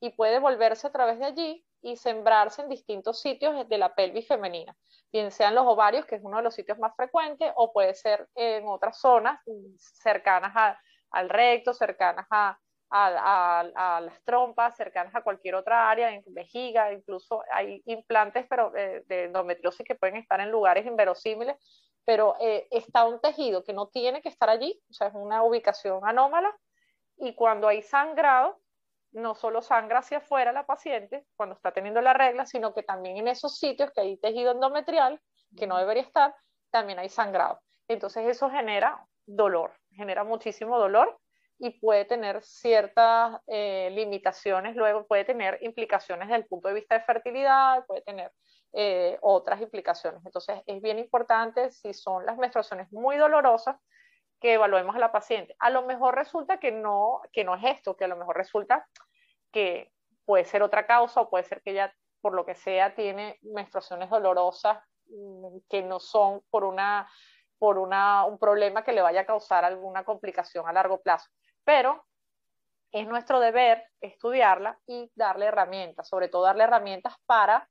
y 0.00 0.10
puede 0.10 0.32
devolverse 0.32 0.86
a 0.86 0.92
través 0.92 1.18
de 1.18 1.24
allí 1.24 1.64
y 1.80 1.96
sembrarse 1.96 2.62
en 2.62 2.68
distintos 2.68 3.20
sitios 3.20 3.68
de 3.68 3.78
la 3.78 3.94
pelvis 3.94 4.28
femenina, 4.28 4.76
bien 5.12 5.30
sean 5.30 5.54
los 5.54 5.66
ovarios, 5.66 6.06
que 6.06 6.16
es 6.16 6.22
uno 6.22 6.36
de 6.36 6.42
los 6.42 6.54
sitios 6.54 6.78
más 6.78 6.94
frecuentes, 6.94 7.52
o 7.56 7.72
puede 7.72 7.94
ser 7.94 8.28
en 8.34 8.66
otras 8.68 9.00
zonas 9.00 9.40
cercanas 9.76 10.76
al 11.10 11.28
recto, 11.28 11.72
cercanas 11.72 12.26
a, 12.30 12.58
a, 12.92 14.00
las 14.00 14.22
trompas, 14.24 14.76
cercanas 14.76 15.14
a 15.14 15.22
cualquier 15.22 15.54
otra 15.54 15.90
área, 15.90 16.12
en 16.12 16.22
vejiga, 16.28 16.92
incluso 16.92 17.42
hay 17.50 17.82
implantes 17.86 18.46
pero, 18.48 18.76
eh, 18.76 19.02
de 19.06 19.24
endometriosis 19.24 19.86
que 19.86 19.94
pueden 19.94 20.16
estar 20.16 20.40
en 20.40 20.50
lugares 20.50 20.86
inverosímiles, 20.86 21.56
pero 22.04 22.36
eh, 22.40 22.66
está 22.70 23.04
un 23.04 23.20
tejido 23.20 23.64
que 23.64 23.72
no 23.72 23.88
tiene 23.88 24.20
que 24.20 24.28
estar 24.28 24.50
allí, 24.50 24.80
o 24.90 24.92
sea, 24.92 25.08
es 25.08 25.14
una 25.14 25.42
ubicación 25.42 26.00
anómala, 26.04 26.54
y 27.16 27.34
cuando 27.34 27.68
hay 27.68 27.82
sangrado, 27.82 28.58
no 29.12 29.34
solo 29.34 29.62
sangra 29.62 29.98
hacia 29.98 30.18
afuera 30.18 30.52
la 30.52 30.64
paciente 30.64 31.26
cuando 31.36 31.54
está 31.54 31.72
teniendo 31.72 32.00
la 32.00 32.14
regla, 32.14 32.46
sino 32.46 32.74
que 32.74 32.82
también 32.82 33.18
en 33.18 33.28
esos 33.28 33.58
sitios 33.58 33.90
que 33.92 34.00
hay 34.00 34.16
tejido 34.16 34.52
endometrial, 34.52 35.20
que 35.56 35.66
no 35.66 35.76
debería 35.78 36.02
estar, 36.02 36.34
también 36.70 36.98
hay 36.98 37.10
sangrado. 37.10 37.60
Entonces 37.88 38.26
eso 38.26 38.48
genera 38.48 39.06
dolor, 39.26 39.74
genera 39.90 40.24
muchísimo 40.24 40.78
dolor 40.78 41.18
y 41.62 41.70
puede 41.70 42.04
tener 42.04 42.42
ciertas 42.42 43.40
eh, 43.46 43.88
limitaciones, 43.92 44.74
luego 44.74 45.06
puede 45.06 45.24
tener 45.24 45.58
implicaciones 45.62 46.26
desde 46.26 46.42
el 46.42 46.48
punto 46.48 46.66
de 46.66 46.74
vista 46.74 46.98
de 46.98 47.04
fertilidad, 47.04 47.86
puede 47.86 48.00
tener 48.02 48.32
eh, 48.72 49.16
otras 49.22 49.60
implicaciones. 49.60 50.26
Entonces 50.26 50.60
es 50.66 50.82
bien 50.82 50.98
importante 50.98 51.70
si 51.70 51.94
son 51.94 52.26
las 52.26 52.36
menstruaciones 52.36 52.90
muy 52.90 53.16
dolorosas 53.16 53.76
que 54.40 54.54
evaluemos 54.54 54.96
a 54.96 54.98
la 54.98 55.12
paciente. 55.12 55.54
A 55.60 55.70
lo 55.70 55.82
mejor 55.82 56.16
resulta 56.16 56.58
que 56.58 56.72
no, 56.72 57.20
que 57.32 57.44
no 57.44 57.54
es 57.54 57.62
esto, 57.76 57.96
que 57.96 58.06
a 58.06 58.08
lo 58.08 58.16
mejor 58.16 58.36
resulta 58.36 58.88
que 59.52 59.92
puede 60.24 60.44
ser 60.44 60.64
otra 60.64 60.84
causa 60.84 61.20
o 61.20 61.30
puede 61.30 61.44
ser 61.44 61.62
que 61.62 61.70
ella, 61.70 61.94
por 62.20 62.34
lo 62.34 62.44
que 62.44 62.56
sea, 62.56 62.96
tiene 62.96 63.38
menstruaciones 63.42 64.10
dolorosas 64.10 64.78
mm, 65.06 65.58
que 65.70 65.82
no 65.84 66.00
son 66.00 66.42
por 66.50 66.64
una 66.64 67.08
por 67.60 67.78
una, 67.78 68.24
un 68.24 68.40
problema 68.40 68.82
que 68.82 68.90
le 68.90 69.02
vaya 69.02 69.20
a 69.20 69.24
causar 69.24 69.64
alguna 69.64 70.02
complicación 70.02 70.66
a 70.66 70.72
largo 70.72 71.00
plazo 71.00 71.30
pero 71.64 72.04
es 72.92 73.06
nuestro 73.06 73.40
deber 73.40 73.84
estudiarla 74.00 74.78
y 74.86 75.10
darle 75.14 75.46
herramientas, 75.46 76.08
sobre 76.08 76.28
todo 76.28 76.42
darle 76.42 76.64
herramientas 76.64 77.14
para 77.26 77.68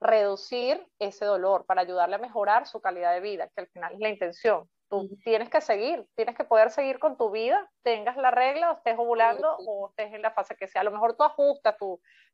reducir 0.00 0.86
ese 0.98 1.24
dolor, 1.24 1.64
para 1.66 1.82
ayudarle 1.82 2.16
a 2.16 2.18
mejorar 2.18 2.66
su 2.66 2.80
calidad 2.80 3.12
de 3.12 3.20
vida, 3.20 3.48
que 3.54 3.62
al 3.62 3.68
final 3.68 3.94
es 3.94 4.00
la 4.00 4.08
intención. 4.08 4.68
Tú 4.92 5.08
tienes 5.24 5.48
que 5.48 5.62
seguir, 5.62 6.06
tienes 6.14 6.36
que 6.36 6.44
poder 6.44 6.70
seguir 6.70 6.98
con 6.98 7.16
tu 7.16 7.30
vida, 7.30 7.66
tengas 7.82 8.14
la 8.18 8.30
regla, 8.30 8.72
o 8.72 8.76
estés 8.76 8.94
ovulando 8.98 9.56
o 9.66 9.88
estés 9.88 10.12
en 10.12 10.20
la 10.20 10.32
fase 10.32 10.54
que 10.54 10.68
sea. 10.68 10.82
A 10.82 10.84
lo 10.84 10.90
mejor 10.90 11.16
tú 11.16 11.24
ajustas 11.24 11.76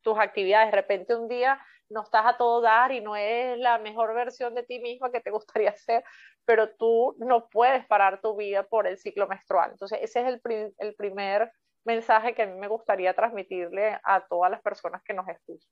tus 0.03 0.19
actividades, 0.19 0.73
de 0.73 0.77
repente 0.77 1.15
un 1.15 1.29
día 1.29 1.65
no 1.89 2.03
estás 2.03 2.27
a 2.27 2.37
todo 2.37 2.61
dar 2.61 2.91
y 2.91 3.01
no 3.01 3.15
es 3.15 3.57
la 3.59 3.79
mejor 3.79 4.13
versión 4.13 4.57
de 4.57 4.65
ti 4.65 4.81
misma 4.81 5.13
que 5.13 5.21
te 5.21 5.31
gustaría 5.39 5.73
ser, 5.77 6.03
pero 6.45 6.75
tú 6.75 7.15
no 7.21 7.49
puedes 7.49 7.87
parar 7.87 8.21
tu 8.21 8.35
vida 8.35 8.65
por 8.65 8.89
el 8.89 8.99
ciclo 8.99 9.29
menstrual. 9.29 9.71
Entonces, 9.71 10.01
ese 10.03 10.23
es 10.23 10.27
el, 10.27 10.75
el 10.79 10.95
primer 10.97 11.53
mensaje 11.85 12.35
que 12.35 12.43
a 12.43 12.47
mí 12.47 12.59
me 12.59 12.67
gustaría 12.67 13.15
transmitirle 13.15 14.01
a 14.03 14.27
todas 14.27 14.51
las 14.51 14.63
personas 14.63 15.01
que 15.05 15.15
nos 15.15 15.29
escuchan. 15.29 15.71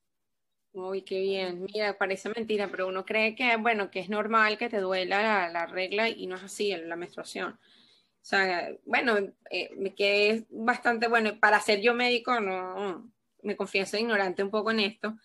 Uy, 0.73 1.01
qué 1.01 1.19
bien. 1.19 1.63
Mira, 1.63 1.97
parece 1.97 2.29
mentira, 2.29 2.67
pero 2.69 2.87
uno 2.87 3.05
cree 3.05 3.35
que, 3.35 3.55
bueno, 3.57 3.89
que 3.89 3.99
es 3.99 4.09
normal 4.09 4.57
que 4.57 4.69
te 4.69 4.79
duela 4.79 5.49
la, 5.49 5.65
regla 5.65 6.09
y 6.09 6.27
no 6.27 6.35
es 6.35 6.43
así, 6.43 6.75
la 6.75 6.95
menstruación. 6.95 7.53
O 7.53 8.29
sea, 8.29 8.69
bueno, 8.85 9.17
eh, 9.49 9.69
me 9.77 9.95
quedé 9.95 10.45
bastante, 10.49 11.07
bueno, 11.07 11.39
para 11.39 11.59
ser 11.61 11.81
yo 11.81 11.93
médico, 11.93 12.39
no, 12.39 13.09
me 13.41 13.55
confieso 13.55 13.97
ignorante 13.97 14.43
un 14.43 14.51
poco 14.51 14.71
en 14.71 14.81
esto. 14.81 15.15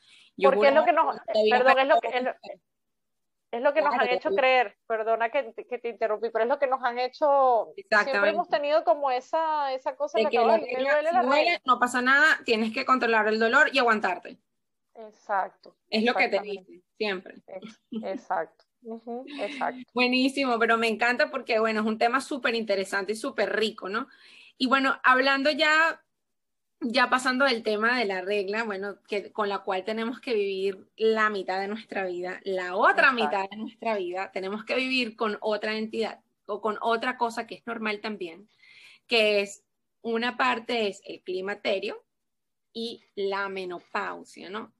Porque 0.40 0.68
es 0.68 0.74
lo 0.74 0.84
que 0.84 0.92
nos, 0.92 1.16
perdón, 1.50 1.78
es 1.80 1.86
lo 1.86 2.00
que, 2.00 2.08
es 2.08 3.60
lo, 3.60 3.74
que 3.74 3.82
nos 3.82 3.94
han 3.94 4.08
hecho 4.08 4.30
creer, 4.30 4.78
perdona 4.86 5.28
que, 5.30 5.52
que, 5.68 5.78
te 5.78 5.90
interrumpí, 5.90 6.30
pero 6.30 6.44
es 6.44 6.48
lo 6.48 6.58
que 6.58 6.66
nos 6.66 6.82
han 6.82 6.98
hecho, 6.98 7.74
siempre 8.04 8.30
hemos 8.30 8.48
tenido 8.48 8.82
como 8.84 9.10
esa, 9.10 9.74
esa 9.74 9.94
cosa 9.96 10.18
de 10.18 10.30
que, 10.30 10.38
duele 10.38 11.60
no 11.66 11.78
pasa 11.78 12.00
nada, 12.00 12.38
tienes 12.46 12.72
que 12.72 12.86
controlar 12.86 13.28
el 13.28 13.38
dolor 13.38 13.68
y 13.72 13.78
aguantarte. 13.78 14.38
Exacto. 14.94 15.76
Es 15.88 16.04
lo 16.04 16.14
que 16.14 16.28
te 16.28 16.40
siempre. 16.96 17.42
Exacto. 18.02 18.64
exacto. 19.40 19.82
Buenísimo, 19.94 20.58
pero 20.58 20.76
me 20.76 20.88
encanta 20.88 21.30
porque, 21.30 21.58
bueno, 21.58 21.80
es 21.80 21.86
un 21.86 21.98
tema 21.98 22.20
súper 22.20 22.54
interesante 22.54 23.12
y 23.12 23.16
súper 23.16 23.56
rico, 23.56 23.88
¿no? 23.88 24.08
Y 24.58 24.66
bueno, 24.66 25.00
hablando 25.02 25.50
ya, 25.50 26.02
ya 26.80 27.08
pasando 27.08 27.44
del 27.44 27.62
tema 27.62 27.98
de 27.98 28.04
la 28.04 28.20
regla, 28.20 28.64
bueno, 28.64 28.98
que, 29.08 29.32
con 29.32 29.48
la 29.48 29.60
cual 29.60 29.84
tenemos 29.84 30.20
que 30.20 30.34
vivir 30.34 30.86
la 30.96 31.30
mitad 31.30 31.60
de 31.60 31.68
nuestra 31.68 32.04
vida, 32.04 32.40
la 32.44 32.76
otra 32.76 33.12
mitad 33.12 33.48
de 33.50 33.56
nuestra 33.56 33.96
vida, 33.96 34.30
tenemos 34.32 34.64
que 34.64 34.74
vivir 34.74 35.16
con 35.16 35.38
otra 35.40 35.76
entidad 35.76 36.20
o 36.46 36.60
con 36.60 36.76
otra 36.80 37.16
cosa 37.16 37.46
que 37.46 37.54
es 37.54 37.66
normal 37.66 38.00
también, 38.00 38.48
que 39.06 39.40
es 39.40 39.64
una 40.02 40.36
parte 40.36 40.88
es 40.88 41.00
el 41.06 41.22
climaterio 41.22 42.04
y 42.72 43.04
la 43.14 43.48
menopausia, 43.48 44.50
¿no? 44.50 44.72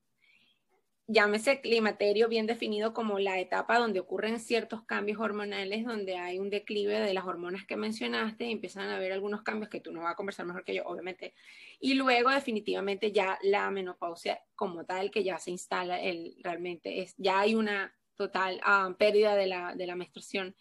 Llámese 1.13 1.61
climaterio 1.61 2.29
bien 2.29 2.47
definido 2.47 2.95
como 2.95 3.19
la 3.19 3.39
etapa 3.39 3.79
donde 3.79 4.01
ocurren 4.01 4.41
ciertos 4.41 4.83
cambios 4.83 5.21
hormonales, 5.21 5.85
donde 5.85 6.17
hay 6.17 6.39
un 6.39 6.51
declive 6.51 6.99
de 6.99 7.15
las 7.15 7.27
hormonas 7.27 7.67
que 7.67 7.77
mencionaste 7.77 8.47
y 8.47 8.53
empiezan 8.53 8.89
a 8.89 8.97
haber 8.97 9.13
algunos 9.13 9.43
cambios 9.43 9.71
que 9.71 9.81
tú 9.81 9.93
no 9.93 10.03
vas 10.03 10.13
a 10.13 10.17
conversar 10.17 10.47
mejor 10.47 10.65
que 10.65 10.75
yo, 10.75 10.85
obviamente. 10.85 11.35
Y 11.81 11.95
luego 11.95 12.31
definitivamente 12.31 13.13
ya 13.13 13.39
la 13.43 13.71
menopausia 13.71 14.41
como 14.55 14.85
tal, 14.85 15.11
que 15.11 15.23
ya 15.23 15.39
se 15.39 15.51
instala 15.51 16.01
el, 16.01 16.37
realmente, 16.43 17.03
es, 17.03 17.15
ya 17.19 17.41
hay 17.41 17.55
una 17.55 17.95
total 18.15 18.61
ah, 18.65 18.95
pérdida 18.99 19.37
de 19.37 19.47
la, 19.47 19.75
de 19.75 19.87
la 19.87 19.97
menstruación. 19.97 20.57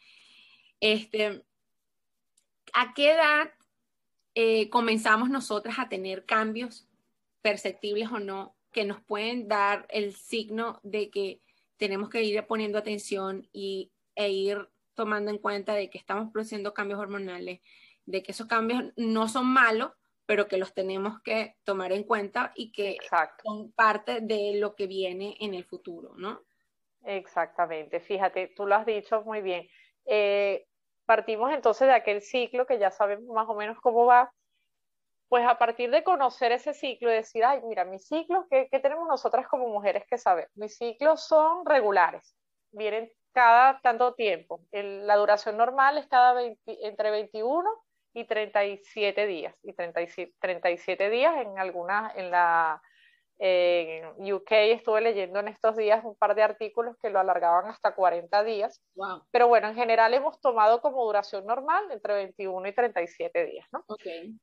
Este, 0.79 1.43
¿A 2.73 2.93
qué 2.93 3.11
edad 3.11 3.51
eh, 4.35 4.69
comenzamos 4.69 5.29
nosotras 5.29 5.79
a 5.79 5.89
tener 5.89 6.25
cambios 6.25 6.87
perceptibles 7.41 8.09
o 8.11 8.19
no 8.19 8.55
que 8.71 8.85
nos 8.85 9.01
pueden 9.01 9.47
dar 9.47 9.85
el 9.89 10.15
signo 10.15 10.79
de 10.83 11.09
que 11.09 11.41
tenemos 11.77 12.09
que 12.09 12.23
ir 12.23 12.45
poniendo 12.45 12.77
atención 12.77 13.47
y, 13.51 13.91
e 14.15 14.29
ir 14.29 14.69
tomando 14.93 15.31
en 15.31 15.37
cuenta 15.37 15.73
de 15.73 15.89
que 15.89 15.97
estamos 15.97 16.31
produciendo 16.31 16.73
cambios 16.73 16.99
hormonales, 16.99 17.61
de 18.05 18.23
que 18.23 18.31
esos 18.31 18.47
cambios 18.47 18.83
no 18.95 19.27
son 19.27 19.47
malos, 19.47 19.91
pero 20.25 20.47
que 20.47 20.57
los 20.57 20.73
tenemos 20.73 21.21
que 21.23 21.55
tomar 21.63 21.91
en 21.91 22.03
cuenta 22.03 22.51
y 22.55 22.71
que 22.71 22.97
son 23.43 23.71
parte 23.71 24.21
de 24.21 24.53
lo 24.59 24.75
que 24.75 24.87
viene 24.87 25.35
en 25.39 25.53
el 25.53 25.65
futuro, 25.65 26.13
¿no? 26.15 26.41
Exactamente, 27.03 27.99
fíjate, 27.99 28.47
tú 28.55 28.65
lo 28.65 28.75
has 28.75 28.85
dicho 28.85 29.23
muy 29.23 29.41
bien. 29.41 29.67
Eh, 30.05 30.67
partimos 31.05 31.51
entonces 31.51 31.87
de 31.87 31.93
aquel 31.93 32.21
ciclo 32.21 32.65
que 32.65 32.79
ya 32.79 32.91
sabemos 32.91 33.25
más 33.35 33.49
o 33.49 33.55
menos 33.55 33.79
cómo 33.81 34.05
va, 34.05 34.31
pues 35.31 35.47
a 35.47 35.57
partir 35.57 35.89
de 35.91 36.03
conocer 36.03 36.51
ese 36.51 36.73
ciclo 36.73 37.09
y 37.09 37.15
decir, 37.15 37.45
ay, 37.45 37.61
mira, 37.63 37.85
mis 37.85 38.05
ciclos, 38.05 38.43
¿qué, 38.49 38.67
tenemos 38.81 39.07
nosotras 39.07 39.47
como 39.47 39.69
mujeres 39.69 40.03
que 40.05 40.17
saber? 40.17 40.49
Mis 40.55 40.75
ciclos 40.75 41.25
son 41.25 41.65
regulares, 41.65 42.35
vienen 42.73 43.09
cada 43.31 43.79
tanto 43.79 44.13
tiempo. 44.13 44.59
la 44.73 45.15
duración 45.15 45.55
normal 45.55 45.97
es 45.97 46.07
cada 46.07 46.37
entre 46.65 47.11
21 47.11 47.65
y 48.13 48.25
37 48.25 49.25
días, 49.25 49.55
y 49.63 49.71
37, 49.71 51.09
días 51.09 51.37
en 51.37 51.57
algunas, 51.57 52.13
en 52.17 52.29
la 52.29 52.81
UK 53.39 54.51
estuve 54.51 54.99
leyendo 54.99 55.39
en 55.39 55.47
estos 55.47 55.77
días 55.77 56.03
un 56.03 56.17
par 56.17 56.35
de 56.35 56.43
artículos 56.43 56.97
que 57.01 57.09
lo 57.09 57.19
alargaban 57.19 57.67
hasta 57.67 57.95
40 57.95 58.43
días. 58.43 58.83
Pero 59.31 59.47
bueno, 59.47 59.69
en 59.69 59.75
general 59.75 60.13
hemos 60.13 60.41
tomado 60.41 60.81
como 60.81 61.05
duración 61.05 61.45
normal 61.45 61.89
entre 61.89 62.15
21 62.15 62.67
y 62.67 62.75
37 62.75 63.45
días, 63.45 63.65
¿no? 63.71 63.85
Okay 63.87 64.37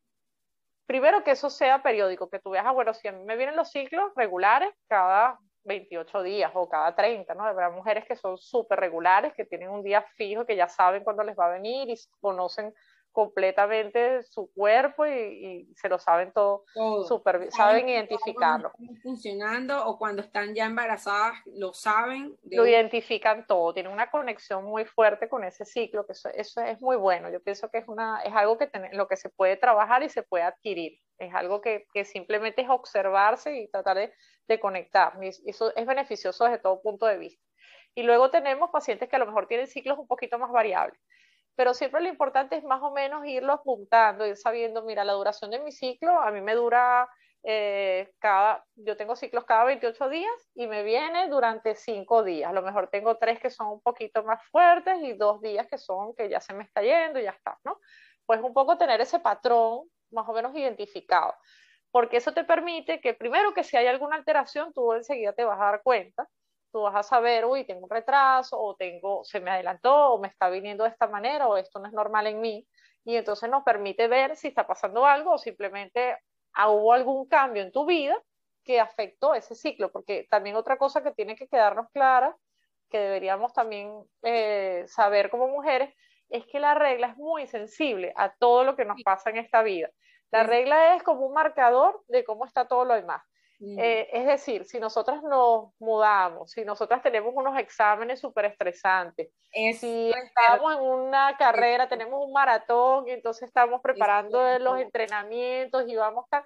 primero 0.88 1.22
que 1.22 1.32
eso 1.32 1.50
sea 1.50 1.82
periódico, 1.82 2.30
que 2.30 2.38
tú 2.38 2.50
veas, 2.50 2.64
ah, 2.66 2.72
bueno, 2.72 2.94
si 2.94 3.06
a 3.08 3.12
mí 3.12 3.22
me 3.22 3.36
vienen 3.36 3.56
los 3.56 3.70
ciclos 3.70 4.10
regulares 4.16 4.70
cada 4.88 5.38
28 5.64 6.22
días 6.22 6.50
o 6.54 6.66
cada 6.66 6.96
30, 6.96 7.34
¿no? 7.34 7.44
Habrá 7.44 7.68
mujeres 7.68 8.06
que 8.06 8.16
son 8.16 8.38
súper 8.38 8.80
regulares, 8.80 9.34
que 9.34 9.44
tienen 9.44 9.68
un 9.68 9.82
día 9.82 10.02
fijo, 10.16 10.46
que 10.46 10.56
ya 10.56 10.66
saben 10.66 11.04
cuándo 11.04 11.22
les 11.24 11.38
va 11.38 11.44
a 11.44 11.50
venir 11.50 11.90
y 11.90 11.94
conocen 12.22 12.74
completamente 13.12 14.22
su 14.22 14.50
cuerpo 14.52 15.06
y, 15.06 15.68
se 15.74 15.88
lo 15.88 15.98
saben 15.98 16.32
todo, 16.32 16.64
super, 17.06 17.50
saben, 17.50 17.88
identificarlo. 17.88 18.72
funcionando 19.02 19.86
o 19.86 19.98
cuando 19.98 20.22
están 20.22 20.54
ya 20.54 20.66
embarazadas 20.66 21.34
lo 21.46 21.72
saben. 21.72 22.36
Lo 22.50 22.66
identifican 22.66 23.46
todo, 23.46 23.74
tienen 23.74 23.92
una 23.92 24.10
conexión 24.10 24.64
muy 24.64 24.84
fuerte 24.84 25.28
con 25.28 25.44
ese 25.44 25.64
ciclo, 25.64 26.06
que 26.06 26.12
eso, 26.12 26.28
eso 26.30 26.60
es 26.60 26.80
muy 26.80 26.96
bueno. 26.96 27.30
Yo 27.30 27.40
pienso 27.42 27.68
que 27.70 27.78
es, 27.78 27.88
una, 27.88 28.20
es 28.22 28.34
algo 28.34 28.58
que 28.58 28.70
lo 28.92 29.08
que 29.08 29.16
se 29.16 29.30
puede 29.30 29.56
trabajar 29.56 30.02
y 30.02 30.08
se 30.08 30.22
puede 30.22 30.44
adquirir. 30.44 31.00
Es 31.18 31.34
algo 31.34 31.60
que, 31.60 31.86
que 31.92 32.04
simplemente 32.04 32.62
es 32.62 32.70
observarse 32.70 33.58
y 33.58 33.68
tratar 33.68 33.96
de, 33.96 34.12
de 34.46 34.60
conectar. 34.60 35.12
Y 35.20 35.28
eso 35.50 35.74
es 35.74 35.86
beneficioso 35.86 36.44
desde 36.44 36.58
todo 36.58 36.80
punto 36.82 37.06
de 37.06 37.18
vista. 37.18 37.44
Y 37.94 38.04
luego 38.04 38.30
tenemos 38.30 38.70
pacientes 38.70 39.08
que 39.08 39.16
a 39.16 39.18
lo 39.18 39.26
mejor 39.26 39.48
tienen 39.48 39.66
ciclos 39.66 39.98
un 39.98 40.06
poquito 40.06 40.38
más 40.38 40.52
variables 40.52 41.00
pero 41.58 41.74
siempre 41.74 42.00
lo 42.00 42.08
importante 42.08 42.54
es 42.54 42.62
más 42.62 42.80
o 42.84 42.92
menos 42.92 43.26
irlo 43.26 43.52
apuntando, 43.52 44.24
ir 44.24 44.36
sabiendo, 44.36 44.84
mira, 44.84 45.02
la 45.02 45.14
duración 45.14 45.50
de 45.50 45.58
mi 45.58 45.72
ciclo, 45.72 46.20
a 46.20 46.30
mí 46.30 46.40
me 46.40 46.54
dura 46.54 47.08
eh, 47.42 48.12
cada, 48.20 48.64
yo 48.76 48.96
tengo 48.96 49.16
ciclos 49.16 49.44
cada 49.44 49.64
28 49.64 50.08
días 50.08 50.50
y 50.54 50.68
me 50.68 50.84
viene 50.84 51.26
durante 51.28 51.74
5 51.74 52.22
días. 52.22 52.48
A 52.48 52.52
lo 52.52 52.62
mejor 52.62 52.86
tengo 52.90 53.16
3 53.16 53.40
que 53.40 53.50
son 53.50 53.72
un 53.72 53.80
poquito 53.80 54.22
más 54.22 54.40
fuertes 54.52 54.98
y 55.02 55.14
2 55.14 55.40
días 55.40 55.66
que 55.66 55.78
son 55.78 56.14
que 56.14 56.28
ya 56.28 56.40
se 56.40 56.54
me 56.54 56.62
está 56.62 56.80
yendo 56.80 57.18
y 57.18 57.24
ya 57.24 57.30
está, 57.30 57.58
¿no? 57.64 57.80
Pues 58.24 58.40
un 58.40 58.54
poco 58.54 58.78
tener 58.78 59.00
ese 59.00 59.18
patrón 59.18 59.88
más 60.12 60.28
o 60.28 60.32
menos 60.32 60.54
identificado, 60.54 61.34
porque 61.90 62.18
eso 62.18 62.32
te 62.32 62.44
permite 62.44 63.00
que 63.00 63.14
primero 63.14 63.52
que 63.52 63.64
si 63.64 63.76
hay 63.76 63.88
alguna 63.88 64.14
alteración, 64.14 64.72
tú 64.72 64.92
enseguida 64.92 65.32
te 65.32 65.42
vas 65.42 65.60
a 65.60 65.64
dar 65.64 65.82
cuenta 65.82 66.28
tú 66.70 66.82
vas 66.82 66.94
a 66.94 67.02
saber, 67.02 67.44
uy, 67.44 67.64
tengo 67.64 67.84
un 67.84 67.90
retraso, 67.90 68.60
o 68.60 68.76
tengo, 68.76 69.24
se 69.24 69.40
me 69.40 69.50
adelantó, 69.50 70.12
o 70.12 70.18
me 70.18 70.28
está 70.28 70.48
viniendo 70.50 70.84
de 70.84 70.90
esta 70.90 71.06
manera, 71.06 71.48
o 71.48 71.56
esto 71.56 71.78
no 71.78 71.86
es 71.86 71.92
normal 71.92 72.26
en 72.26 72.40
mí, 72.40 72.66
y 73.04 73.16
entonces 73.16 73.48
nos 73.48 73.64
permite 73.64 74.08
ver 74.08 74.36
si 74.36 74.48
está 74.48 74.66
pasando 74.66 75.06
algo 75.06 75.32
o 75.32 75.38
simplemente 75.38 76.18
hubo 76.66 76.92
algún 76.92 77.26
cambio 77.26 77.62
en 77.62 77.72
tu 77.72 77.86
vida 77.86 78.16
que 78.64 78.80
afectó 78.80 79.34
ese 79.34 79.54
ciclo, 79.54 79.90
porque 79.90 80.26
también 80.28 80.56
otra 80.56 80.76
cosa 80.76 81.02
que 81.02 81.12
tiene 81.12 81.36
que 81.36 81.48
quedarnos 81.48 81.86
clara, 81.92 82.36
que 82.90 82.98
deberíamos 82.98 83.52
también 83.52 83.92
eh, 84.22 84.84
saber 84.88 85.30
como 85.30 85.48
mujeres, 85.48 85.94
es 86.28 86.44
que 86.46 86.60
la 86.60 86.74
regla 86.74 87.08
es 87.08 87.16
muy 87.16 87.46
sensible 87.46 88.12
a 88.16 88.34
todo 88.34 88.64
lo 88.64 88.76
que 88.76 88.84
nos 88.84 89.02
pasa 89.02 89.30
en 89.30 89.38
esta 89.38 89.62
vida. 89.62 89.88
La 90.30 90.42
regla 90.42 90.94
es 90.94 91.02
como 91.02 91.26
un 91.26 91.32
marcador 91.32 92.02
de 92.08 92.24
cómo 92.24 92.44
está 92.44 92.68
todo 92.68 92.84
lo 92.84 92.94
demás. 92.94 93.22
Eh, 93.60 94.08
es 94.12 94.26
decir, 94.26 94.64
si 94.64 94.78
nosotras 94.78 95.22
nos 95.22 95.72
mudamos, 95.80 96.52
si 96.52 96.64
nosotras 96.64 97.02
tenemos 97.02 97.32
unos 97.34 97.58
exámenes 97.58 98.20
súper 98.20 98.44
estresantes, 98.44 99.30
si 99.52 100.10
estamos 100.10 100.76
en 100.76 100.80
una 100.80 101.36
carrera, 101.36 101.88
tenemos 101.88 102.24
un 102.24 102.32
maratón 102.32 103.08
y 103.08 103.10
entonces 103.10 103.48
estamos 103.48 103.80
preparando 103.82 104.58
los 104.60 104.78
entrenamientos 104.80 105.84
y 105.88 105.96
vamos 105.96 106.26
a... 106.30 106.44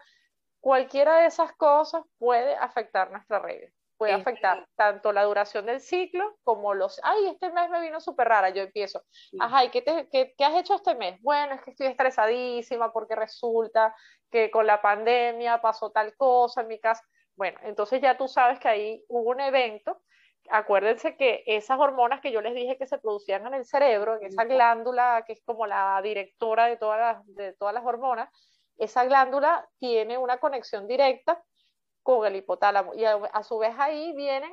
Cualquiera 0.61 1.19
de 1.19 1.27
esas 1.27 1.53
cosas 1.55 2.03
puede 2.19 2.55
afectar 2.55 3.11
nuestra 3.11 3.41
regla. 3.41 3.69
Puede 4.03 4.15
afectar 4.15 4.67
tanto 4.75 5.13
la 5.13 5.23
duración 5.23 5.67
del 5.67 5.81
ciclo 5.81 6.37
como 6.43 6.75
los, 6.75 7.01
ay, 7.05 7.27
este 7.27 7.53
mes 7.53 7.71
me 7.71 7.81
vino 7.81 8.01
súper 8.01 8.27
rara, 8.27 8.51
yo 8.51 8.63
empiezo, 8.63 9.03
ajá, 9.39 9.65
¿y 9.65 9.71
qué, 9.71 9.81
te, 9.81 10.09
qué, 10.11 10.35
qué 10.37 10.45
has 10.45 10.55
hecho 10.57 10.75
este 10.75 10.97
mes? 10.97 11.21
Bueno, 11.23 11.55
es 11.55 11.63
que 11.63 11.71
estoy 11.71 11.87
estresadísima 11.87 12.93
porque 12.93 13.15
resulta 13.15 13.95
que 14.29 14.51
con 14.51 14.67
la 14.67 14.83
pandemia 14.83 15.61
pasó 15.61 15.93
tal 15.93 16.17
cosa 16.17 16.63
en 16.63 16.67
mi 16.67 16.81
casa. 16.81 17.05
Bueno, 17.37 17.61
entonces 17.63 18.01
ya 18.01 18.19
tú 18.19 18.27
sabes 18.27 18.59
que 18.59 18.69
ahí 18.69 19.05
hubo 19.07 19.31
un 19.31 19.41
evento. 19.41 20.03
Acuérdense 20.51 21.17
que 21.17 21.45
esas 21.47 21.79
hormonas 21.79 22.21
que 22.21 22.33
yo 22.33 22.41
les 22.41 22.55
dije 22.55 22.77
que 22.77 22.89
se 22.89 22.99
producían 22.99 23.47
en 23.47 23.55
el 23.55 23.65
cerebro, 23.65 24.17
en 24.17 24.27
esa 24.27 24.45
glándula 24.45 25.23
que 25.25 25.35
es 25.35 25.43
como 25.45 25.67
la 25.67 26.01
directora 26.03 26.67
de 26.67 26.77
todas 26.77 26.99
las, 26.99 27.27
de 27.37 27.53
todas 27.53 27.73
las 27.73 27.85
hormonas, 27.85 28.29
esa 28.79 29.05
glándula 29.05 29.69
tiene 29.79 30.19
una 30.19 30.39
conexión 30.39 30.89
directa 30.89 31.41
con 32.03 32.27
el 32.27 32.37
hipotálamo 32.37 32.95
y 32.95 33.05
a, 33.05 33.43
su 33.43 33.59
vez 33.59 33.75
ahí 33.79 34.13
vienen 34.15 34.53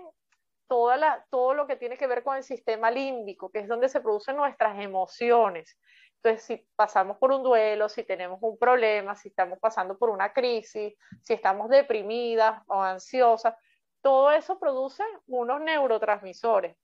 toda 0.67 0.97
la, 0.97 1.25
todo 1.29 1.53
lo 1.53 1.67
que 1.67 1.75
tiene 1.75 1.97
que 1.97 2.07
ver 2.07 2.23
con 2.23 2.37
el 2.37 2.43
sistema 2.43 2.91
límbico, 2.91 3.51
que 3.51 3.59
es 3.59 3.67
donde 3.67 3.89
se 3.89 4.01
producen 4.01 4.35
nuestras 4.35 4.79
emociones. 4.79 5.77
Entonces, 6.15 6.43
si 6.43 6.67
pasamos 6.75 7.17
por 7.17 7.31
un 7.31 7.43
duelo, 7.43 7.89
si 7.89 8.03
tenemos 8.03 8.39
un 8.41 8.57
problema, 8.57 9.15
si 9.15 9.29
estamos 9.29 9.57
pasando 9.59 9.97
por 9.97 10.09
una 10.09 10.33
crisis, 10.33 10.93
si 11.21 11.33
estamos 11.33 11.69
deprimidas 11.69 12.61
o 12.67 12.81
ansiosas, 12.81 13.55
todo 14.01 14.31
eso 14.31 14.59
produce 14.59 15.03
unos 15.27 15.61
neurotransmisores 15.61 16.75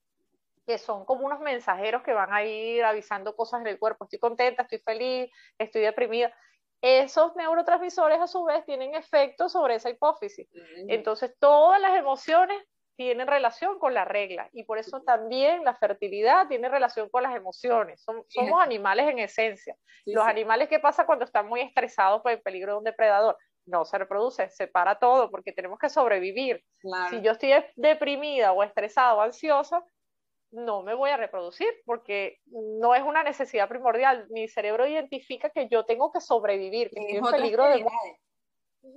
que 0.66 0.78
son 0.78 1.06
como 1.06 1.26
unos 1.26 1.40
mensajeros 1.40 2.02
que 2.02 2.14
van 2.14 2.34
a 2.34 2.44
ir 2.44 2.84
avisando 2.84 3.36
cosas 3.36 3.62
en 3.62 3.68
el 3.68 3.80
cuerpo. 3.80 4.06
Estoy 4.06 4.20
contenta, 4.20 4.64
estoy 4.64 4.80
feliz, 4.80 5.32
estoy 5.58 5.82
deprimida. 5.82 6.34
Esos 6.82 7.36
neurotransmisores 7.36 8.20
a 8.20 8.28
su 8.28 8.44
vez 8.44 8.66
tienen 8.66 8.96
efecto 8.96 9.50
sobre 9.50 9.76
esa 9.76 9.90
hipófisis. 9.90 10.48
Entonces, 10.88 11.36
todas 11.40 11.82
las 11.82 11.98
emociones 11.98 12.62
tienen 12.96 13.28
relación 13.28 13.78
con 13.80 13.94
la 13.94 14.06
regla 14.06 14.50
y 14.54 14.64
por 14.64 14.78
eso 14.78 15.02
también 15.02 15.64
la 15.64 15.76
fertilidad 15.76 16.48
tiene 16.48 16.70
relación 16.70 17.10
con 17.10 17.24
las 17.24 17.36
emociones. 17.36 18.04
somos 18.30 18.62
animales 18.62 19.10
en 19.10 19.20
esencia. 19.20 19.76
Los 20.06 20.26
animales, 20.26 20.70
¿qué 20.70 20.80
pasa 20.80 21.06
cuando 21.06 21.26
están 21.26 21.48
muy 21.48 21.62
estresados 21.62 22.22
por 22.22 22.32
el 22.32 22.42
peligro 22.42 22.74
de 22.74 22.78
un 22.78 22.84
depredador? 22.84 23.38
No 23.66 23.84
se 23.84 23.98
reproduce, 23.98 24.50
se 24.50 24.68
para 24.68 25.00
todo 25.00 25.32
porque 25.32 25.52
tenemos 25.52 25.80
que 25.80 25.90
sobrevivir. 25.90 26.64
Si 27.10 27.22
yo 27.22 27.32
estoy 27.32 27.54
deprimida 27.76 28.54
o 28.54 28.64
estresada 28.64 29.16
o 29.16 29.22
ansiosa, 29.22 29.84
no 30.52 30.84
me 30.84 30.94
voy 30.94 31.10
a 31.10 31.18
reproducir 31.18 31.68
porque 31.86 32.40
no 32.46 32.96
es 32.96 33.04
una 33.04 33.24
necesidad 33.24 33.68
primordial. 33.68 34.28
Mi 34.30 34.48
cerebro 34.48 34.88
identifica 34.88 35.50
que 35.50 35.68
yo 35.68 35.86
tengo 35.86 36.12
que 36.12 36.22
sobrevivir, 36.22 36.90
que 36.90 37.00
estoy 37.00 37.18
en 37.18 37.26
peligro 37.26 37.66
de... 37.66 37.86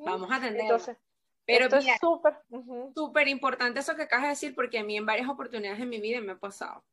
Vamos 0.04 0.30
a 0.30 0.36
atender. 0.36 0.62
Entonces, 0.62 0.96
pero 1.48 1.74
es 1.74 1.86
súper 1.98 2.34
súper 2.94 3.26
importante 3.26 3.80
eso 3.80 3.96
que 3.96 4.02
acabas 4.02 4.24
de 4.24 4.30
decir 4.30 4.54
porque 4.54 4.78
a 4.78 4.84
mí 4.84 4.98
en 4.98 5.06
varias 5.06 5.30
oportunidades 5.30 5.80
en 5.80 5.88
mi 5.88 5.98
vida 5.98 6.20
me 6.20 6.32
ha 6.32 6.38
pasado. 6.38 6.84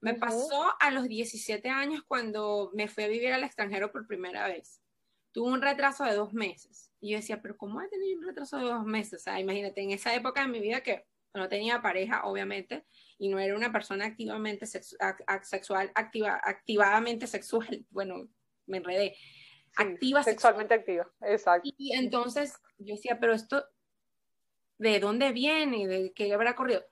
Me 0.00 0.12
pasó 0.12 0.74
a 0.78 0.90
los 0.90 1.08
17 1.08 1.66
años 1.70 2.02
cuando 2.06 2.70
me 2.74 2.88
fui 2.88 3.04
a 3.04 3.08
vivir 3.08 3.32
al 3.32 3.44
extranjero 3.44 3.90
por 3.90 4.06
primera 4.06 4.46
vez. 4.46 4.82
Tuve 5.32 5.50
un 5.50 5.62
retraso 5.62 6.04
de 6.04 6.14
dos 6.14 6.34
meses. 6.34 6.92
Y 7.00 7.12
yo 7.12 7.16
decía, 7.16 7.40
pero 7.40 7.56
¿cómo 7.56 7.80
he 7.80 7.88
tenido 7.88 8.18
un 8.18 8.26
retraso 8.26 8.58
de 8.58 8.64
dos 8.64 8.84
meses? 8.84 9.22
O 9.22 9.24
sea, 9.24 9.40
imagínate, 9.40 9.80
en 9.80 9.92
esa 9.92 10.14
época 10.14 10.42
de 10.42 10.48
mi 10.48 10.60
vida 10.60 10.82
que 10.82 11.06
no 11.32 11.48
tenía 11.48 11.80
pareja, 11.80 12.26
obviamente, 12.26 12.84
y 13.18 13.28
no 13.28 13.38
era 13.38 13.54
una 13.54 13.72
persona 13.72 14.06
activamente 14.06 14.66
sexual, 14.66 15.92
activa, 15.94 16.40
activadamente 16.42 17.26
sexual. 17.26 17.84
Bueno, 17.90 18.28
me 18.66 18.78
enredé. 18.78 19.16
activa 19.76 20.22
sexualmente 20.22 20.74
activa, 20.74 21.10
exacto. 21.20 21.68
y 21.76 21.92
entonces 21.94 22.54
yo 22.78 22.94
decía, 22.94 23.18
pero 23.20 23.34
esto 23.34 23.64
de 24.78 25.00
dónde 25.00 25.32
viene, 25.32 25.86
de 25.86 26.12
qué 26.12 26.32
habrá 26.32 26.54
corrido. 26.54 26.84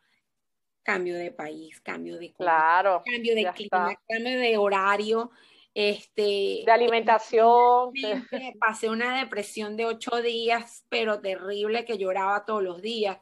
Cambio 0.83 1.17
de 1.17 1.31
país, 1.31 1.81
cambio 1.81 2.19
de 2.19 2.33
claro, 2.33 3.03
cambio 3.05 3.37
de 3.37 3.53
clima, 3.53 3.95
cambio 4.09 4.39
de 4.39 4.57
horario, 4.57 5.31
este, 5.75 6.63
de 6.65 6.73
alimentación. 6.73 7.93
Pasé 8.61 8.89
una 8.89 9.19
depresión 9.19 9.77
de 9.77 9.87
ocho 9.87 10.21
días, 10.21 10.85
pero 10.89 11.21
terrible, 11.21 11.85
que 11.85 11.99
lloraba 11.99 12.45
todos 12.45 12.63
los 12.63 12.83
días. 12.83 13.19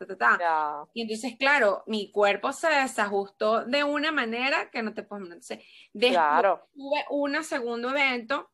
Y 0.94 1.02
entonces, 1.02 1.36
claro, 1.38 1.84
mi 1.86 2.10
cuerpo 2.10 2.52
se 2.52 2.68
desajustó 2.68 3.64
de 3.64 3.84
una 3.84 4.12
manera 4.12 4.70
que 4.70 4.82
no 4.82 4.94
te 4.94 5.02
puedo 5.02 5.26
decir. 5.26 5.60
Después 5.92 6.12
claro. 6.12 6.68
tuve 6.74 7.04
un 7.10 7.42
segundo 7.44 7.90
evento 7.90 8.50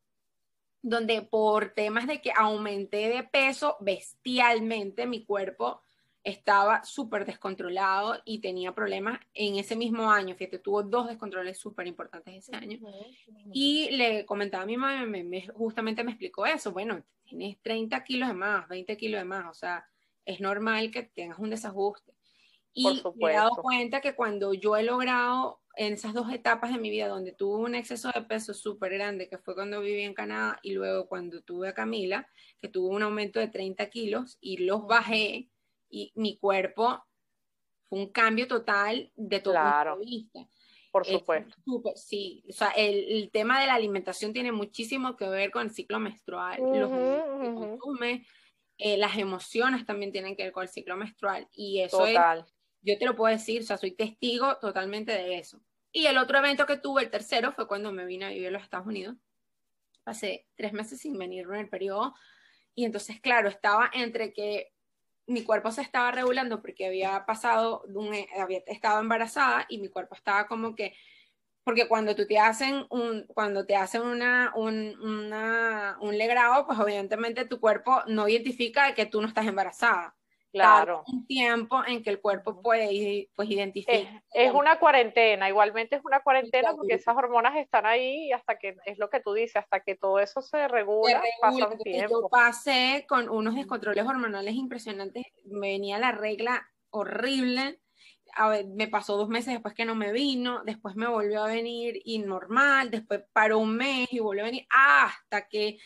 donde 0.83 1.23
por 1.23 1.71
temas 1.71 2.07
de 2.07 2.21
que 2.21 2.33
aumenté 2.37 3.09
de 3.09 3.25
peso 3.25 3.77
bestialmente, 3.81 5.07
mi 5.07 5.25
cuerpo 5.25 5.83
estaba 6.27 6.83
súper 6.83 7.25
descontrolado 7.25 8.21
y 8.25 8.41
tenía 8.41 8.75
problemas 8.75 9.21
en 9.33 9.57
ese 9.59 9.77
mismo 9.77 10.11
año. 10.11 10.35
Fíjate, 10.35 10.59
tuvo 10.59 10.83
dos 10.83 11.07
descontroles 11.07 11.57
súper 11.57 11.87
importantes 11.87 12.35
ese 12.35 12.57
año. 12.57 12.81
Y 13.53 13.91
le 13.93 14.27
comentaba 14.27 14.65
a 14.65 14.67
mi 14.67 14.77
mamá, 14.77 15.07
me, 15.07 15.47
justamente 15.55 16.03
me 16.03 16.11
explicó 16.11 16.45
eso. 16.45 16.73
Bueno, 16.73 17.01
tienes 17.25 17.57
30 17.63 18.03
kilos 18.03 18.29
de 18.29 18.35
más, 18.35 18.69
20 18.69 18.97
kilos 18.97 19.21
de 19.21 19.25
más, 19.25 19.47
o 19.49 19.55
sea, 19.55 19.87
es 20.25 20.41
normal 20.41 20.91
que 20.91 21.05
tengas 21.05 21.39
un 21.39 21.51
desajuste. 21.51 22.13
Y 22.75 23.05
me 23.15 23.31
he 23.31 23.35
dado 23.35 23.63
cuenta 23.63 24.01
que 24.01 24.17
cuando 24.17 24.53
yo 24.53 24.77
he 24.77 24.83
logrado 24.83 25.61
en 25.77 25.93
esas 25.93 26.13
dos 26.13 26.33
etapas 26.33 26.73
de 26.73 26.81
mi 26.81 26.91
vida 26.91 27.07
donde 27.07 27.33
tuve 27.33 27.63
un 27.63 27.77
exceso 27.77 28.11
de 28.13 28.23
peso 28.23 28.53
súper 28.53 28.95
grande, 28.95 29.29
que 29.29 29.39
fue 29.39 29.55
cuando 29.55 29.81
viví 29.81 30.03
en 30.03 30.13
Canadá, 30.13 30.59
y 30.61 30.73
luego 30.73 31.07
cuando 31.07 31.41
tuve 31.43 31.69
a 31.69 31.75
Camila, 31.75 32.29
que 32.59 32.67
tuvo 32.67 32.89
un 32.89 33.05
aumento 33.05 33.39
de 33.39 33.47
30 33.47 33.89
kilos 33.91 34.39
y 34.41 34.57
los 34.57 34.89
bajé, 34.89 35.51
y 35.89 36.13
mi 36.15 36.39
cuerpo 36.39 37.05
fue 37.89 37.99
un 38.01 38.11
cambio 38.11 38.47
total 38.49 39.11
de 39.15 39.41
todo 39.41 39.55
punto 39.55 39.99
de 39.99 40.05
vista. 40.05 40.49
Por 40.93 41.05
supuesto. 41.05 41.57
sí, 41.95 42.43
o 42.49 42.53
sea, 42.53 42.71
el, 42.71 43.31
tema 43.31 43.61
de 43.61 43.67
la 43.67 43.75
alimentación 43.75 44.33
tiene 44.33 44.51
muchísimo 44.51 45.15
que 45.15 45.29
ver 45.29 45.51
con 45.51 45.67
el 45.67 45.71
ciclo 45.71 45.99
menstrual, 45.99 46.59
los 46.59 46.91
que 46.91 48.25
eh, 48.79 48.97
las 48.97 49.19
emociones 49.19 49.85
también 49.85 50.13
tienen 50.13 50.37
que 50.37 50.45
ver 50.45 50.53
con 50.53 50.63
el 50.63 50.69
ciclo 50.69 50.97
menstrual 50.97 51.49
y 51.53 51.81
eso 51.81 51.99
Total. 51.99 52.41
es, 52.41 52.55
yo 52.83 52.99
te 52.99 53.05
lo 53.05 53.15
puedo 53.15 53.35
decir, 53.35 53.63
o 53.63 53.65
sea, 53.65 53.77
soy 53.77 53.93
testigo 53.93 54.57
totalmente 54.57 55.13
de 55.13 55.39
eso. 55.39 55.61
Y 55.93 56.07
el 56.07 56.19
otro 56.19 56.39
evento 56.39 56.67
que 56.67 56.77
tuve, 56.77 57.03
el 57.03 57.11
tercero, 57.11 57.53
fue 57.53 57.67
cuando 57.67 57.93
me 57.93 58.07
vine 58.07 58.27
a 58.27 58.29
vivir 58.31 58.47
en 58.47 58.53
los 58.55 58.63
Estados 58.63 58.87
Unidos. 58.87 59.17
pasé 60.03 60.47
tres 60.55 60.73
meses 60.73 61.01
sin 61.01 61.19
venir 61.19 61.47
en 61.47 61.57
el 61.57 61.69
periodo 61.69 62.15
y 62.75 62.85
entonces, 62.85 63.21
claro, 63.21 63.49
estaba 63.49 63.91
entre 63.93 64.33
que 64.33 64.73
mi 65.27 65.45
cuerpo 65.45 65.71
se 65.73 65.83
estaba 65.83 66.11
regulando 66.13 66.63
porque 66.63 66.87
había 66.87 67.27
pasado, 67.27 67.83
un, 67.89 68.15
había 68.39 68.63
estado 68.67 69.01
embarazada 69.01 69.67
y 69.69 69.79
mi 69.79 69.89
cuerpo 69.89 70.15
estaba 70.15 70.47
como 70.47 70.75
que, 70.75 70.95
porque 71.65 71.89
cuando 71.89 72.15
tú 72.17 72.27
te 72.27 72.39
hacen 72.39 72.87
un, 72.91 73.27
cuando 73.29 73.67
te 73.67 73.77
hacen 73.77 74.03
una, 74.03 74.53
un, 74.57 74.99
una, 75.01 75.99
un 76.01 76.19
legrado, 76.19 76.67
pues 76.67 76.79
evidentemente 76.81 77.45
tu 77.47 77.61
cuerpo 77.61 78.03
no 78.09 78.29
identifica 78.29 78.95
que 78.95 79.07
tú 79.07 79.21
no 79.21 79.29
estás 79.29 79.47
embarazada. 79.47 80.16
Claro. 80.57 81.05
un 81.07 81.27
tiempo 81.27 81.83
en 81.87 82.03
que 82.03 82.11
el 82.11 82.21
cuerpo 82.21 82.61
puede 82.63 83.29
pues, 83.35 83.51
identificar. 83.51 84.23
Es, 84.33 84.53
una 84.53 84.79
cuarentena, 84.79 85.49
igualmente 85.49 85.97
es 85.97 86.05
una 86.05 86.21
cuarentena 86.21 86.75
porque 86.75 86.95
esas 86.95 87.17
hormonas 87.17 87.57
están 87.57 87.87
ahí 87.87 88.29
y 88.29 88.33
hasta 88.33 88.59
que, 88.59 88.77
es 88.87 88.99
lo 88.99 89.11
que 89.11 89.21
tú 89.21 89.35
dices, 89.35 89.57
hasta 89.57 89.81
que 89.81 89.95
todo 89.95 90.19
eso 90.19 90.41
se 90.41 90.69
regula, 90.69 91.23
pasa 91.41 91.69
un 91.69 91.79
tiempo. 91.79 92.23
Yo 92.23 92.29
pasé 92.29 93.05
con 93.09 93.29
unos 93.29 93.55
descontroles 93.55 94.07
hormonales 94.07 94.55
impresionantes, 94.55 95.25
me 95.45 95.73
venía 95.73 95.99
la 95.99 96.13
regla 96.13 96.67
horrible, 96.91 97.81
a 98.35 98.49
ver, 98.49 98.67
me 98.67 98.89
pasó 98.89 99.17
dos 99.17 99.29
meses 99.29 99.55
después 99.55 99.75
que 99.75 99.85
no 99.85 99.95
me 99.95 100.13
vino, 100.13 100.63
después 100.65 100.95
me 100.95 101.07
volvió 101.07 101.43
a 101.43 101.49
venir 101.49 102.01
y 102.05 102.19
normal, 102.19 102.91
después 102.91 103.23
paró 103.33 103.59
un 103.59 103.77
mes 103.77 104.09
y 104.13 104.19
volvió 104.19 104.43
a 104.43 104.47
venir, 104.47 104.67
hasta 104.71 105.49
que 105.49 105.79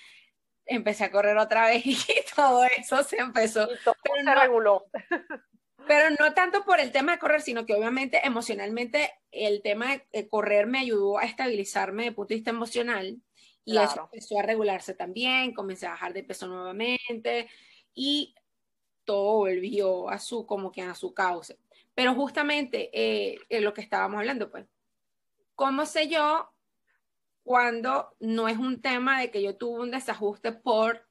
empecé 0.70 1.04
a 1.04 1.10
correr 1.10 1.36
otra 1.36 1.66
vez 1.66 1.84
y 1.86 1.98
todo 2.34 2.64
eso 2.64 3.02
se 3.02 3.18
empezó. 3.18 3.68
pero 3.84 4.24
se 4.24 4.34
reguló. 4.34 4.86
Pero 5.86 6.14
no 6.20 6.34
tanto 6.34 6.64
por 6.64 6.78
el 6.78 6.92
tema 6.92 7.12
de 7.12 7.18
correr, 7.18 7.40
sino 7.40 7.66
que 7.66 7.74
obviamente 7.74 8.24
emocionalmente 8.24 9.12
el 9.32 9.60
tema 9.60 10.00
de 10.12 10.28
correr 10.28 10.66
me 10.66 10.78
ayudó 10.78 11.18
a 11.18 11.24
estabilizarme 11.24 12.04
de 12.04 12.12
punto 12.12 12.28
de 12.28 12.36
vista 12.36 12.50
emocional 12.50 13.20
y 13.64 13.76
eso 13.76 14.02
empezó 14.04 14.38
a 14.38 14.42
regularse 14.42 14.94
también, 14.94 15.52
comencé 15.52 15.86
a 15.86 15.90
bajar 15.90 16.12
de 16.12 16.22
peso 16.22 16.46
nuevamente 16.46 17.48
y 17.92 18.34
todo 19.04 19.38
volvió 19.38 20.10
a 20.10 20.18
su, 20.20 20.46
como 20.46 20.70
que 20.70 20.82
a 20.82 20.94
su 20.94 21.12
cauce. 21.12 21.58
Pero 21.94 22.14
justamente 22.14 22.90
eh, 22.92 23.38
en 23.48 23.64
lo 23.64 23.74
que 23.74 23.80
estábamos 23.80 24.18
hablando, 24.18 24.50
pues, 24.50 24.66
¿cómo 25.56 25.86
sé 25.86 26.08
yo 26.08 26.52
cuando 27.43 28.14
no 28.20 28.49
es 28.49 28.59
un 28.59 28.80
tema 28.80 29.20
de 29.20 29.30
que 29.30 29.43
yo 29.43 29.57
tuve 29.57 29.80
un 29.80 29.91
desajuste 29.91 30.53
por 30.53 31.07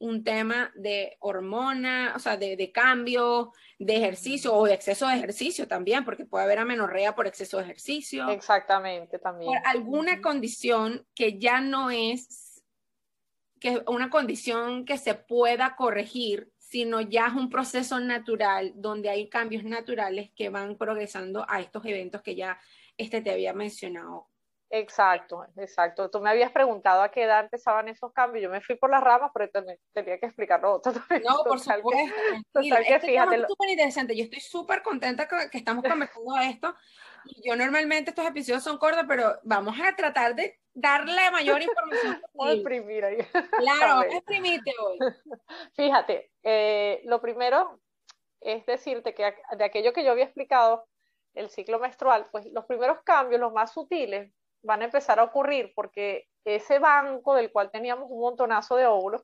un 0.00 0.24
tema 0.24 0.72
de 0.74 1.18
hormona, 1.20 2.14
o 2.16 2.18
sea, 2.18 2.38
de, 2.38 2.72
cambio, 2.72 3.52
de 3.78 3.96
ejercicio 3.96 4.54
o 4.54 4.64
de 4.64 4.72
exceso 4.72 5.06
de 5.06 5.14
ejercicio 5.14 5.68
también, 5.68 6.06
porque 6.06 6.24
puede 6.24 6.44
haber 6.44 6.58
amenorrea 6.58 7.14
por 7.14 7.26
exceso 7.26 7.58
de 7.58 7.64
ejercicio. 7.64 8.28
Exactamente, 8.30 9.18
también. 9.18 9.52
Por 9.52 9.66
alguna 9.66 10.22
condición 10.22 11.06
que 11.14 11.38
ya 11.38 11.60
no 11.60 11.90
es 11.90 12.62
que 13.60 13.82
una 13.86 14.08
condición 14.08 14.86
que 14.86 14.96
se 14.96 15.14
pueda 15.14 15.76
corregir, 15.76 16.50
sino 16.56 17.02
ya 17.02 17.26
es 17.26 17.34
un 17.34 17.50
proceso 17.50 18.00
natural 18.00 18.72
donde 18.76 19.10
hay 19.10 19.28
cambios 19.28 19.64
naturales 19.64 20.30
que 20.34 20.48
van 20.48 20.78
progresando 20.78 21.44
a 21.46 21.60
estos 21.60 21.84
eventos 21.84 22.22
que 22.22 22.34
ya 22.34 22.58
este 22.96 23.20
te 23.20 23.30
había 23.30 23.52
mencionado 23.52 24.29
Exacto, 24.72 25.44
exacto. 25.56 26.10
Tú 26.10 26.20
me 26.20 26.30
habías 26.30 26.52
preguntado 26.52 27.02
a 27.02 27.10
qué 27.10 27.24
edad 27.24 27.40
empezaban 27.40 27.88
esos 27.88 28.12
cambios. 28.12 28.44
Yo 28.44 28.50
me 28.50 28.60
fui 28.60 28.76
por 28.76 28.88
las 28.88 29.02
ramas, 29.02 29.32
pero 29.34 29.50
tenía 29.92 30.18
que 30.18 30.26
explicarlo 30.26 30.80
No, 31.24 31.44
por 31.44 31.58
supuesto. 31.58 32.14
Que 32.54 33.00
fíjate. 33.00 33.36
Es 33.36 33.48
súper 33.48 33.70
interesante. 33.70 34.16
Yo 34.16 34.24
estoy 34.24 34.40
súper 34.40 34.82
contenta 34.82 35.26
que, 35.26 35.58
estamos 35.58 35.82
conversando 35.82 36.36
esto. 36.38 36.74
Yo 37.44 37.56
normalmente 37.56 38.10
estos 38.10 38.26
episodios 38.26 38.62
son 38.62 38.78
cortos, 38.78 39.04
pero 39.08 39.40
vamos 39.42 39.76
a 39.80 39.94
tratar 39.96 40.36
de 40.36 40.60
darle 40.72 41.30
mayor 41.32 41.60
información. 41.60 42.22
Vamos 42.34 42.52
a 42.52 42.54
exprimir 42.54 43.04
ahí. 43.04 43.16
Claro, 43.16 43.80
vamos 43.80 44.04
a 44.04 44.16
exprimirte 44.16 44.72
hoy. 44.80 44.98
Fíjate, 45.74 46.30
eh, 46.42 47.02
lo 47.04 47.20
primero 47.20 47.80
es 48.40 48.64
decirte 48.66 49.14
que 49.14 49.34
de 49.56 49.64
aquello 49.64 49.92
que 49.92 50.04
yo 50.04 50.12
había 50.12 50.24
explicado, 50.24 50.86
el 51.34 51.50
ciclo 51.50 51.78
menstrual, 51.78 52.28
pues 52.32 52.46
los 52.46 52.64
primeros 52.64 52.98
cambios, 53.04 53.40
los 53.40 53.52
más 53.52 53.72
sutiles, 53.72 54.32
van 54.62 54.82
a 54.82 54.86
empezar 54.86 55.18
a 55.18 55.24
ocurrir 55.24 55.72
porque 55.74 56.26
ese 56.44 56.78
banco 56.78 57.34
del 57.34 57.52
cual 57.52 57.70
teníamos 57.70 58.10
un 58.10 58.20
montonazo 58.20 58.76
de 58.76 58.86
óvulos 58.86 59.22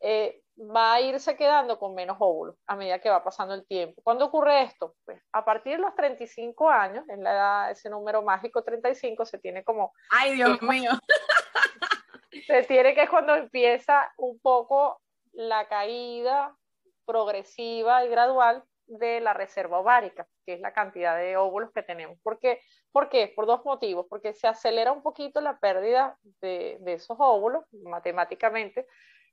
eh, 0.00 0.42
va 0.58 0.94
a 0.94 1.00
irse 1.00 1.36
quedando 1.36 1.78
con 1.78 1.94
menos 1.94 2.16
óvulos 2.20 2.56
a 2.66 2.76
medida 2.76 2.98
que 2.98 3.10
va 3.10 3.24
pasando 3.24 3.54
el 3.54 3.66
tiempo. 3.66 4.00
¿Cuándo 4.02 4.26
ocurre 4.26 4.62
esto? 4.62 4.94
Pues 5.04 5.22
a 5.32 5.44
partir 5.44 5.76
de 5.76 5.82
los 5.82 5.94
35 5.94 6.70
años, 6.70 7.08
en 7.08 7.22
la 7.22 7.32
edad, 7.32 7.70
ese 7.70 7.88
número 7.88 8.22
mágico 8.22 8.62
35, 8.62 9.24
se 9.24 9.38
tiene 9.38 9.64
como... 9.64 9.92
¡Ay, 10.10 10.34
Dios 10.34 10.60
mío! 10.62 10.90
Se 12.46 12.62
tiene 12.62 12.94
que 12.94 13.02
es 13.02 13.10
cuando 13.10 13.34
empieza 13.34 14.12
un 14.16 14.40
poco 14.40 15.00
la 15.32 15.68
caída 15.68 16.56
progresiva 17.04 18.04
y 18.04 18.08
gradual 18.08 18.64
de 18.86 19.20
la 19.20 19.34
reserva 19.34 19.78
ovárica, 19.78 20.26
que 20.46 20.54
es 20.54 20.60
la 20.60 20.72
cantidad 20.72 21.16
de 21.16 21.36
óvulos 21.36 21.70
que 21.72 21.82
tenemos. 21.82 22.18
¿Por 22.22 22.38
qué? 22.38 22.60
¿Por 22.92 23.08
qué? 23.08 23.32
Por 23.34 23.46
dos 23.46 23.64
motivos. 23.64 24.06
Porque 24.08 24.32
se 24.32 24.46
acelera 24.46 24.92
un 24.92 25.02
poquito 25.02 25.40
la 25.40 25.58
pérdida 25.58 26.18
de, 26.40 26.78
esos 26.86 27.16
óvulos 27.18 27.64
matemáticamente. 27.72 28.86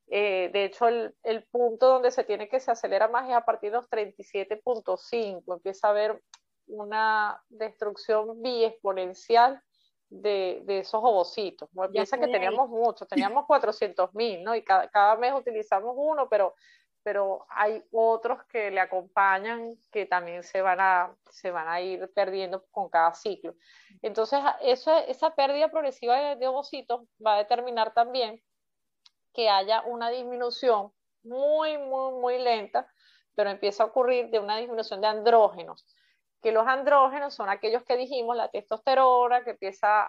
Eh, 0.09 0.49
de 0.53 0.65
hecho, 0.65 0.87
el, 0.87 1.43
punto 1.51 1.87
donde 1.87 2.11
se 2.11 2.23
tiene 2.23 2.47
que 2.47 2.59
se 2.59 2.71
acelera 2.71 3.07
más 3.07 3.29
es 3.29 3.35
a 3.35 3.45
partir 3.45 3.71
de 3.71 3.77
los 3.77 3.89
37.5. 3.89 5.53
Empieza 5.53 5.87
a 5.87 5.91
haber 5.91 6.21
una 6.67 7.41
destrucción 7.49 8.39
exponencial 8.45 9.61
de, 10.09 10.63
esos 10.67 11.01
ovocitos. 11.03 11.69
Piensa 11.91 12.17
que 12.17 12.27
teníamos 12.27 12.69
muchos, 12.69 13.07
teníamos 13.07 13.45
400 13.45 14.13
mil, 14.13 14.43
¿no? 14.43 14.55
Y 14.55 14.63
cada, 14.63 14.87
cada, 14.89 15.15
mes 15.17 15.33
utilizamos 15.33 15.93
uno, 15.97 16.29
pero 16.29 16.55
pero 17.03 17.45
hay 17.49 17.83
otros 17.91 18.43
que 18.45 18.71
le 18.71 18.79
acompañan 18.79 19.75
que 19.91 20.05
también 20.05 20.43
se 20.43 20.61
van 20.61 20.79
a, 20.79 21.15
se 21.29 21.51
van 21.51 21.67
a 21.67 21.81
ir 21.81 22.11
perdiendo 22.13 22.65
con 22.71 22.89
cada 22.89 23.13
ciclo. 23.13 23.55
Entonces, 24.01 24.39
eso, 24.61 24.97
esa 25.07 25.33
pérdida 25.35 25.69
progresiva 25.69 26.35
de, 26.35 26.47
ovocitos 26.47 27.01
va 27.25 27.35
a 27.35 27.37
determinar 27.37 27.93
también 27.93 28.41
que 29.33 29.49
haya 29.49 29.81
una 29.81 30.09
disminución 30.09 30.91
muy, 31.23 31.77
muy, 31.77 32.13
muy 32.19 32.39
lenta, 32.39 32.87
pero 33.35 33.49
empieza 33.49 33.83
a 33.83 33.87
ocurrir 33.87 34.29
de 34.29 34.39
una 34.39 34.57
disminución 34.57 35.01
de 35.01 35.07
andrógenos 35.07 35.85
que 36.41 36.51
los 36.51 36.67
andrógenos 36.67 37.33
son 37.33 37.49
aquellos 37.49 37.83
que 37.83 37.97
dijimos, 37.97 38.35
la 38.35 38.49
testosterona, 38.49 39.43
que 39.43 39.51
empieza 39.51 40.07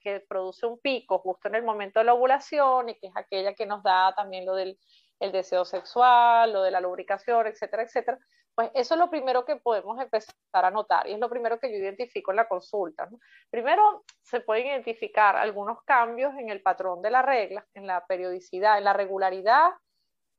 que 0.00 0.20
produce 0.20 0.66
un 0.66 0.78
pico 0.78 1.18
justo 1.18 1.48
en 1.48 1.54
el 1.54 1.62
momento 1.62 2.00
de 2.00 2.04
la 2.04 2.14
ovulación 2.14 2.90
y 2.90 2.94
que 2.96 3.06
es 3.06 3.12
aquella 3.16 3.54
que 3.54 3.66
nos 3.66 3.82
da 3.82 4.14
también 4.14 4.44
lo 4.44 4.54
del 4.54 4.78
el 5.20 5.32
deseo 5.32 5.64
sexual, 5.64 6.52
lo 6.52 6.62
de 6.62 6.70
la 6.70 6.80
lubricación, 6.80 7.46
etcétera, 7.46 7.82
etcétera, 7.82 8.18
pues 8.54 8.70
eso 8.74 8.94
es 8.94 9.00
lo 9.00 9.10
primero 9.10 9.44
que 9.44 9.56
podemos 9.56 10.00
empezar 10.00 10.34
a 10.52 10.70
notar 10.70 11.06
y 11.06 11.12
es 11.12 11.18
lo 11.18 11.30
primero 11.30 11.58
que 11.60 11.70
yo 11.70 11.78
identifico 11.78 12.32
en 12.32 12.36
la 12.36 12.48
consulta. 12.48 13.08
Primero, 13.50 14.04
se 14.22 14.40
pueden 14.40 14.66
identificar 14.66 15.36
algunos 15.36 15.82
cambios 15.84 16.34
en 16.34 16.50
el 16.50 16.62
patrón 16.62 17.00
de 17.02 17.10
la 17.10 17.22
regla, 17.22 17.66
en 17.74 17.86
la 17.86 18.04
periodicidad, 18.06 18.78
en 18.78 18.84
la 18.84 18.92
regularidad 18.92 19.70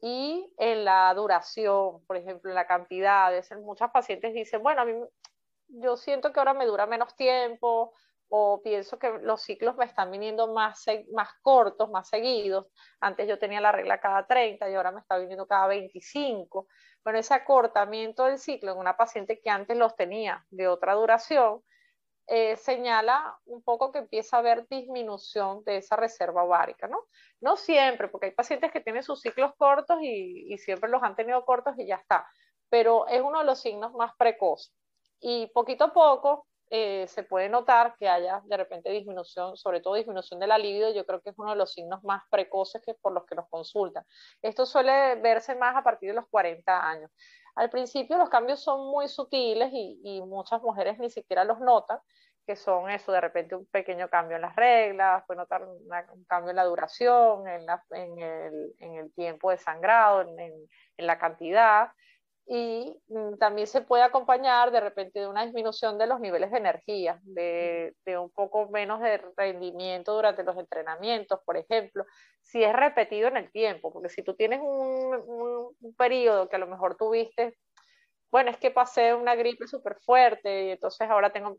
y 0.01 0.51
en 0.57 0.83
la 0.83 1.13
duración, 1.13 2.03
por 2.05 2.17
ejemplo, 2.17 2.49
en 2.49 2.55
la 2.55 2.67
cantidad. 2.67 3.31
Muchas 3.61 3.91
pacientes 3.91 4.33
dicen, 4.33 4.61
bueno, 4.61 4.81
a 4.81 4.85
mí 4.85 4.93
yo 5.67 5.95
siento 5.95 6.33
que 6.33 6.39
ahora 6.39 6.53
me 6.53 6.65
dura 6.65 6.85
menos 6.85 7.15
tiempo, 7.15 7.93
o 8.33 8.61
pienso 8.63 8.97
que 8.97 9.09
los 9.23 9.41
ciclos 9.41 9.75
me 9.75 9.83
están 9.83 10.09
viniendo 10.09 10.47
más, 10.53 10.85
más 11.11 11.29
cortos, 11.41 11.89
más 11.89 12.07
seguidos. 12.07 12.67
Antes 13.01 13.27
yo 13.27 13.37
tenía 13.37 13.59
la 13.59 13.73
regla 13.73 13.99
cada 13.99 14.25
30 14.25 14.69
y 14.69 14.73
ahora 14.73 14.93
me 14.93 15.01
está 15.01 15.17
viniendo 15.17 15.45
cada 15.45 15.67
25. 15.67 16.65
Bueno, 17.03 17.19
ese 17.19 17.33
acortamiento 17.33 18.23
del 18.23 18.39
ciclo 18.39 18.71
en 18.71 18.77
una 18.77 18.95
paciente 18.95 19.41
que 19.41 19.49
antes 19.49 19.75
los 19.75 19.97
tenía 19.97 20.45
de 20.49 20.69
otra 20.69 20.93
duración, 20.93 21.61
eh, 22.25 22.55
señala 22.55 23.37
un 23.43 23.63
poco 23.63 23.91
que 23.91 23.99
empieza 23.99 24.37
a 24.37 24.39
haber 24.39 24.65
disminución 24.69 25.65
de 25.65 25.77
esa 25.77 25.97
reserva 25.97 26.45
ovárica, 26.45 26.87
¿no? 26.87 26.99
No 27.41 27.57
siempre, 27.57 28.07
porque 28.07 28.27
hay 28.27 28.31
pacientes 28.31 28.71
que 28.71 28.79
tienen 28.79 29.03
sus 29.03 29.19
ciclos 29.19 29.51
cortos 29.57 29.97
y, 30.01 30.53
y 30.53 30.57
siempre 30.57 30.89
los 30.89 31.03
han 31.03 31.17
tenido 31.17 31.43
cortos 31.43 31.77
y 31.77 31.85
ya 31.85 31.95
está, 31.95 32.25
pero 32.69 33.07
es 33.09 33.21
uno 33.21 33.39
de 33.39 33.45
los 33.45 33.59
signos 33.59 33.91
más 33.93 34.13
precoces. 34.17 34.73
Y 35.19 35.47
poquito 35.47 35.83
a 35.83 35.93
poco 35.93 36.47
eh, 36.73 37.05
se 37.09 37.23
puede 37.23 37.49
notar 37.49 37.97
que 37.99 38.07
haya 38.07 38.41
de 38.45 38.55
repente 38.55 38.89
disminución, 38.89 39.57
sobre 39.57 39.81
todo 39.81 39.95
disminución 39.95 40.39
de 40.39 40.47
la 40.47 40.57
libido, 40.57 40.89
yo 40.93 41.05
creo 41.05 41.19
que 41.21 41.31
es 41.31 41.37
uno 41.37 41.49
de 41.49 41.57
los 41.57 41.73
signos 41.73 42.01
más 42.05 42.23
precoces 42.29 42.81
que 42.81 42.93
por 42.93 43.11
los 43.11 43.25
que 43.25 43.35
nos 43.35 43.49
consultan. 43.49 44.05
Esto 44.41 44.65
suele 44.65 45.15
verse 45.15 45.53
más 45.55 45.75
a 45.75 45.83
partir 45.83 46.11
de 46.11 46.15
los 46.15 46.29
40 46.29 46.89
años. 46.89 47.11
Al 47.55 47.69
principio 47.69 48.17
los 48.17 48.29
cambios 48.29 48.61
son 48.61 48.89
muy 48.89 49.09
sutiles 49.09 49.69
y, 49.73 50.21
muchas 50.25 50.61
mujeres 50.61 50.97
ni 50.97 51.09
siquiera 51.09 51.43
los 51.43 51.59
notan, 51.59 51.99
que 52.45 52.55
son 52.55 52.89
eso, 52.89 53.11
de 53.11 53.19
repente 53.19 53.53
un 53.53 53.65
pequeño 53.65 54.07
cambio 54.09 54.37
en 54.37 54.43
las 54.43 54.55
reglas, 54.55 55.25
puede 55.27 55.39
notar 55.39 55.65
un 55.65 56.23
cambio 56.29 56.51
en 56.51 56.55
la 56.55 56.63
duración, 56.63 57.49
en, 57.49 57.67
el, 58.79 59.13
tiempo 59.13 59.51
de 59.51 59.57
sangrado, 59.57 60.21
en 60.21 60.67
la 61.05 61.19
cantidad 61.19 61.91
y 62.53 62.93
mm, 63.07 63.37
también 63.37 63.65
se 63.65 63.79
puede 63.79 64.03
acompañar 64.03 64.71
de 64.71 64.81
repente 64.81 65.21
de 65.21 65.27
una 65.27 65.45
disminución 65.45 65.97
de 65.97 66.05
los 66.05 66.19
niveles 66.19 66.51
de 66.51 66.57
energía, 66.57 67.17
de, 67.23 67.95
un 68.19 68.29
poco 68.29 68.69
menos 68.69 68.99
de 68.99 69.21
rendimiento 69.37 70.13
durante 70.13 70.43
los 70.43 70.57
entrenamientos, 70.57 71.39
por 71.45 71.55
ejemplo, 71.55 72.05
si 72.41 72.61
es 72.61 72.73
repetido 72.73 73.29
en 73.29 73.37
el 73.37 73.49
tiempo, 73.53 73.93
porque 73.93 74.09
si 74.09 74.21
tú 74.21 74.35
tienes 74.35 74.59
un, 74.61 75.73
un 75.79 75.95
periodo 75.95 76.49
que 76.49 76.57
a 76.57 76.59
lo 76.59 76.67
mejor 76.67 76.97
tuviste, 76.97 77.57
bueno, 78.29 78.51
es 78.51 78.57
que 78.57 78.69
pasé 78.69 79.13
una 79.13 79.35
gripe 79.35 79.65
súper 79.65 79.95
fuerte 80.01 80.65
y 80.65 80.69
entonces 80.71 81.09
ahora 81.09 81.31
tengo, 81.31 81.57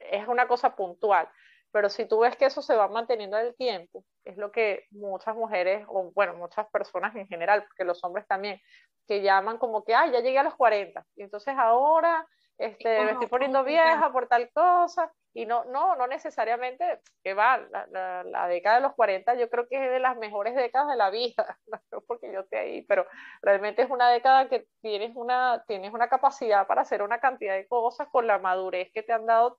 es 0.00 0.28
una 0.28 0.46
cosa 0.46 0.76
puntual, 0.76 1.30
pero 1.72 1.88
si 1.88 2.06
tú 2.06 2.20
ves 2.20 2.36
que 2.36 2.46
eso 2.46 2.62
se 2.62 2.74
va 2.74 2.88
manteniendo 2.88 3.38
en 3.38 3.46
el 3.46 3.56
tiempo, 3.56 4.04
es 4.24 4.36
lo 4.36 4.50
que 4.50 4.86
muchas 4.90 5.36
mujeres, 5.36 5.84
o 5.88 6.10
bueno, 6.12 6.34
muchas 6.34 6.68
personas 6.70 7.14
en 7.16 7.26
general, 7.28 7.64
porque 7.64 7.84
los 7.84 8.02
hombres 8.04 8.26
también, 8.26 8.60
que 9.06 9.22
llaman 9.22 9.58
como 9.58 9.84
que, 9.84 9.94
ay, 9.94 10.12
ya 10.12 10.20
llegué 10.20 10.38
a 10.38 10.44
los 10.44 10.56
40, 10.56 11.04
y 11.16 11.22
entonces 11.22 11.54
ahora 11.56 12.26
este, 12.58 13.04
me 13.04 13.12
estoy 13.12 13.28
poniendo 13.28 13.64
vieja 13.64 14.12
por 14.12 14.28
tal 14.28 14.50
cosa, 14.52 15.10
y 15.32 15.46
no, 15.46 15.64
no, 15.66 15.94
no 15.94 16.06
necesariamente, 16.06 17.00
que 17.22 17.34
va, 17.34 17.58
la, 17.58 18.24
la, 18.24 18.48
década 18.48 18.76
de 18.76 18.82
los 18.82 18.94
40 18.94 19.34
yo 19.34 19.48
creo 19.48 19.68
que 19.68 19.76
es 19.76 19.90
de 19.90 20.00
las 20.00 20.16
mejores 20.16 20.56
décadas 20.56 20.88
de 20.88 20.96
la 20.96 21.10
vida, 21.10 21.58
no 21.92 22.00
porque 22.02 22.32
yo 22.32 22.40
esté 22.40 22.58
ahí, 22.58 22.82
pero 22.82 23.06
realmente 23.42 23.82
es 23.82 23.90
una 23.90 24.10
década 24.10 24.48
que 24.48 24.66
tienes 24.82 25.12
una, 25.14 25.64
tienes 25.68 25.92
una 25.94 26.08
capacidad 26.08 26.66
para 26.66 26.82
hacer 26.82 27.02
una 27.02 27.20
cantidad 27.20 27.54
de 27.54 27.68
cosas 27.68 28.08
con 28.08 28.26
la 28.26 28.38
madurez 28.38 28.90
que 28.92 29.02
te 29.02 29.12
han 29.12 29.26
dado 29.26 29.58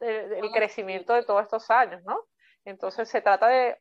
el 0.00 0.50
crecimiento 0.52 1.14
de 1.14 1.24
todos 1.24 1.42
estos 1.42 1.70
años, 1.70 2.02
¿no? 2.04 2.20
Entonces 2.64 3.08
se 3.08 3.20
trata 3.20 3.48
de, 3.48 3.78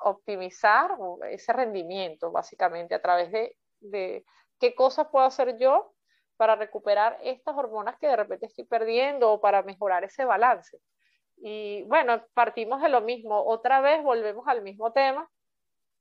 optimizar 0.00 0.96
ese 1.30 1.52
rendimiento, 1.52 2.30
básicamente, 2.30 2.94
a 2.94 3.02
través 3.02 3.32
de, 3.32 3.56
de 3.80 4.24
qué 4.60 4.74
cosas 4.74 5.08
puedo 5.10 5.26
hacer 5.26 5.58
yo 5.58 5.92
para 6.36 6.54
recuperar 6.54 7.18
estas 7.22 7.56
hormonas 7.56 7.98
que 7.98 8.06
de 8.06 8.16
repente 8.16 8.46
estoy 8.46 8.64
perdiendo 8.64 9.32
o 9.32 9.40
para 9.40 9.62
mejorar 9.62 10.04
ese 10.04 10.24
balance. 10.24 10.78
Y 11.36 11.82
bueno, 11.84 12.24
partimos 12.34 12.80
de 12.80 12.88
lo 12.88 13.00
mismo. 13.00 13.44
Otra 13.44 13.80
vez 13.80 14.02
volvemos 14.02 14.46
al 14.46 14.62
mismo 14.62 14.92
tema, 14.92 15.28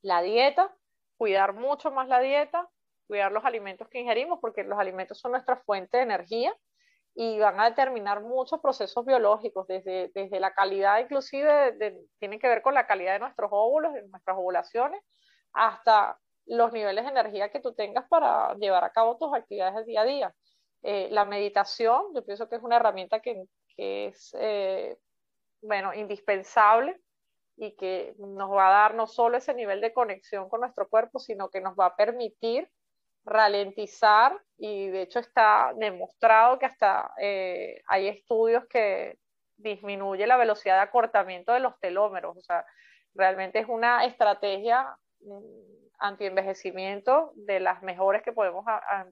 la 0.02 0.22
dieta, 0.22 0.76
cuidar 1.18 1.54
mucho 1.54 1.92
más 1.92 2.08
la 2.08 2.20
dieta, 2.20 2.70
cuidar 3.08 3.32
los 3.32 3.46
alimentos 3.46 3.88
que 3.90 4.00
ingerimos, 4.00 4.40
porque 4.40 4.64
los 4.64 4.78
alimentos 4.78 5.20
son 5.20 5.32
nuestra 5.32 5.58
fuente 5.58 5.98
de 5.98 6.04
energía 6.04 6.56
y 7.20 7.40
van 7.40 7.60
a 7.60 7.66
determinar 7.66 8.22
muchos 8.22 8.62
procesos 8.62 9.04
biológicos, 9.04 9.66
desde, 9.66 10.12
desde 10.14 10.40
la 10.40 10.54
calidad 10.54 11.00
inclusive, 11.00 11.72
de, 11.72 12.00
tienen 12.20 12.40
que 12.40 12.48
ver 12.48 12.62
con 12.62 12.76
la 12.76 12.86
calidad 12.86 13.14
de 13.14 13.20
nuestros 13.20 13.50
óvulos, 13.52 13.92
de 13.96 14.08
nuestras 14.08 14.38
ovulaciones, 14.38 15.02
hasta 15.52 16.20
los 16.46 16.72
niveles 16.72 17.06
de 17.06 17.10
energía 17.10 17.50
que 17.50 17.60
tú 17.60 17.74
tengas 17.74 18.08
para 18.08 18.54
llevar 18.58 18.84
a 18.84 18.92
cabo 18.92 19.18
tus 19.18 19.34
actividades 19.34 19.74
del 19.74 19.86
día 19.86 20.02
a 20.02 20.06
día. 20.06 20.36
Eh, 20.84 21.08
la 21.10 21.26
meditación, 21.26 22.14
yo 22.14 22.24
pienso 22.24 22.48
que 22.48 22.58
es 22.58 22.62
una 22.62 22.76
herramienta 22.76 23.20
que, 23.20 23.46
que 23.76 24.10
es, 24.10 24.36
eh, 24.40 24.96
bueno, 25.64 25.96
indispensable 25.96 27.02
y 27.56 27.76
que 27.78 28.14
nos 28.20 28.52
va 28.52 28.68
a 28.68 28.82
dar 28.82 28.94
no 28.94 29.08
solo 29.08 29.38
ese 29.38 29.56
nivel 29.56 29.82
de 29.82 29.92
conexión 29.92 30.50
con 30.50 30.62
nuestro 30.62 30.88
cuerpo, 30.88 31.18
sino 31.18 31.50
que 31.50 31.62
nos 31.62 31.74
va 31.74 31.88
a 31.88 31.96
permitir 31.96 32.70
ralentizar 33.28 34.40
y 34.58 34.88
de 34.88 35.04
hecho 35.04 35.20
está 35.20 35.74
demostrado 35.76 36.58
que 36.58 36.66
hasta 36.66 37.14
eh, 37.20 37.82
hay 37.88 38.08
estudios 38.08 38.66
que 38.68 39.18
disminuye 39.58 40.26
la 40.26 40.38
velocidad 40.38 40.76
de 40.76 40.82
acortamiento 40.82 41.52
de 41.52 41.60
los 41.60 41.80
telómeros. 41.80 42.38
O 42.38 42.42
sea, 42.42 42.66
realmente 43.14 43.60
es 43.60 43.68
una 43.68 44.06
estrategia 44.06 44.98
mm, 45.20 45.42
anti-envejecimiento 46.00 47.34
de 47.36 47.60
las 47.60 47.84
mejores 47.84 48.22
que 48.22 48.32
podemos 48.32 48.66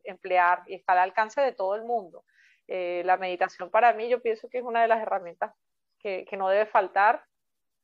emplear 0.04 0.64
y 0.68 0.76
está 0.76 0.94
al 0.94 1.00
alcance 1.00 1.42
de 1.42 1.52
todo 1.52 1.76
el 1.76 1.84
mundo. 1.84 2.24
Eh, 2.68 3.04
la 3.06 3.18
meditación 3.18 3.70
para 3.70 3.94
mí 3.94 4.08
yo 4.08 4.22
pienso 4.22 4.50
que 4.50 4.60
es 4.60 4.64
una 4.64 4.82
de 4.82 4.88
las 4.88 5.02
herramientas 5.02 5.54
que, 6.00 6.26
que, 6.26 6.38
no 6.38 6.50
debe 6.50 6.66
faltar 6.66 7.24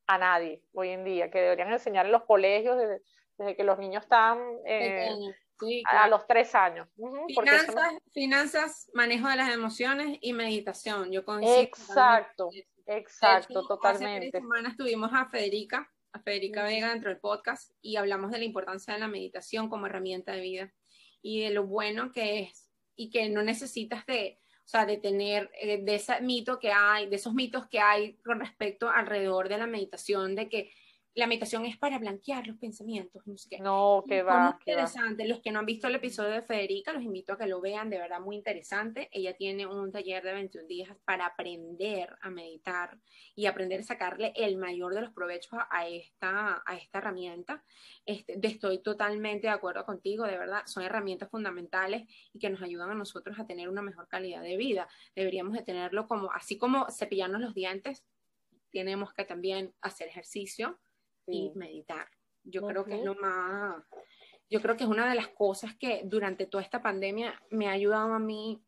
a 0.07 0.17
nadie 0.17 0.63
hoy 0.73 0.89
en 0.89 1.03
día, 1.03 1.29
que 1.29 1.39
deberían 1.39 1.71
enseñar 1.71 2.05
en 2.05 2.11
los 2.11 2.23
colegios 2.23 2.77
desde, 2.77 3.55
que 3.55 3.63
los 3.63 3.79
niños 3.79 4.03
están 4.03 4.39
eh, 4.65 5.09
a 5.85 6.07
los 6.07 6.25
tres 6.27 6.53
años. 6.55 6.87
finanzas, 7.27 7.93
finanzas, 8.11 8.89
manejo 8.93 9.27
de 9.27 9.35
las 9.35 9.53
emociones 9.53 10.17
y 10.21 10.33
meditación. 10.33 11.11
Yo 11.11 11.23
Exacto, 11.41 12.49
exacto, 12.85 13.67
totalmente. 13.67 14.27
Hace 14.27 14.31
tres 14.31 14.43
semanas 14.43 14.77
tuvimos 14.77 15.11
a 15.13 15.25
Federica, 15.25 15.91
a 16.13 16.19
Federica 16.19 16.63
Vega 16.63 16.89
dentro 16.89 17.09
del 17.09 17.19
podcast 17.19 17.71
y 17.81 17.95
hablamos 17.95 18.31
de 18.31 18.39
la 18.39 18.45
importancia 18.45 18.93
de 18.93 18.99
la 18.99 19.07
meditación 19.07 19.69
como 19.69 19.85
herramienta 19.85 20.33
de 20.33 20.41
vida 20.41 20.73
y 21.21 21.41
de 21.41 21.51
lo 21.51 21.65
bueno 21.65 22.11
que 22.11 22.41
es 22.41 22.69
y 22.95 23.09
que 23.09 23.29
no 23.29 23.41
necesitas 23.43 24.05
de, 24.05 24.39
o 24.65 24.67
sea, 24.67 24.85
de 24.85 24.97
tener 24.97 25.49
eh, 25.59 25.81
de 25.83 25.95
ese 25.95 26.21
mito 26.21 26.59
que 26.59 26.71
hay, 26.71 27.07
de 27.09 27.15
esos 27.15 27.33
mitos 27.33 27.67
que 27.67 27.79
hay 27.79 28.17
con 28.17 28.39
respecto 28.39 28.89
alrededor 28.89 29.49
de 29.49 29.57
la 29.57 29.67
meditación, 29.67 30.35
de 30.35 30.49
que 30.49 30.71
la 31.13 31.27
meditación 31.27 31.65
es 31.65 31.77
para 31.77 31.99
blanquear 31.99 32.47
los 32.47 32.57
pensamientos. 32.57 33.21
No, 33.27 33.37
sé 33.37 33.57
no 33.59 34.03
que 34.07 34.23
va. 34.23 34.57
interesante. 34.59 35.27
Los 35.27 35.41
que 35.41 35.51
no 35.51 35.59
han 35.59 35.65
visto 35.65 35.87
el 35.87 35.95
episodio 35.95 36.31
de 36.31 36.41
Federica, 36.41 36.93
los 36.93 37.03
invito 37.03 37.33
a 37.33 37.37
que 37.37 37.47
lo 37.47 37.59
vean, 37.59 37.89
de 37.89 37.97
verdad 37.97 38.21
muy 38.21 38.37
interesante. 38.37 39.09
Ella 39.11 39.35
tiene 39.35 39.67
un 39.67 39.91
taller 39.91 40.23
de 40.23 40.33
21 40.33 40.67
días 40.67 40.95
para 41.03 41.25
aprender 41.25 42.15
a 42.21 42.29
meditar 42.29 42.97
y 43.35 43.45
aprender 43.45 43.81
a 43.81 43.83
sacarle 43.83 44.31
el 44.35 44.55
mayor 44.57 44.93
de 44.93 45.01
los 45.01 45.11
provechos 45.11 45.59
a, 45.69 45.87
esta, 45.87 46.63
a 46.65 46.77
esta 46.77 46.99
herramienta. 46.99 47.61
Este, 48.05 48.39
estoy 48.41 48.81
totalmente 48.81 49.47
de 49.47 49.53
acuerdo 49.53 49.85
contigo, 49.85 50.25
de 50.25 50.37
verdad, 50.37 50.61
son 50.65 50.83
herramientas 50.83 51.29
fundamentales 51.29 52.03
y 52.31 52.39
que 52.39 52.49
nos 52.49 52.61
ayudan 52.61 52.89
a 52.89 52.95
nosotros 52.95 53.37
a 53.37 53.45
tener 53.45 53.67
una 53.67 53.81
mejor 53.81 54.07
calidad 54.07 54.43
de 54.43 54.55
vida. 54.55 54.87
Deberíamos 55.13 55.53
de 55.53 55.63
tenerlo 55.63 56.07
como, 56.07 56.31
así 56.31 56.57
como 56.57 56.89
cepillarnos 56.89 57.41
los 57.41 57.53
dientes, 57.53 58.05
tenemos 58.71 59.13
que 59.13 59.25
también 59.25 59.73
hacer 59.81 60.07
ejercicio 60.07 60.79
y 61.27 61.51
meditar. 61.55 62.07
Yo 62.43 62.65
creo 62.65 62.85
que 62.85 62.95
es 62.95 63.03
lo 63.03 63.15
más, 63.15 63.83
yo 64.49 64.61
creo 64.61 64.75
que 64.75 64.83
es 64.83 64.89
una 64.89 65.07
de 65.07 65.15
las 65.15 65.27
cosas 65.29 65.75
que 65.75 66.01
durante 66.05 66.45
toda 66.45 66.63
esta 66.63 66.81
pandemia 66.81 67.39
me 67.49 67.67
ha 67.67 67.71
ayudado 67.71 68.13
a 68.13 68.19
mí, 68.19 68.63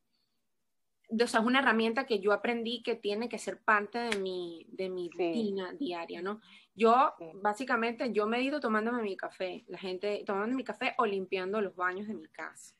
o 1.09 1.27
sea, 1.27 1.41
es 1.41 1.45
una 1.45 1.59
herramienta 1.59 2.05
que 2.05 2.19
yo 2.19 2.31
aprendí 2.31 2.81
que 2.81 2.95
tiene 2.95 3.29
que 3.29 3.37
ser 3.37 3.61
parte 3.61 3.99
de 3.99 4.17
mi, 4.17 4.65
de 4.69 4.89
mi 4.89 5.09
rutina 5.09 5.73
diaria, 5.73 6.21
¿no? 6.21 6.41
Yo, 6.75 7.13
básicamente, 7.35 8.11
yo 8.13 8.25
medito 8.25 8.59
tomándome 8.59 9.03
mi 9.03 9.15
café, 9.15 9.63
la 9.67 9.77
gente 9.77 10.23
tomando 10.25 10.55
mi 10.55 10.63
café 10.63 10.95
o 10.97 11.05
limpiando 11.05 11.61
los 11.61 11.75
baños 11.75 12.07
de 12.07 12.15
mi 12.15 12.27
casa. 12.27 12.75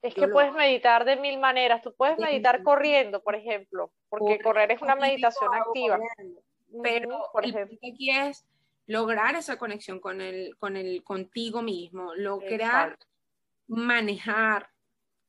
Es 0.00 0.14
que 0.14 0.28
puedes 0.28 0.52
meditar 0.52 1.06
de 1.06 1.16
mil 1.16 1.38
maneras. 1.38 1.80
Tú 1.80 1.94
puedes 1.94 2.18
meditar 2.18 2.62
corriendo, 2.62 3.22
por 3.22 3.34
ejemplo, 3.34 3.90
porque 4.10 4.38
correr 4.38 4.70
es 4.70 4.82
una 4.82 4.96
meditación 4.96 5.48
activa. 5.54 5.98
Pero, 6.82 7.30
por 7.32 7.46
ejemplo, 7.46 7.78
aquí 7.90 8.10
es 8.10 8.44
lograr 8.86 9.34
esa 9.34 9.58
conexión 9.58 10.00
con 10.00 10.20
el, 10.20 10.56
con 10.58 10.76
el 10.76 11.02
contigo 11.02 11.62
mismo, 11.62 12.14
lograr 12.14 12.98
manejar 13.66 14.68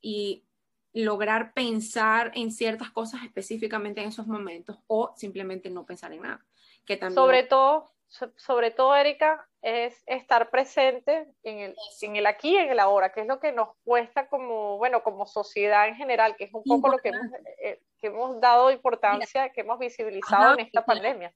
y 0.01 0.45
lograr 0.93 1.53
pensar 1.53 2.31
en 2.35 2.51
ciertas 2.51 2.91
cosas 2.91 3.23
específicamente 3.23 4.01
en 4.01 4.09
esos 4.09 4.27
momentos 4.27 4.77
o 4.87 5.13
simplemente 5.15 5.69
no 5.69 5.85
pensar 5.85 6.13
en 6.13 6.21
nada. 6.21 6.45
Que 6.85 6.97
también... 6.97 7.15
Sobre 7.15 7.43
todo, 7.43 7.91
sobre 8.37 8.71
todo, 8.71 8.95
Erika, 8.95 9.47
es 9.61 10.03
estar 10.05 10.49
presente 10.49 11.27
en 11.43 11.59
el, 11.59 11.75
en 12.01 12.15
el 12.15 12.25
aquí 12.25 12.51
y 12.51 12.57
en 12.57 12.69
el 12.69 12.79
ahora, 12.79 13.11
que 13.11 13.21
es 13.21 13.27
lo 13.27 13.39
que 13.39 13.51
nos 13.51 13.69
cuesta 13.83 14.29
como, 14.29 14.77
bueno, 14.77 15.03
como 15.03 15.25
sociedad 15.25 15.87
en 15.87 15.95
general, 15.95 16.35
que 16.37 16.45
es 16.45 16.53
un 16.53 16.63
poco 16.63 16.89
lo 16.89 16.99
que 16.99 17.09
hemos, 17.09 17.27
eh, 17.61 17.81
que 17.97 18.07
hemos 18.07 18.39
dado 18.39 18.71
importancia, 18.71 19.49
que 19.49 19.61
hemos 19.61 19.79
visibilizado 19.79 20.53
en 20.53 20.61
esta 20.61 20.85
pandemia 20.85 21.33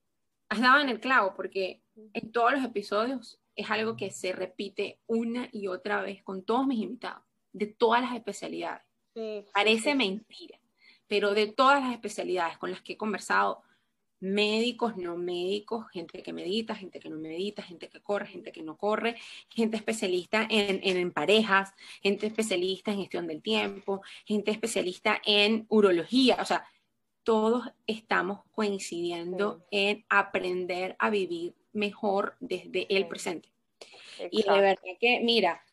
has 0.50 0.60
dado 0.60 0.82
en 0.82 0.90
el 0.90 1.00
clavo 1.00 1.34
porque 1.36 1.82
en 2.14 2.32
todos 2.32 2.52
los 2.54 2.64
episodios 2.64 3.40
es 3.56 3.70
algo 3.70 3.96
que 3.96 4.10
se 4.12 4.32
repite 4.32 5.00
una 5.06 5.50
y 5.52 5.68
otra 5.68 6.02
vez 6.02 6.24
con 6.24 6.44
todos 6.44 6.66
mis 6.66 6.82
invitados, 6.82 7.24
de 7.54 7.68
todas 7.68 8.02
las 8.02 8.16
especialidades. 8.16 8.84
Parece 9.54 9.96
mentira, 9.96 10.60
pero 11.08 11.34
de 11.34 11.48
todas 11.48 11.82
las 11.82 11.94
especialidades 11.94 12.58
con 12.58 12.72
las 12.72 12.82
que 12.82 12.94
he 12.94 12.98
conversado, 12.98 13.64
médicos, 14.22 14.98
no 14.98 15.18
médicos, 15.18 15.86
gente 15.92 16.22
que 16.22 16.34
medita, 16.34 16.76
gente 16.76 17.00
que 17.00 17.10
no 17.10 17.18
medita, 17.18 17.62
gente 17.64 17.90
que 17.90 18.02
corre, 18.02 18.28
gente 18.28 18.52
que 18.52 18.64
no 18.64 18.78
corre, 18.78 19.16
gente 19.50 19.78
especialista 19.78 20.46
en, 20.50 20.80
en, 20.84 21.12
parejas, 21.12 21.74
gente 22.02 22.28
especialista 22.28 22.92
en 22.92 23.00
gestión 23.00 23.28
del 23.28 23.42
tiempo, 23.42 24.02
gente 24.26 24.52
especialista 24.52 25.22
en 25.26 25.66
urología, 25.70 26.38
o 26.42 26.46
sea, 26.46 26.66
todos 27.24 27.70
estamos 27.88 28.42
coincidiendo 28.52 29.66
en 29.72 30.06
aprender 30.10 30.96
a 31.00 31.10
vivir 31.10 31.56
mejor 31.74 32.36
desde 32.40 32.88
el 32.96 33.08
presente. 33.08 33.50
Y 34.32 34.44
de 34.44 34.50
verdad 34.50 34.98
que, 35.00 35.22
mira, 35.22 35.64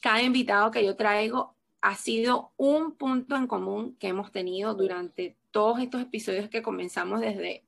cada 0.00 0.22
invitado 0.22 0.70
que 0.70 0.84
yo 0.84 0.96
traigo 0.96 1.54
ha 1.80 1.96
sido 1.96 2.52
un 2.56 2.96
punto 2.96 3.36
en 3.36 3.46
común 3.46 3.96
que 3.98 4.08
hemos 4.08 4.30
tenido 4.30 4.74
durante 4.74 5.36
todos 5.50 5.80
estos 5.80 6.02
episodios 6.02 6.48
que 6.48 6.62
comenzamos 6.62 7.20
desde, 7.20 7.64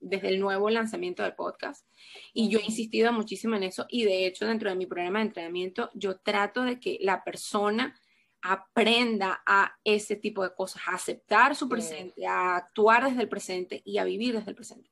desde 0.00 0.28
el 0.28 0.40
nuevo 0.40 0.70
lanzamiento 0.70 1.22
del 1.22 1.34
podcast. 1.34 1.86
Y 2.32 2.48
yo 2.48 2.58
he 2.58 2.64
insistido 2.64 3.12
muchísimo 3.12 3.56
en 3.56 3.64
eso. 3.64 3.86
Y 3.88 4.04
de 4.04 4.26
hecho 4.26 4.46
dentro 4.46 4.70
de 4.70 4.76
mi 4.76 4.86
programa 4.86 5.18
de 5.18 5.26
entrenamiento 5.26 5.90
yo 5.94 6.18
trato 6.18 6.62
de 6.62 6.78
que 6.78 6.98
la 7.00 7.24
persona 7.24 7.98
aprenda 8.42 9.42
a 9.46 9.74
ese 9.84 10.16
tipo 10.16 10.42
de 10.42 10.54
cosas, 10.54 10.82
a 10.88 10.94
aceptar 10.94 11.54
su 11.54 11.68
presente, 11.68 12.26
a 12.26 12.56
actuar 12.56 13.04
desde 13.04 13.22
el 13.22 13.28
presente 13.28 13.80
y 13.84 13.98
a 13.98 14.04
vivir 14.04 14.34
desde 14.34 14.50
el 14.50 14.56
presente. 14.56 14.90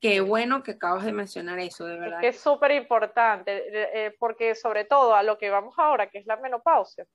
Qué 0.00 0.20
bueno 0.20 0.62
que 0.62 0.72
acabas 0.72 1.04
de 1.04 1.12
mencionar 1.12 1.58
eso, 1.60 1.86
de 1.86 1.98
verdad. 1.98 2.22
Es 2.22 2.34
que 2.36 2.40
súper 2.40 2.72
importante, 2.72 3.62
eh, 4.06 4.14
porque 4.18 4.54
sobre 4.54 4.84
todo 4.84 5.14
a 5.14 5.22
lo 5.22 5.38
que 5.38 5.48
vamos 5.48 5.74
ahora, 5.78 6.08
que 6.08 6.18
es 6.18 6.26
la 6.26 6.36
menopausia, 6.36 7.06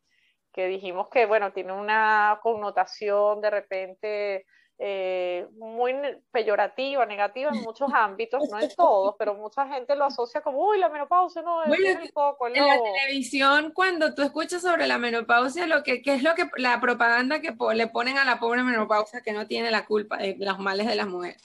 que 0.54 0.68
dijimos 0.68 1.10
que, 1.10 1.26
bueno, 1.26 1.52
tiene 1.52 1.74
una 1.74 2.40
connotación 2.42 3.42
de 3.42 3.50
repente 3.50 4.46
eh, 4.80 5.48
muy 5.54 5.94
peyorativa, 6.32 7.06
negativa 7.06 7.52
en 7.52 7.62
muchos 7.62 7.90
ámbitos, 7.94 8.48
no 8.50 8.60
en 8.60 8.70
todos, 8.76 9.16
pero 9.18 9.34
mucha 9.34 9.68
gente 9.68 9.96
lo 9.96 10.06
asocia 10.06 10.42
como, 10.42 10.68
uy, 10.68 10.78
la 10.78 10.90
menopausia 10.90 11.42
no 11.42 11.64
es 11.64 11.70
un 11.70 12.10
poco. 12.14 12.48
En 12.48 12.66
la 12.66 12.78
televisión, 12.82 13.72
cuando 13.74 14.14
tú 14.14 14.22
escuchas 14.22 14.62
sobre 14.62 14.88
la 14.88 14.98
menopausia, 14.98 15.66
lo 15.66 15.84
que, 15.84 16.02
es 16.06 16.24
lo 16.24 16.36
que 16.36 16.50
la 16.58 16.80
propaganda 16.80 17.42
que 17.42 17.56
le 17.74 17.88
ponen 17.88 18.18
a 18.18 18.26
la 18.26 18.40
pobre 18.40 18.64
menopausia 18.64 19.22
que 19.22 19.34
no 19.34 19.48
tiene 19.48 19.72
la 19.72 19.86
culpa 19.86 20.18
de 20.18 20.36
los 20.40 20.60
males 20.60 20.88
de 20.88 20.96
las 20.96 21.08
mujeres. 21.08 21.42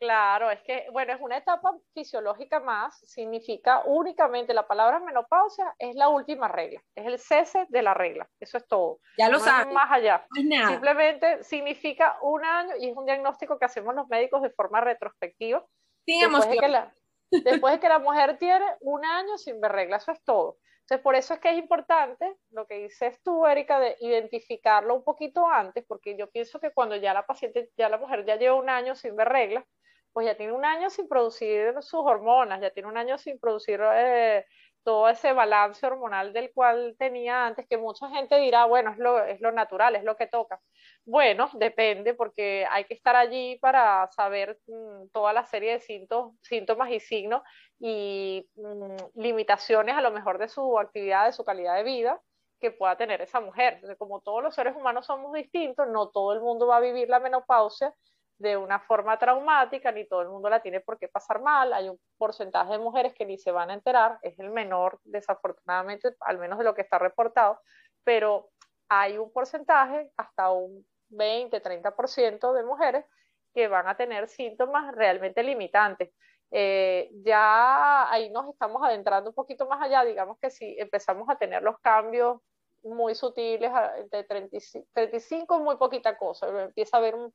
Claro, 0.00 0.50
es 0.50 0.62
que, 0.62 0.86
bueno, 0.92 1.12
es 1.12 1.20
una 1.20 1.36
etapa 1.36 1.76
fisiológica 1.92 2.58
más, 2.58 2.98
significa 3.00 3.82
únicamente 3.84 4.54
la 4.54 4.66
palabra 4.66 4.98
menopausia 4.98 5.74
es 5.78 5.94
la 5.94 6.08
última 6.08 6.48
regla, 6.48 6.82
es 6.94 7.04
el 7.04 7.18
cese 7.18 7.66
de 7.68 7.82
la 7.82 7.92
regla, 7.92 8.26
eso 8.40 8.56
es 8.56 8.66
todo. 8.66 9.00
Ya 9.18 9.28
lo 9.28 9.38
sabes. 9.38 9.74
Más 9.74 9.92
allá. 9.92 10.26
Simplemente 10.32 11.44
significa 11.44 12.16
un 12.22 12.42
año 12.42 12.76
y 12.80 12.88
es 12.88 12.96
un 12.96 13.04
diagnóstico 13.04 13.58
que 13.58 13.66
hacemos 13.66 13.94
los 13.94 14.08
médicos 14.08 14.40
de 14.40 14.48
forma 14.48 14.80
retrospectiva. 14.80 15.62
después, 16.06 16.48
de 16.48 16.56
que 16.56 16.68
la, 16.68 16.94
después 17.30 17.74
de 17.74 17.80
que 17.80 17.88
la 17.90 17.98
mujer 17.98 18.38
tiene 18.38 18.64
un 18.80 19.04
año 19.04 19.36
sin 19.36 19.60
ver 19.60 19.72
regla, 19.72 19.98
eso 19.98 20.12
es 20.12 20.24
todo. 20.24 20.56
Entonces, 20.80 21.04
por 21.04 21.14
eso 21.14 21.34
es 21.34 21.40
que 21.40 21.50
es 21.50 21.58
importante 21.58 22.36
lo 22.52 22.66
que 22.66 22.78
dices 22.78 23.20
tú, 23.22 23.46
Erika, 23.46 23.78
de 23.78 23.96
identificarlo 24.00 24.94
un 24.94 25.04
poquito 25.04 25.46
antes, 25.46 25.84
porque 25.86 26.16
yo 26.16 26.30
pienso 26.30 26.58
que 26.58 26.72
cuando 26.72 26.96
ya 26.96 27.12
la 27.12 27.26
paciente, 27.26 27.70
ya 27.76 27.90
la 27.90 27.98
mujer 27.98 28.24
ya 28.24 28.36
lleva 28.36 28.54
un 28.54 28.70
año 28.70 28.94
sin 28.94 29.14
ver 29.14 29.28
reglas, 29.28 29.64
pues 30.12 30.26
ya 30.26 30.36
tiene 30.36 30.52
un 30.52 30.64
año 30.64 30.90
sin 30.90 31.08
producir 31.08 31.74
sus 31.80 32.00
hormonas, 32.04 32.60
ya 32.60 32.70
tiene 32.70 32.88
un 32.88 32.96
año 32.96 33.18
sin 33.18 33.38
producir 33.38 33.80
eh, 33.82 34.44
todo 34.82 35.08
ese 35.08 35.32
balance 35.32 35.86
hormonal 35.86 36.32
del 36.32 36.52
cual 36.52 36.96
tenía 36.98 37.46
antes, 37.46 37.66
que 37.68 37.76
mucha 37.76 38.08
gente 38.10 38.38
dirá, 38.38 38.64
bueno, 38.64 38.90
es 38.92 38.98
lo, 38.98 39.22
es 39.24 39.40
lo 39.40 39.52
natural, 39.52 39.96
es 39.96 40.04
lo 40.04 40.16
que 40.16 40.26
toca. 40.26 40.60
Bueno, 41.04 41.50
depende, 41.54 42.14
porque 42.14 42.66
hay 42.70 42.84
que 42.84 42.94
estar 42.94 43.16
allí 43.16 43.58
para 43.60 44.08
saber 44.12 44.58
mm, 44.66 45.08
toda 45.12 45.32
la 45.32 45.44
serie 45.44 45.72
de 45.72 45.80
síntomas, 45.80 46.90
y 46.90 47.00
signos 47.00 47.42
y 47.78 48.48
mm, 48.56 49.20
limitaciones 49.20 49.96
a 49.96 50.02
lo 50.02 50.10
mejor 50.10 50.38
de 50.38 50.48
su 50.48 50.78
actividad, 50.78 51.26
de 51.26 51.32
su 51.32 51.44
calidad 51.44 51.76
de 51.76 51.84
vida 51.84 52.20
que 52.60 52.70
pueda 52.70 52.96
tener 52.96 53.20
esa 53.22 53.40
mujer. 53.40 53.80
Como 53.98 54.20
todos 54.20 54.42
los 54.42 54.54
seres 54.54 54.76
humanos 54.76 55.06
somos 55.06 55.32
distintos, 55.32 55.88
no 55.88 56.10
todo 56.10 56.32
el 56.34 56.40
mundo 56.40 56.66
va 56.66 56.76
a 56.76 56.80
vivir 56.80 57.08
la 57.08 57.20
menopausia 57.20 57.94
de 58.40 58.56
una 58.56 58.80
forma 58.80 59.18
traumática, 59.18 59.92
ni 59.92 60.06
todo 60.06 60.22
el 60.22 60.30
mundo 60.30 60.48
la 60.48 60.62
tiene 60.62 60.80
por 60.80 60.98
qué 60.98 61.08
pasar 61.08 61.42
mal, 61.42 61.74
hay 61.74 61.90
un 61.90 62.00
porcentaje 62.16 62.72
de 62.72 62.78
mujeres 62.78 63.12
que 63.12 63.26
ni 63.26 63.36
se 63.36 63.52
van 63.52 63.70
a 63.70 63.74
enterar, 63.74 64.18
es 64.22 64.38
el 64.38 64.48
menor 64.50 64.98
desafortunadamente, 65.04 66.16
al 66.20 66.38
menos 66.38 66.58
de 66.58 66.64
lo 66.64 66.74
que 66.74 66.80
está 66.80 66.98
reportado, 66.98 67.60
pero 68.02 68.48
hay 68.88 69.18
un 69.18 69.30
porcentaje, 69.30 70.10
hasta 70.16 70.50
un 70.52 70.86
20, 71.10 71.60
30% 71.60 72.54
de 72.54 72.64
mujeres 72.64 73.04
que 73.52 73.68
van 73.68 73.86
a 73.88 73.96
tener 73.98 74.26
síntomas 74.26 74.94
realmente 74.94 75.42
limitantes. 75.42 76.10
Eh, 76.50 77.10
ya 77.22 78.10
ahí 78.10 78.30
nos 78.30 78.48
estamos 78.48 78.82
adentrando 78.82 79.30
un 79.30 79.34
poquito 79.34 79.66
más 79.68 79.82
allá, 79.82 80.02
digamos 80.02 80.38
que 80.40 80.50
si 80.50 80.76
empezamos 80.78 81.28
a 81.28 81.36
tener 81.36 81.62
los 81.62 81.78
cambios 81.80 82.40
muy 82.82 83.14
sutiles, 83.14 83.70
de 84.10 84.24
35, 84.24 84.88
35 84.94 85.60
muy 85.60 85.76
poquita 85.76 86.16
cosa, 86.16 86.48
empieza 86.62 86.96
a 86.96 87.00
haber 87.00 87.14
un 87.14 87.34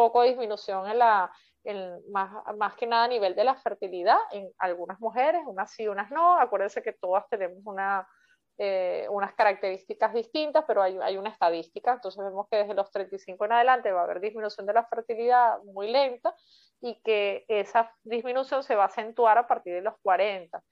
poco 0.00 0.22
de 0.22 0.28
disminución 0.28 0.88
en 0.88 0.98
la, 0.98 1.30
más, 2.08 2.30
más, 2.56 2.74
que 2.74 2.86
nada 2.86 3.04
a 3.04 3.08
nivel 3.08 3.34
de 3.34 3.44
la 3.44 3.54
fertilidad 3.54 4.16
en 4.32 4.50
algunas 4.58 4.98
mujeres, 4.98 5.42
unas 5.46 5.70
sí, 5.72 5.86
unas 5.88 6.10
no. 6.10 6.38
Acuérdense 6.38 6.82
que 6.82 6.94
todas 6.94 7.28
tenemos 7.28 7.58
una, 7.66 8.08
eh, 8.56 9.06
unas 9.10 9.34
características 9.34 10.14
distintas, 10.14 10.64
pero 10.66 10.80
hay, 10.80 10.98
hay, 11.02 11.18
una 11.18 11.28
estadística. 11.28 11.92
Entonces 11.92 12.24
vemos 12.24 12.46
que 12.50 12.56
desde 12.56 12.72
los 12.72 12.90
35 12.90 13.44
en 13.44 13.52
adelante 13.52 13.92
va 13.92 14.00
a 14.00 14.04
haber 14.04 14.20
disminución 14.20 14.66
de 14.66 14.72
la 14.72 14.86
fertilidad 14.86 15.58
muy 15.64 15.90
lenta 15.90 16.34
y 16.80 16.98
que 17.02 17.44
esa 17.48 17.94
disminución 18.04 18.62
se 18.62 18.74
va 18.74 18.84
a 18.84 18.86
acentuar 18.86 19.36
a 19.36 19.46
partir 19.46 19.74
de 19.74 19.82
los 19.82 19.94
40. 20.02 20.62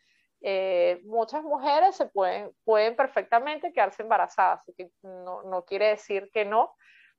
Eh, 0.40 1.02
muchas 1.04 1.42
mujeres 1.42 1.96
se 1.96 2.06
pueden, 2.06 2.50
pueden 2.64 2.96
perfectamente 2.96 3.74
quedarse 3.74 4.02
embarazadas, 4.02 4.60
así 4.60 4.72
que 4.72 4.90
no, 5.02 5.42
no 5.42 5.64
quiere 5.64 5.88
decir 5.88 6.30
que 6.32 6.46
no, 6.46 6.74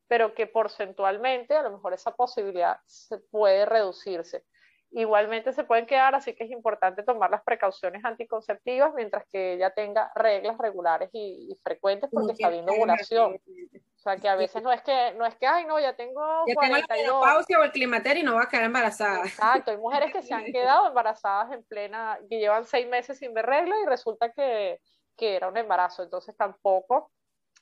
pero 0.10 0.34
que 0.34 0.48
porcentualmente 0.48 1.56
a 1.56 1.62
lo 1.62 1.72
mejor 1.72 1.94
esa 1.94 2.12
posibilidad 2.12 2.80
se 2.86 3.20
puede 3.20 3.66
reducirse. 3.66 4.44
Igualmente 4.92 5.54
se 5.54 5.64
pueden 5.64 5.86
quedar, 5.86 6.16
así 6.16 6.34
que 6.34 6.46
es 6.46 6.50
importante 6.50 7.04
tomar 7.04 7.30
las 7.30 7.44
precauciones 7.44 8.04
anticonceptivas 8.04 8.92
mientras 8.96 9.24
que 9.32 9.54
ella 9.54 9.70
tenga 9.70 10.12
reglas 10.16 10.58
regulares 10.58 11.12
y, 11.14 11.56
frecuentes 11.64 12.10
porque 12.12 12.34
está 12.34 12.50
viendo 12.50 12.74
ovulación. 12.74 13.36
O 13.36 14.02
sea, 14.02 14.18
que 14.18 14.28
a 14.28 14.36
veces 14.36 14.64
no 14.64 14.72
es 14.72 14.82
que, 14.82 15.14
no 15.16 15.28
es 15.28 15.36
que, 15.36 15.46
ay, 15.46 15.66
no, 15.66 15.80
ya 15.80 15.96
tengo 15.96 16.22
ya 16.48 16.56
tengo 16.60 16.78
la 16.78 17.20
pausa 17.20 17.60
o 17.60 17.64
el 17.64 17.72
climaterio 17.72 18.24
y 18.24 18.26
no 18.26 18.34
va 18.34 18.44
a 18.44 18.50
quedar 18.50 18.64
embarazada. 18.64 19.26
Exacto, 19.26 19.70
hay 19.70 19.78
mujeres 19.78 20.12
que 20.12 20.24
se 20.24 20.34
han 20.34 20.46
quedado 20.46 20.88
embarazadas 20.88 21.52
en 21.52 21.64
plena, 21.66 22.18
que 22.28 22.40
llevan 22.40 22.66
seis 22.66 22.88
meses 22.88 23.20
sin 23.20 23.32
ver 23.36 23.46
reglas 23.46 23.78
y 23.84 23.86
resulta 23.86 24.32
que, 24.32 24.82
que 25.16 25.36
era 25.36 25.50
un 25.50 25.58
embarazo, 25.58 26.02
entonces 26.02 26.36
tampoco 26.36 27.12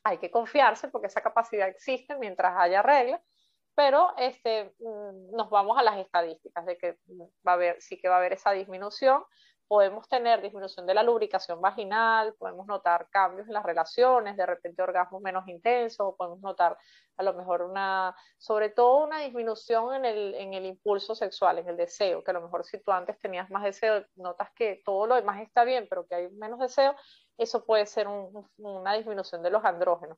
hay 0.07 0.17
que 0.17 0.31
confiarse 0.31 0.87
porque 0.87 1.07
esa 1.07 1.21
capacidad 1.21 1.67
existe 1.67 2.15
mientras 2.17 2.55
haya 2.57 2.81
reglas, 2.81 3.21
pero 3.75 4.13
este, 4.17 4.73
mm, 4.79 5.35
nos 5.35 5.49
vamos 5.49 5.77
a 5.77 5.83
las 5.83 5.97
estadísticas 5.97 6.65
de 6.65 6.77
que 6.77 6.97
va 7.47 7.51
a 7.51 7.55
haber, 7.55 7.81
sí 7.81 7.99
que 7.99 8.09
va 8.09 8.15
a 8.15 8.17
haber 8.17 8.33
esa 8.33 8.51
disminución. 8.51 9.23
Podemos 9.67 10.07
tener 10.07 10.41
disminución 10.41 10.87
de 10.87 10.93
la 10.93 11.03
lubricación 11.03 11.59
vaginal, 11.59 12.33
podemos 12.39 12.65
notar 12.67 13.09
cambios 13.09 13.47
en 13.47 13.53
las 13.53 13.65
relaciones, 13.65 14.37
de 14.37 14.45
repente 14.45 14.81
orgasmos 14.81 15.21
menos 15.21 15.45
intensos, 15.47 16.15
podemos 16.17 16.39
notar 16.39 16.77
a 17.17 17.23
lo 17.23 17.33
mejor 17.33 17.61
una, 17.63 18.15
sobre 18.37 18.69
todo 18.69 19.03
una 19.05 19.19
disminución 19.19 19.93
en 19.93 20.05
el, 20.05 20.35
en 20.35 20.53
el 20.53 20.65
impulso 20.65 21.15
sexual, 21.15 21.59
en 21.59 21.67
el 21.67 21.75
deseo, 21.75 22.23
que 22.23 22.31
a 22.31 22.35
lo 22.35 22.41
mejor 22.41 22.63
si 22.63 22.79
tú 22.79 22.91
antes 22.91 23.19
tenías 23.19 23.49
más 23.49 23.63
deseo, 23.63 24.05
notas 24.15 24.49
que 24.55 24.81
todo 24.85 25.05
lo 25.05 25.15
demás 25.15 25.41
está 25.41 25.65
bien, 25.65 25.85
pero 25.89 26.07
que 26.07 26.15
hay 26.15 26.29
menos 26.29 26.59
deseo, 26.59 26.95
eso 27.37 27.65
puede 27.65 27.85
ser 27.85 28.07
una 28.07 28.93
disminución 28.93 29.43
de 29.43 29.51
los 29.51 29.63
andrógenos. 29.63 30.17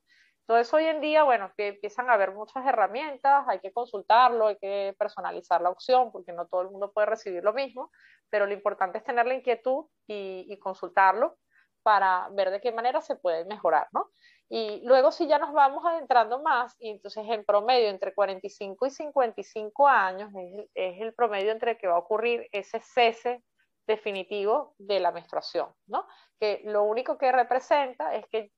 Entonces 0.49 0.73
hoy 0.73 0.85
en 0.85 0.99
día, 0.99 1.23
bueno, 1.23 1.51
que 1.55 1.67
empiezan 1.67 2.09
a 2.09 2.13
haber 2.13 2.33
muchas 2.33 2.65
herramientas, 2.65 3.45
hay 3.47 3.59
que 3.59 3.71
consultarlo, 3.71 4.47
hay 4.47 4.57
que 4.57 4.95
personalizar 4.97 5.61
la 5.61 5.69
opción, 5.69 6.11
porque 6.11 6.33
no 6.33 6.47
todo 6.47 6.61
el 6.61 6.71
mundo 6.71 6.91
puede 6.91 7.05
recibir 7.05 7.43
lo 7.43 7.53
mismo, 7.53 7.91
pero 8.31 8.47
lo 8.47 8.53
importante 8.53 8.97
es 8.97 9.03
tener 9.03 9.27
la 9.27 9.35
inquietud 9.35 9.85
y, 10.07 10.57
consultarlo 10.57 11.37
para 11.83 12.29
ver 12.31 12.49
de 12.49 12.61
qué 12.61 12.71
manera 12.71 12.99
se 12.99 13.15
puede 13.15 13.45
mejorar, 13.45 13.89
¿no? 13.91 14.09
Y 14.49 14.81
luego 14.85 15.11
si 15.11 15.27
ya 15.27 15.37
nos 15.37 15.53
vamos 15.53 15.85
adentrando 15.85 16.41
más, 16.41 16.75
y 16.79 16.89
entonces 16.89 17.25
en 17.29 17.45
promedio 17.45 17.89
entre 17.89 18.15
45 18.15 18.87
y 18.87 18.89
55 18.89 19.87
años 19.87 20.31
es, 20.35 20.67
es 20.73 21.01
el 21.01 21.13
promedio 21.13 21.51
entre 21.51 21.77
que 21.77 21.87
va 21.87 21.93
a 21.93 21.99
ocurrir 21.99 22.49
ese 22.51 22.79
cese 22.79 23.43
definitivo 23.89 24.75
de 24.77 24.99
la 24.99 25.11
menstruación, 25.11 25.73
¿no? 25.87 26.07
Que 26.39 26.61
lo 26.65 26.83
único 26.83 27.17
que 27.17 27.31
representa 27.31 28.13
es 28.13 28.25
que 28.27 28.51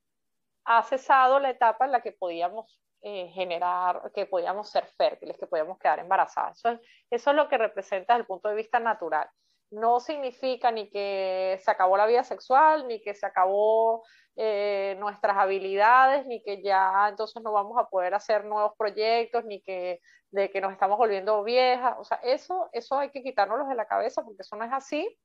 ha 0.66 0.84
cesado 0.84 1.40
la 1.40 1.50
etapa 1.50 1.86
en 1.86 1.94
la 1.94 2.02
que 2.02 2.12
podíamos 2.12 2.80
eh, 3.02 3.30
generar, 3.30 4.12
que 4.14 4.26
podíamos 4.26 4.70
ser 4.70 4.86
fértiles, 4.98 5.38
que 5.38 5.48
podíamos 5.48 5.80
quedar 5.80 6.00
embarazadas. 6.00 6.64
Es, 6.66 6.80
eso 7.10 7.30
es 7.32 7.36
lo 7.36 7.48
que 7.48 7.58
representa 7.58 8.14
desde 8.14 8.22
el 8.22 8.28
punto 8.28 8.50
de 8.50 8.56
vista 8.56 8.80
natural. 8.80 9.28
No 9.72 10.00
significa 10.00 10.72
ni 10.72 10.90
que 10.90 11.60
se 11.64 11.72
acabó 11.72 11.98
la 11.98 12.06
vida 12.06 12.24
sexual, 12.24 12.88
ni 12.88 13.02
que 13.02 13.14
se 13.14 13.26
acabó 13.26 14.04
eh, 14.36 14.96
nuestras 15.00 15.38
habilidades, 15.38 16.26
ni 16.26 16.44
que 16.44 16.62
ya 16.62 17.08
entonces 17.10 17.42
no 17.42 17.52
vamos 17.52 17.78
a 17.80 17.90
poder 17.90 18.14
hacer 18.14 18.46
nuevos 18.46 18.74
proyectos, 18.78 19.46
ni 19.46 19.62
que 19.62 20.00
de 20.32 20.50
que 20.50 20.62
nos 20.62 20.72
estamos 20.72 20.98
volviendo 20.98 21.44
viejas. 21.44 21.96
O 22.00 22.04
sea, 22.04 22.20
eso, 22.24 22.70
eso 22.74 22.98
hay 22.98 23.10
que 23.12 23.24
quitárnoslo 23.24 23.68
de 23.68 23.76
la 23.76 23.88
cabeza 23.88 24.24
porque 24.24 24.42
eso 24.42 24.56
no 24.56 24.66
es 24.66 24.74
así. 24.74 25.18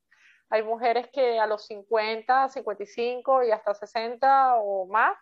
Hay 0.50 0.62
mujeres 0.62 1.08
que 1.12 1.38
a 1.40 1.46
los 1.46 1.66
50, 1.66 2.48
55 2.48 3.44
y 3.44 3.50
hasta 3.50 3.74
60 3.74 4.56
o 4.56 4.86
más 4.86 5.16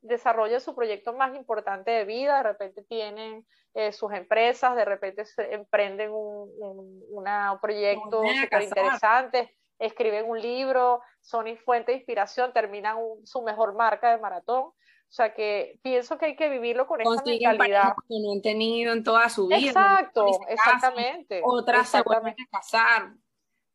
desarrollan 0.00 0.60
su 0.60 0.74
proyecto 0.74 1.12
más 1.12 1.34
importante 1.34 1.90
de 1.90 2.04
vida, 2.04 2.38
de 2.38 2.42
repente 2.42 2.82
tienen 2.82 3.46
eh, 3.74 3.92
sus 3.92 4.12
empresas, 4.12 4.76
de 4.76 4.84
repente 4.84 5.24
se 5.24 5.54
emprenden 5.54 6.10
un, 6.10 6.50
un, 7.10 7.24
proyecto 7.60 8.22
súper 8.22 8.62
interesante, 8.62 9.54
escriben 9.78 10.28
un 10.28 10.40
libro, 10.40 11.00
son 11.20 11.46
fuente 11.58 11.92
de 11.92 11.98
inspiración, 11.98 12.52
terminan 12.52 12.96
su 13.24 13.42
mejor 13.42 13.74
marca 13.74 14.10
de 14.10 14.18
maratón. 14.18 14.72
O 15.10 15.10
sea 15.10 15.32
que 15.32 15.80
pienso 15.82 16.18
que 16.18 16.26
hay 16.26 16.36
que 16.36 16.50
vivirlo 16.50 16.86
con 16.86 17.00
esa 17.00 17.10
mentalidad. 17.24 17.94
que 18.08 18.20
no 18.20 18.32
han 18.32 18.42
tenido 18.42 18.92
en 18.92 19.02
toda 19.02 19.28
su 19.30 19.46
vida. 19.46 19.58
Exacto, 19.58 20.26
exactamente. 20.48 21.40
Otras 21.42 21.88
se 21.88 22.02
vuelven 22.02 22.34
a 22.34 22.58
casar. 22.58 23.12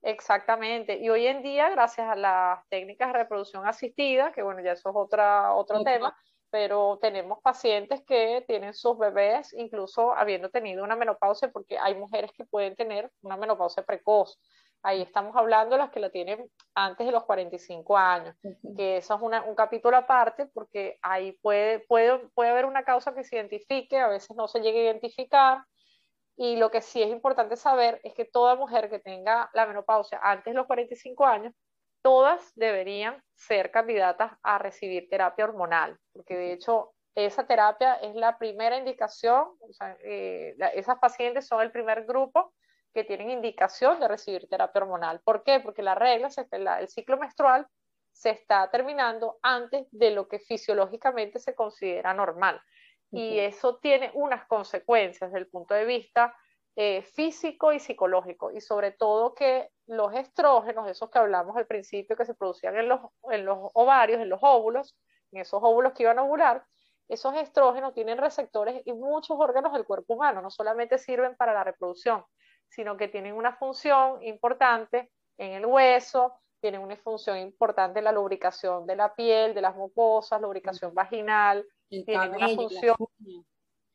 Exactamente. 0.04 0.98
Y 0.98 1.10
hoy 1.10 1.28
en 1.28 1.42
día, 1.42 1.70
gracias 1.70 2.08
a 2.10 2.16
las 2.16 2.68
técnicas 2.68 3.14
de 3.14 3.20
reproducción 3.20 3.66
asistida, 3.66 4.34
que 4.34 4.44
bueno, 4.44 4.62
ya 4.62 4.74
eso 4.74 4.90
es 4.90 4.96
otra, 4.96 5.54
otro 5.56 5.82
tema, 5.82 6.14
pero 6.50 7.00
tenemos 7.02 7.40
pacientes 7.42 8.04
que 8.06 8.44
tienen 8.46 8.74
sus 8.74 8.98
bebés 8.98 9.54
incluso 9.54 10.14
habiendo 10.14 10.50
tenido 10.50 10.84
una 10.84 10.98
menopausia, 10.98 11.52
porque 11.52 11.80
hay 11.80 11.96
mujeres 11.96 12.32
que 12.34 12.44
pueden 12.44 12.76
tener 12.76 13.10
una 13.22 13.38
menopausia 13.38 13.84
precoz. 13.84 14.38
Ahí 14.86 15.02
estamos 15.02 15.34
hablando 15.38 15.76
de 15.76 15.80
las 15.80 15.92
que 15.92 16.02
la 16.02 16.10
tienen 16.10 16.46
antes 16.76 17.08
de 17.08 17.14
los 17.14 17.24
45 17.24 17.98
años, 17.98 18.36
que 18.76 18.98
eso 18.98 19.16
es 19.16 19.22
un 19.22 19.56
capítulo 19.56 19.96
aparte 19.96 20.48
porque 20.48 21.00
ahí 21.02 21.32
puede, 21.42 21.80
puede, 21.80 22.20
puede 22.36 22.50
haber 22.50 22.66
una 22.66 22.84
causa 22.84 23.16
que 23.16 23.24
se 23.24 23.38
identifique, 23.38 23.98
a 23.98 24.10
veces 24.10 24.36
no 24.36 24.50
se 24.50 24.60
llega 24.60 24.80
a 24.80 24.84
identificar, 24.84 25.64
y 26.36 26.56
lo 26.56 26.72
que 26.72 26.82
sí 26.82 27.02
es 27.02 27.10
importante 27.10 27.56
saber 27.56 28.00
es 28.04 28.14
que 28.14 28.26
toda 28.26 28.56
mujer 28.56 28.90
que 28.90 29.00
tenga 29.00 29.50
la 29.54 29.66
menopausia 29.66 30.20
antes 30.22 30.54
de 30.54 30.58
los 30.58 30.68
45 30.68 31.26
años, 31.26 31.54
todas 32.02 32.52
deberían 32.56 33.22
ser 33.34 33.72
candidatas 33.72 34.34
a 34.44 34.58
recibir 34.58 35.08
terapia 35.10 35.46
hormonal, 35.46 35.98
porque 36.12 36.36
de 36.36 36.54
hecho 36.54 36.94
esa 37.16 37.46
terapia 37.46 37.96
es 37.96 38.16
la 38.16 38.38
primera 38.38 38.78
indicación, 38.78 39.48
o 39.60 39.74
sea, 39.74 39.96
eh, 40.04 40.56
esas 40.74 40.98
pacientes 41.00 41.48
son 41.48 41.62
el 41.62 41.72
primer 41.72 42.06
grupo 42.06 42.54
que 42.94 43.04
tienen 43.04 43.30
indicación 43.30 44.00
de 44.00 44.08
recibir 44.08 44.48
terapia 44.50 44.82
hormonal. 44.82 45.22
¿Por 45.24 45.44
qué? 45.44 45.60
Porque 45.60 45.82
la 45.82 45.96
regla, 45.96 46.30
el 46.80 46.88
ciclo 46.88 47.18
menstrual 47.18 47.68
se 48.12 48.30
está 48.30 48.70
terminando 48.70 49.40
antes 49.42 49.88
de 49.92 50.12
lo 50.12 50.28
que 50.28 50.40
fisiológicamente 50.40 51.40
se 51.40 51.56
considera 51.56 52.14
normal. 52.14 52.62
Y 53.16 53.38
eso 53.40 53.78
tiene 53.78 54.10
unas 54.16 54.46
consecuencias 54.48 55.30
desde 55.30 55.44
el 55.44 55.48
punto 55.48 55.76
de 55.76 55.86
vista 55.86 56.36
eh, 56.76 57.04
físico 57.04 57.72
y 57.72 57.80
psicológico. 57.80 58.52
Y 58.52 58.60
sobre 58.60 58.92
todo 58.92 59.36
que 59.36 59.70
los 59.86 60.14
estrógenos, 60.16 60.90
esos 60.90 61.12
que 61.12 61.20
hablamos 61.20 61.56
al 61.56 61.68
principio, 61.68 62.16
que 62.16 62.26
se 62.26 62.34
producían 62.34 62.76
en 62.76 62.90
los, 62.90 63.02
en 63.30 63.46
los 63.46 63.70
ovarios, 63.76 64.20
en 64.20 64.30
los 64.30 64.40
óvulos, 64.42 64.98
en 65.32 65.42
esos 65.42 65.60
óvulos 65.62 65.94
que 65.94 66.04
iban 66.04 66.18
a 66.18 66.24
ovular, 66.24 66.66
esos 67.08 67.36
estrógenos 67.36 67.94
tienen 67.94 68.18
receptores 68.18 68.82
en 68.86 69.00
muchos 69.00 69.38
órganos 69.40 69.74
del 69.74 69.86
cuerpo 69.86 70.16
humano, 70.16 70.42
no 70.42 70.50
solamente 70.50 70.98
sirven 70.98 71.36
para 71.36 71.54
la 71.54 71.64
reproducción, 71.64 72.24
sino 72.70 72.98
que 72.98 73.08
tienen 73.08 73.36
una 73.36 73.56
función 73.56 74.24
importante 74.24 75.12
en 75.38 75.52
el 75.52 75.66
hueso, 75.66 76.40
tienen 76.60 76.82
una 76.82 76.96
función 76.96 77.38
importante 77.38 78.00
en 78.00 78.06
la 78.06 78.12
lubricación 78.12 78.88
de 78.88 78.96
la 78.96 79.14
piel, 79.14 79.54
de 79.54 79.62
las 79.62 79.76
mucosas, 79.76 80.42
lubricación 80.42 80.94
vaginal, 80.94 81.66
tienen 82.02 82.36
una 82.36 82.50
función, 82.50 82.96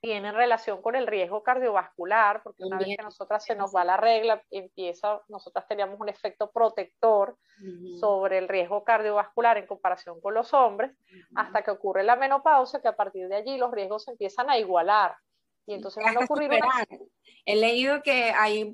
tienen 0.01 0.35
relación 0.35 0.81
con 0.81 0.95
el 0.95 1.07
riesgo 1.07 1.43
cardiovascular, 1.43 2.43
porque 2.43 2.65
una 2.65 2.79
vez 2.79 2.97
que 2.97 3.03
nosotras 3.03 3.45
se 3.45 3.57
nos 3.57 3.75
va 3.75 3.85
la 3.85 3.97
regla, 3.97 4.43
empieza, 4.51 5.21
nosotras 5.29 5.67
teníamos 5.67 5.99
un 5.99 6.09
efecto 6.09 6.51
protector 6.51 7.37
sobre 7.99 8.39
el 8.39 8.49
riesgo 8.49 8.85
cardiovascular 8.85 9.59
en 9.59 9.67
comparación 9.67 10.21
con 10.21 10.35
los 10.35 10.55
hombres, 10.55 10.93
hasta 11.35 11.63
que 11.63 11.73
ocurre 11.73 12.05
la 12.05 12.17
menopausia, 12.17 12.81
que 12.81 12.89
a 12.89 12.97
partir 12.97 13.29
de 13.29 13.37
allí 13.37 13.57
los 13.57 13.73
riesgos 13.73 14.07
empiezan 14.07 14.49
a 14.51 14.59
igualar. 14.59 15.17
Y 15.67 15.75
entonces 15.75 16.03
van 16.03 16.17
a 16.17 16.25
ocurrir 16.25 16.51
He 17.45 17.57
leído 17.57 18.03
que 18.03 18.31
hay, 18.31 18.73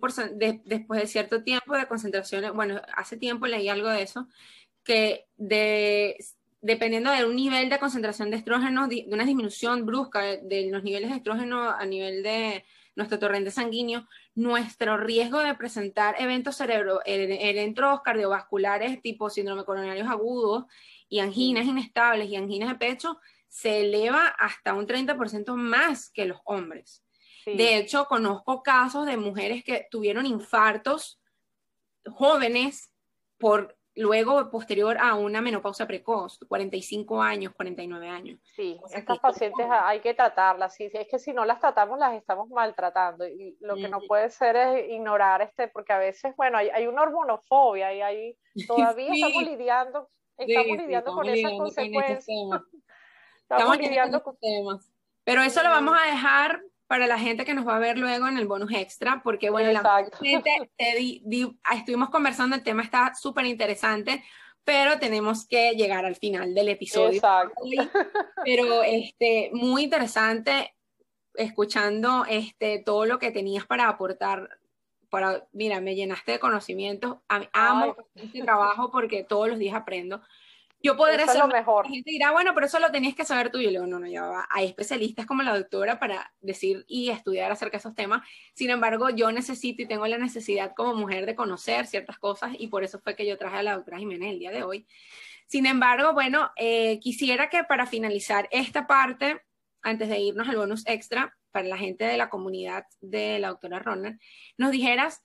después 0.65 1.01
de 1.01 1.07
cierto 1.07 1.43
tiempo 1.43 1.77
de 1.77 1.87
concentraciones, 1.87 2.53
bueno, 2.53 2.81
hace 2.97 3.17
tiempo 3.17 3.47
leí 3.47 3.69
algo 3.69 3.89
de 3.89 4.03
eso, 4.03 4.27
que 4.85 5.27
de, 5.37 6.17
dependiendo 6.65 7.11
de 7.11 7.27
un 7.27 7.37
nivel 7.37 7.69
de 7.69 7.79
concentración 7.79 8.31
de 8.31 8.39
estrógeno, 8.39 8.89
de 8.89 9.05
una 9.09 9.27
disminución 9.27 9.85
brusca 9.85 10.23
de, 10.23 10.71
los 10.71 10.83
niveles 10.83 11.11
de 11.11 11.17
estrógeno 11.17 11.69
a 11.69 11.85
nivel 11.85 12.23
de 12.23 12.65
nuestro 12.97 13.19
torrente 13.19 13.51
sanguíneo, 13.51 14.09
nuestro 14.35 14.97
riesgo 14.97 15.41
de 15.41 15.55
presentar 15.57 16.15
eventos 16.19 16.57
cerebro, 16.57 17.03
eventos 17.05 18.01
cardiovasculares 18.01 19.03
tipo 19.03 19.29
síndrome 19.29 19.67
coronarios 19.67 20.09
agudos 20.09 20.65
y 21.07 21.19
anginas 21.19 21.67
inestables 21.67 22.31
y 22.31 22.37
anginas 22.37 22.71
de 22.71 22.77
pecho 22.77 23.21
se 23.47 23.83
eleva 23.83 24.29
hasta 24.29 24.73
un 24.73 24.87
30% 24.87 25.55
más 25.57 26.09
que 26.09 26.25
los 26.25 26.41
hombres. 26.47 27.05
De 27.45 27.77
hecho, 27.77 28.07
conozco 28.07 28.63
casos 28.63 29.05
de 29.05 29.19
mujeres 29.19 29.63
que 29.65 29.87
tuvieron 29.91 30.25
infartos 30.25 31.21
jóvenes 32.07 32.91
por 33.37 33.77
luego 33.97 34.51
posterior 34.51 34.97
a 34.99 35.15
una 35.15 35.41
menopausia 35.41 35.87
precoz, 35.87 36.39
45 36.49 37.23
años, 37.23 37.53
49 37.55 38.09
años. 38.09 38.41
Sí, 38.55 38.79
estas 38.91 39.19
pacientes 39.19 39.67
hay 39.71 40.01
que 40.01 40.15
tratarlas, 40.15 40.75
sí, 40.75 40.91
es 40.93 41.09
que 41.09 41.19
si 41.19 41.33
no 41.33 41.45
las 41.45 41.61
tratamos 41.61 41.99
las 41.99 42.15
estamos 42.15 42.49
maltratando 42.49 43.27
y 43.27 43.57
lo 43.61 43.77
que 43.77 43.89
no 43.89 44.01
puede 44.01 44.31
ser 44.31 44.57
es 44.57 44.91
ignorar 44.91 45.43
este, 45.43 45.69
porque 45.69 45.93
a 45.93 45.99
veces, 45.99 46.35
bueno, 46.37 46.59
hay, 46.59 46.87
una 46.87 47.03
hormonofobia 47.03 47.95
y 47.95 48.03
ahí 48.03 48.39
todavía 48.69 49.13
estamos 49.13 49.43
lidiando, 49.45 50.09
estamos 50.37 50.79
lidiando 50.79 51.13
con 51.15 51.29
esas 51.29 51.53
consecuencias. 51.53 52.27
Estamos, 53.43 53.79
lidiando 53.79 54.23
con 54.23 54.37
temas. 54.39 54.91
Pero 55.23 55.43
eso 55.43 55.63
lo 55.63 55.69
vamos 55.69 55.97
a 55.99 56.07
dejar 56.07 56.63
para 56.95 57.09
la 57.09 57.19
gente 57.19 57.45
que 57.45 57.55
nos 57.55 57.67
va 57.67 57.75
a 57.75 57.81
ver 57.81 57.99
luego 57.99 58.29
en 58.29 58.39
el 58.39 58.47
bonus 58.47 58.71
extra, 58.73 59.21
porque 59.25 59.51
bueno, 59.51 59.73
la 59.73 60.09
gente, 60.23 60.71
estuvimos 61.75 62.09
conversando, 62.09 62.55
el 62.55 62.63
tema 62.63 62.85
está 62.85 63.17
súper 63.17 63.47
interesante, 63.47 64.23
pero 64.63 64.97
tenemos 65.01 65.45
que 65.45 65.73
llegar 65.73 66.05
al 66.05 66.15
final 66.15 66.55
del 66.55 66.69
episodio. 66.69 67.17
Exacto. 67.17 67.65
Pero 68.45 68.85
este, 68.85 69.51
muy 69.53 69.83
interesante 69.83 70.77
escuchando 71.35 72.27
este, 72.29 72.79
todo 72.87 73.07
lo 73.07 73.19
que 73.19 73.33
tenías 73.33 73.67
para 73.67 73.89
aportar. 73.89 74.49
Para, 75.11 75.49
mira, 75.51 75.81
me 75.81 75.97
llenaste 75.97 76.31
de 76.31 76.39
conocimientos. 76.39 77.17
Amo 77.53 77.97
este 78.15 78.41
trabajo 78.41 78.93
porque 78.93 79.25
todos 79.25 79.49
los 79.49 79.59
días 79.59 79.75
aprendo 79.75 80.23
yo 80.85 80.99
podré 80.99 81.23
hacer 81.23 81.39
lo 81.39 81.49
mejor. 81.49 81.87
La 81.87 81.93
gente 81.93 82.11
dirá, 82.11 82.31
bueno, 82.31 82.53
pero 82.55 82.67
eso 82.67 82.79
lo 82.79 82.93
tenías 82.93 83.15
que 83.15 83.25
saber 83.25 83.51
tú. 83.51 83.59
Y 83.59 83.65
yo 83.65 83.71
le 83.71 83.79
digo, 83.79 83.87
no, 83.87 83.99
no, 83.99 84.07
ya 84.07 84.23
va. 84.23 84.47
Hay 84.51 84.67
especialistas 84.67 85.25
como 85.25 85.43
la 85.43 85.57
doctora 85.57 85.99
para 85.99 86.35
decir 86.43 86.85
y 86.87 87.09
estudiar 87.09 87.51
acerca 87.51 87.79
de 87.79 87.79
esos 87.79 87.95
temas. 87.95 88.21
Sin 88.55 88.69
embargo, 88.69 89.09
yo 89.09 89.33
necesito 89.33 89.83
y 89.83 89.87
tengo 89.87 90.07
la 90.07 90.19
necesidad 90.19 90.75
como 90.77 90.95
mujer 90.95 91.25
de 91.25 91.35
conocer 91.35 91.87
ciertas 91.87 92.19
cosas 92.19 92.53
y 92.59 92.69
por 92.69 92.85
eso 92.85 93.01
fue 93.01 93.17
que 93.17 93.27
yo 93.27 93.39
traje 93.39 93.57
a 93.57 93.63
la 93.63 93.77
doctora 93.77 93.99
Jiménez 93.99 94.31
el 94.31 94.39
día 94.39 94.51
de 94.51 94.63
hoy. 94.63 94.87
Sin 95.47 95.65
embargo, 95.65 96.13
bueno, 96.13 96.51
eh, 96.57 97.01
quisiera 97.01 97.49
que 97.49 97.65
para 97.65 97.87
finalizar 97.87 98.47
esta 98.51 98.87
parte, 98.87 99.41
antes 99.81 100.11
de 100.11 100.21
irnos 100.21 100.49
al 100.49 100.57
bonus 100.57 100.87
extra, 100.87 101.35
para 101.51 101.67
la 101.67 101.79
gente 101.79 102.05
de 102.05 102.19
la 102.19 102.29
comunidad 102.29 102.85
de 103.01 103.39
la 103.39 103.49
doctora 103.49 103.79
Ronald, 103.79 104.21
nos 104.59 104.71
dijeras 104.71 105.25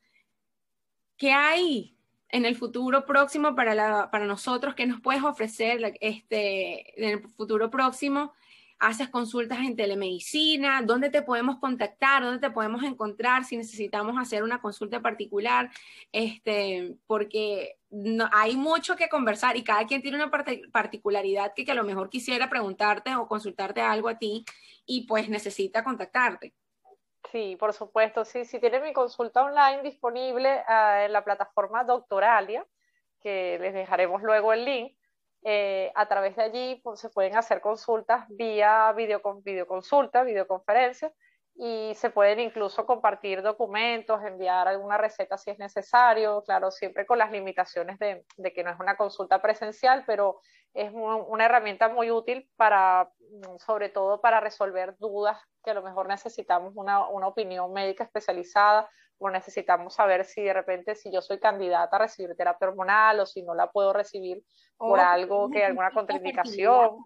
qué 1.18 1.34
hay 1.34 1.98
en 2.30 2.45
el 2.45 2.55
futuro 2.55 3.05
próximo 3.05 3.55
para, 3.55 4.09
para 4.11 4.25
nosotros, 4.25 4.75
¿qué 4.75 4.86
nos 4.86 5.01
puedes 5.01 5.23
ofrecer 5.23 5.97
este, 5.99 7.01
en 7.01 7.09
el 7.09 7.30
futuro 7.30 7.69
próximo? 7.69 8.34
¿Haces 8.77 9.09
consultas 9.09 9.59
en 9.59 9.75
telemedicina? 9.75 10.82
¿Dónde 10.82 11.09
te 11.09 11.21
podemos 11.21 11.57
contactar? 11.57 12.23
¿Dónde 12.23 12.39
te 12.39 12.53
podemos 12.53 12.84
encontrar 12.84 13.43
si 13.43 13.57
necesitamos 13.57 14.17
hacer 14.17 14.41
una 14.43 14.61
consulta 14.61 15.01
particular? 15.01 15.69
Este, 16.13 16.95
porque 17.05 17.77
no, 17.89 18.30
hay 18.32 18.55
mucho 18.55 18.95
que 18.95 19.09
conversar 19.09 19.57
y 19.57 19.63
cada 19.63 19.86
quien 19.86 20.01
tiene 20.01 20.17
una 20.17 20.32
particularidad 20.71 21.53
que, 21.53 21.65
que 21.65 21.71
a 21.71 21.75
lo 21.75 21.84
mejor 21.84 22.09
quisiera 22.09 22.49
preguntarte 22.49 23.15
o 23.15 23.27
consultarte 23.27 23.82
algo 23.82 24.07
a 24.07 24.17
ti 24.17 24.45
y 24.86 25.05
pues 25.07 25.27
necesita 25.27 25.84
contactarte. 25.84 26.53
Sí, 27.32 27.55
por 27.59 27.74
supuesto. 27.74 28.26
Sí, 28.26 28.45
sí 28.45 28.59
tiene 28.59 28.80
mi 28.80 28.93
consulta 28.93 29.43
online 29.43 29.84
disponible 29.84 30.63
ah, 30.67 31.05
en 31.05 31.13
la 31.13 31.24
plataforma 31.24 31.84
Doctoralia, 31.84 32.65
que 33.20 33.59
les 33.59 33.74
dejaremos 33.74 34.24
luego 34.24 34.53
el 34.53 34.65
link. 34.65 34.97
Eh, 35.43 35.91
a 35.95 36.07
través 36.07 36.36
de 36.36 36.43
allí 36.43 36.82
pues, 36.84 36.99
se 36.99 37.09
pueden 37.09 37.38
hacer 37.38 37.61
consultas 37.61 38.26
vía 38.30 38.91
videoconsulta, 38.93 40.24
videoconferencia, 40.24 41.13
y 41.55 41.93
se 41.95 42.09
pueden 42.09 42.39
incluso 42.39 42.86
compartir 42.86 43.41
documentos, 43.41 44.24
enviar 44.24 44.67
alguna 44.67 44.97
receta 44.97 45.38
si 45.38 45.51
es 45.51 45.59
necesario, 45.59 46.41
claro, 46.43 46.72
siempre 46.72 47.05
con 47.05 47.17
las 47.17 47.32
limitaciones 47.32 47.99
de 47.99 48.53
que 48.53 48.63
no 48.63 48.72
es 48.72 48.80
una 48.80 48.95
consulta 48.95 49.41
presencial, 49.41 50.03
pero 50.07 50.39
es 50.74 50.91
una 50.93 51.45
herramienta 51.45 51.89
muy 51.89 52.11
útil 52.11 52.49
para, 52.55 53.11
sobre 53.57 53.89
todo 53.89 54.22
para 54.22 54.39
resolver 54.39 54.95
dudas 54.97 55.38
que 55.63 55.72
a 55.72 55.74
lo 55.74 55.82
mejor 55.82 56.07
necesitamos 56.07 56.74
una, 56.76 57.07
una 57.09 57.28
opinión 57.28 57.74
médica 57.74 58.03
especializada 58.03 58.89
o 59.20 59.30
necesitamos 59.30 59.93
saber 59.93 60.24
si 60.24 60.41
de 60.41 60.53
repente 60.53 60.95
si 60.95 61.11
yo 61.11 61.22
soy 61.22 61.39
candidata 61.39 61.97
a 61.97 61.99
recibir 61.99 62.36
terapia 62.36 62.70
hormonal 62.70 63.20
o 63.20 63.26
si 63.26 63.43
no 63.43 63.53
la 63.53 63.70
puedo 63.70 63.91
recibir 63.91 64.43
por 64.78 64.97
algo 64.97 65.49
que 65.49 65.65
alguna 65.65 65.91
contraindicación. 65.91 67.05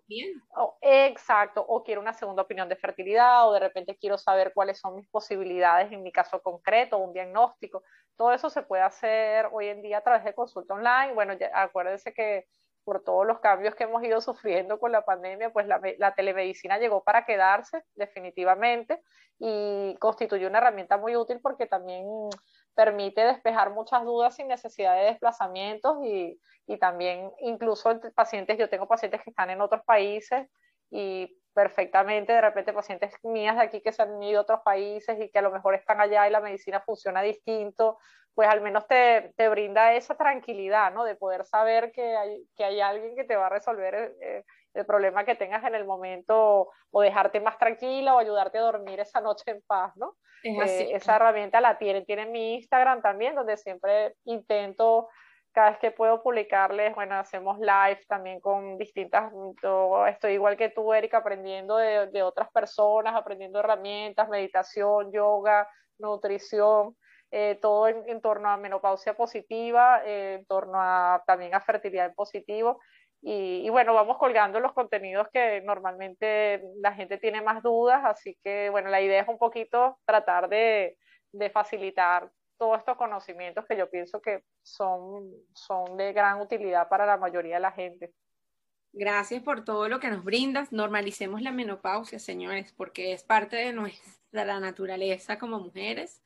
O, 0.55 0.77
exacto, 0.79 1.65
o 1.67 1.83
quiero 1.83 2.01
una 2.01 2.13
segunda 2.13 2.43
opinión 2.43 2.69
de 2.69 2.75
fertilidad 2.75 3.49
o 3.49 3.53
de 3.53 3.59
repente 3.59 3.97
quiero 3.99 4.19
saber 4.19 4.51
cuáles 4.53 4.77
son 4.79 4.95
mis 4.95 5.09
posibilidades 5.09 5.91
en 5.91 6.03
mi 6.03 6.11
caso 6.11 6.39
concreto, 6.39 6.99
un 6.99 7.13
diagnóstico. 7.13 7.81
Todo 8.15 8.31
eso 8.31 8.51
se 8.51 8.61
puede 8.61 8.83
hacer 8.83 9.49
hoy 9.51 9.69
en 9.69 9.81
día 9.81 9.97
a 9.97 10.01
través 10.01 10.23
de 10.23 10.35
consulta 10.35 10.75
online. 10.75 11.13
Bueno, 11.15 11.33
acuérdense 11.51 12.13
que 12.13 12.45
por 12.83 13.03
todos 13.03 13.25
los 13.25 13.39
cambios 13.39 13.75
que 13.75 13.85
hemos 13.85 14.03
ido 14.03 14.21
sufriendo 14.21 14.79
con 14.79 14.91
la 14.91 15.03
pandemia, 15.05 15.51
pues 15.51 15.67
la, 15.67 16.13
telemedicina 16.15 16.77
llegó 16.77 17.03
para 17.03 17.25
quedarse 17.25 17.83
definitivamente 17.95 19.01
y 19.39 19.95
constituye 19.99 20.47
una 20.47 20.59
herramienta 20.59 20.97
muy 20.97 21.15
útil 21.15 21.39
porque 21.41 21.65
también 21.65 22.05
permite 22.75 23.21
despejar 23.21 23.71
muchas 23.71 24.03
dudas 24.03 24.35
sin 24.35 24.47
necesidad 24.47 24.95
de 24.95 25.05
desplazamientos 25.05 25.97
y, 26.03 26.39
y 26.67 26.77
también 26.77 27.31
incluso 27.39 27.91
entre 27.91 28.11
pacientes, 28.11 28.57
yo 28.57 28.69
tengo 28.69 28.87
pacientes 28.87 29.21
que 29.21 29.29
están 29.29 29.49
en 29.49 29.61
otros 29.61 29.83
países 29.85 30.47
y 30.89 31.39
perfectamente 31.53 32.33
de 32.33 32.41
repente 32.41 32.73
pacientes 32.73 33.13
mías 33.23 33.55
de 33.55 33.63
aquí 33.63 33.81
que 33.81 33.91
se 33.91 34.01
han 34.01 34.21
ido 34.21 34.39
a 34.39 34.41
otros 34.43 34.61
países 34.63 35.19
y 35.19 35.29
que 35.29 35.39
a 35.39 35.41
lo 35.41 35.51
mejor 35.51 35.75
están 35.75 36.01
allá 36.01 36.27
y 36.27 36.31
la 36.31 36.39
medicina 36.39 36.81
funciona 36.81 37.21
distinto, 37.21 37.99
pues 38.35 38.49
al 38.49 38.61
menos 38.61 38.87
te, 38.87 39.33
te 39.37 39.47
brinda 39.49 39.93
esa 39.93 40.15
tranquilidad, 40.15 40.91
¿no? 40.93 41.03
De 41.03 41.15
poder 41.15 41.45
saber 41.45 41.91
que 41.91 42.15
hay, 42.15 42.43
que 42.55 42.63
hay 42.63 42.81
alguien 42.81 43.15
que 43.15 43.23
te 43.23 43.35
va 43.35 43.47
a 43.47 43.49
resolver 43.49 43.93
el, 43.93 44.15
eh, 44.21 44.43
el 44.73 44.85
problema 44.85 45.23
que 45.23 45.35
tengas 45.35 45.63
en 45.63 45.75
el 45.75 45.85
momento 45.85 46.69
o 46.91 47.01
dejarte 47.01 47.39
más 47.39 47.57
tranquila 47.57 48.15
o 48.15 48.19
ayudarte 48.19 48.57
a 48.57 48.61
dormir 48.61 48.99
esa 48.99 49.21
noche 49.21 49.51
en 49.51 49.61
paz, 49.61 49.95
¿no? 49.95 50.15
Eh, 50.43 50.89
esa 50.93 51.15
herramienta 51.15 51.61
la 51.61 51.77
tienen. 51.77 52.05
Tienen 52.05 52.31
mi 52.31 52.55
Instagram 52.55 53.01
también, 53.01 53.35
donde 53.35 53.55
siempre 53.55 54.15
intento 54.25 55.07
cada 55.53 55.69
vez 55.69 55.79
que 55.79 55.91
puedo 55.91 56.21
publicarles, 56.23 56.95
bueno, 56.95 57.15
hacemos 57.15 57.59
live 57.59 58.01
también 58.07 58.39
con 58.39 58.75
distintas, 58.79 59.31
estoy 60.07 60.33
igual 60.33 60.57
que 60.57 60.69
tú, 60.69 60.91
Erika, 60.93 61.17
aprendiendo 61.17 61.77
de, 61.77 62.07
de 62.07 62.23
otras 62.23 62.49
personas, 62.51 63.15
aprendiendo 63.15 63.59
herramientas, 63.59 64.29
meditación, 64.29 65.11
yoga, 65.11 65.69
nutrición, 65.99 66.97
eh, 67.35 67.57
todo 67.59 67.87
en, 67.87 68.21
torno 68.21 68.47
a 68.47 68.57
menopausia 68.57 69.17
positiva, 69.17 70.03
eh, 70.05 70.35
en 70.35 70.45
torno 70.45 70.73
a 70.75 71.23
también 71.25 71.55
a 71.55 71.61
fertilidad 71.61 72.05
en 72.05 72.13
positivo. 72.13 72.79
Y, 73.23 73.65
y, 73.65 73.69
bueno, 73.71 73.95
vamos 73.95 74.19
colgando 74.19 74.59
los 74.59 74.73
contenidos 74.73 75.27
que 75.33 75.59
normalmente 75.61 76.61
la 76.79 76.93
gente 76.93 77.17
tiene 77.17 77.41
más 77.41 77.63
dudas, 77.63 78.01
así 78.05 78.37
que 78.43 78.69
bueno, 78.69 78.91
la 78.91 79.01
idea 79.01 79.23
es 79.23 79.27
un 79.27 79.39
poquito 79.39 79.97
tratar 80.05 80.47
de, 80.47 80.95
de 81.31 81.49
facilitar 81.49 82.29
todos 82.59 82.77
estos 82.77 82.97
conocimientos 82.97 83.65
que 83.65 83.77
yo 83.77 83.89
pienso 83.89 84.21
que 84.21 84.43
son, 84.61 85.31
son 85.55 85.97
de 85.97 86.13
gran 86.13 86.39
utilidad 86.39 86.87
para 86.87 87.07
la 87.07 87.17
mayoría 87.17 87.55
de 87.55 87.61
la 87.61 87.71
gente. 87.71 88.13
Gracias 88.91 89.41
por 89.41 89.65
todo 89.65 89.89
lo 89.89 89.99
que 89.99 90.11
nos 90.11 90.23
brindas. 90.23 90.71
Normalicemos 90.71 91.41
la 91.41 91.51
menopausia, 91.51 92.19
señores, 92.19 92.73
porque 92.73 93.13
es 93.13 93.23
parte 93.23 93.55
de 93.55 93.73
nuestra 93.73 94.59
naturaleza 94.59 95.39
como 95.39 95.59
mujeres 95.59 96.21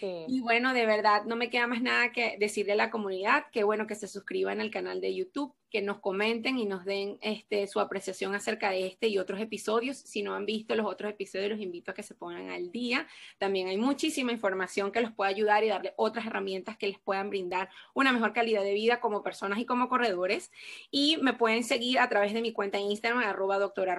y 0.00 0.40
bueno, 0.40 0.74
de 0.74 0.86
verdad, 0.86 1.24
no 1.24 1.36
me 1.36 1.50
queda 1.50 1.66
más 1.66 1.82
nada 1.82 2.12
que 2.12 2.36
decirle 2.38 2.72
a 2.72 2.76
la 2.76 2.90
comunidad 2.90 3.46
que 3.52 3.64
bueno 3.64 3.86
que 3.86 3.94
se 3.94 4.08
suscriban 4.08 4.60
al 4.60 4.70
canal 4.70 5.00
de 5.00 5.14
YouTube, 5.14 5.54
que 5.70 5.82
nos 5.82 5.98
comenten 5.98 6.58
y 6.58 6.66
nos 6.66 6.84
den 6.84 7.18
este, 7.20 7.66
su 7.66 7.80
apreciación 7.80 8.34
acerca 8.34 8.70
de 8.70 8.86
este 8.86 9.08
y 9.08 9.18
otros 9.18 9.40
episodios. 9.40 9.96
Si 9.96 10.22
no 10.22 10.34
han 10.34 10.46
visto 10.46 10.74
los 10.74 10.86
otros 10.86 11.10
episodios, 11.10 11.50
los 11.50 11.60
invito 11.60 11.90
a 11.90 11.94
que 11.94 12.02
se 12.02 12.14
pongan 12.14 12.50
al 12.50 12.70
día. 12.70 13.06
También 13.38 13.68
hay 13.68 13.76
muchísima 13.76 14.32
información 14.32 14.92
que 14.92 15.00
los 15.00 15.12
pueda 15.12 15.30
ayudar 15.30 15.64
y 15.64 15.68
darle 15.68 15.92
otras 15.96 16.26
herramientas 16.26 16.76
que 16.76 16.88
les 16.88 16.98
puedan 16.98 17.30
brindar 17.30 17.68
una 17.94 18.12
mejor 18.12 18.32
calidad 18.32 18.62
de 18.62 18.74
vida 18.74 19.00
como 19.00 19.22
personas 19.22 19.58
y 19.58 19.66
como 19.66 19.88
corredores. 19.88 20.50
Y 20.90 21.18
me 21.18 21.34
pueden 21.34 21.64
seguir 21.64 21.98
a 21.98 22.08
través 22.08 22.32
de 22.32 22.42
mi 22.42 22.52
cuenta 22.52 22.78
en 22.78 22.90
Instagram, 22.90 23.22
arroba 23.22 23.58
doctora 23.58 23.96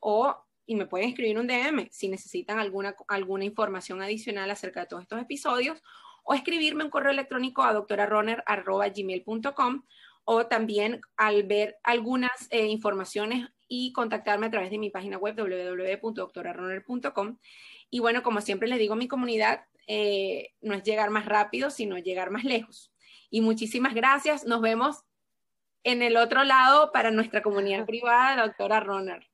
o 0.00 0.36
y 0.70 0.76
me 0.76 0.86
pueden 0.86 1.08
escribir 1.08 1.36
un 1.36 1.48
DM 1.48 1.88
si 1.90 2.08
necesitan 2.08 2.60
alguna, 2.60 2.94
alguna 3.08 3.44
información 3.44 4.00
adicional 4.02 4.48
acerca 4.52 4.78
de 4.78 4.86
todos 4.86 5.02
estos 5.02 5.20
episodios 5.20 5.82
o 6.22 6.32
escribirme 6.32 6.84
un 6.84 6.90
correo 6.90 7.10
electrónico 7.10 7.64
a 7.64 7.72
doctoraroner.gmail.com 7.72 9.82
o 10.22 10.46
también 10.46 11.00
al 11.16 11.42
ver 11.42 11.78
algunas 11.82 12.46
eh, 12.50 12.66
informaciones 12.66 13.48
y 13.66 13.92
contactarme 13.92 14.46
a 14.46 14.50
través 14.52 14.70
de 14.70 14.78
mi 14.78 14.90
página 14.90 15.18
web 15.18 15.34
www.doctoraroner.com. 15.34 17.38
Y 17.90 17.98
bueno, 17.98 18.22
como 18.22 18.40
siempre 18.40 18.68
les 18.68 18.78
digo 18.78 18.92
a 18.92 18.96
mi 18.96 19.08
comunidad, 19.08 19.64
eh, 19.88 20.52
no 20.60 20.74
es 20.74 20.84
llegar 20.84 21.10
más 21.10 21.26
rápido, 21.26 21.70
sino 21.70 21.98
llegar 21.98 22.30
más 22.30 22.44
lejos. 22.44 22.92
Y 23.28 23.40
muchísimas 23.40 23.92
gracias. 23.92 24.44
Nos 24.44 24.60
vemos 24.60 25.02
en 25.82 26.02
el 26.02 26.16
otro 26.16 26.44
lado 26.44 26.92
para 26.92 27.10
nuestra 27.10 27.42
comunidad 27.42 27.86
privada, 27.86 28.46
doctora 28.46 28.78
Roner. 28.78 29.29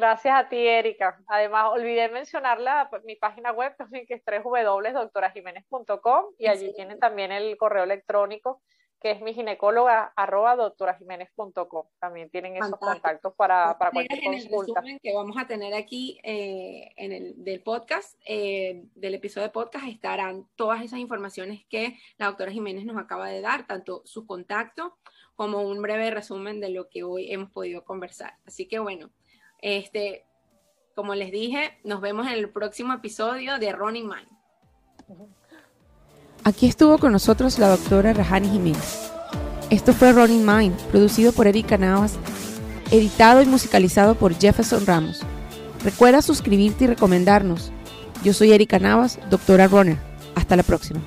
Gracias 0.00 0.34
a 0.34 0.48
ti, 0.48 0.56
Erika. 0.56 1.20
Además, 1.26 1.66
olvidé 1.72 2.08
mencionar 2.08 2.58
pues, 2.88 3.04
mi 3.04 3.16
página 3.16 3.52
web 3.52 3.76
también, 3.76 4.06
que 4.06 4.14
es 4.14 4.22
www.doctorajiménez.com 4.24 6.24
y 6.38 6.46
allí 6.46 6.72
tienen 6.72 6.98
también 6.98 7.32
el 7.32 7.58
correo 7.58 7.84
electrónico 7.84 8.62
que 8.98 9.10
es 9.10 9.20
mi 9.20 9.34
ginecóloga 9.34 10.10
arroba 10.16 10.56
doctorajiménez.com. 10.56 11.86
También 11.98 12.30
tienen 12.30 12.56
esos 12.56 12.78
contactos 12.78 13.34
para, 13.34 13.76
para 13.78 13.90
cualquier 13.90 14.48
consulta. 14.48 14.82
que 15.02 15.14
vamos 15.14 15.36
a 15.38 15.46
tener 15.46 15.74
aquí 15.74 16.18
eh, 16.22 16.92
en 16.96 17.12
el 17.12 17.44
del 17.44 17.62
podcast, 17.62 18.18
eh, 18.24 18.84
del 18.94 19.14
episodio 19.14 19.48
de 19.48 19.52
podcast, 19.52 19.86
estarán 19.86 20.46
todas 20.56 20.82
esas 20.82 20.98
informaciones 20.98 21.66
que 21.68 21.98
la 22.16 22.24
doctora 22.26 22.52
Jiménez 22.52 22.86
nos 22.86 22.96
acaba 22.96 23.28
de 23.28 23.42
dar, 23.42 23.66
tanto 23.66 24.00
su 24.06 24.26
contacto 24.26 24.96
como 25.34 25.60
un 25.60 25.82
breve 25.82 26.10
resumen 26.10 26.58
de 26.58 26.70
lo 26.70 26.88
que 26.88 27.02
hoy 27.02 27.30
hemos 27.30 27.50
podido 27.50 27.84
conversar. 27.84 28.38
Así 28.46 28.66
que 28.66 28.78
bueno, 28.78 29.10
este, 29.62 30.24
como 30.94 31.14
les 31.14 31.30
dije, 31.32 31.78
nos 31.84 32.00
vemos 32.00 32.26
en 32.26 32.34
el 32.34 32.48
próximo 32.50 32.92
episodio 32.92 33.58
de 33.58 33.72
Running 33.72 34.08
Mind. 34.08 35.28
Aquí 36.44 36.66
estuvo 36.66 36.98
con 36.98 37.12
nosotros 37.12 37.58
la 37.58 37.68
doctora 37.68 38.12
Rajani 38.12 38.48
Jiménez. 38.48 39.10
Esto 39.70 39.92
fue 39.92 40.12
Running 40.12 40.44
Mind, 40.44 40.76
producido 40.90 41.32
por 41.32 41.46
Erika 41.46 41.78
Navas, 41.78 42.18
editado 42.90 43.42
y 43.42 43.46
musicalizado 43.46 44.14
por 44.14 44.34
Jefferson 44.34 44.86
Ramos. 44.86 45.20
Recuerda 45.84 46.22
suscribirte 46.22 46.84
y 46.84 46.88
recomendarnos. 46.88 47.72
Yo 48.24 48.34
soy 48.34 48.52
Erika 48.52 48.78
Navas, 48.78 49.18
doctora 49.30 49.68
Runner. 49.68 49.96
Hasta 50.34 50.56
la 50.56 50.62
próxima. 50.62 51.00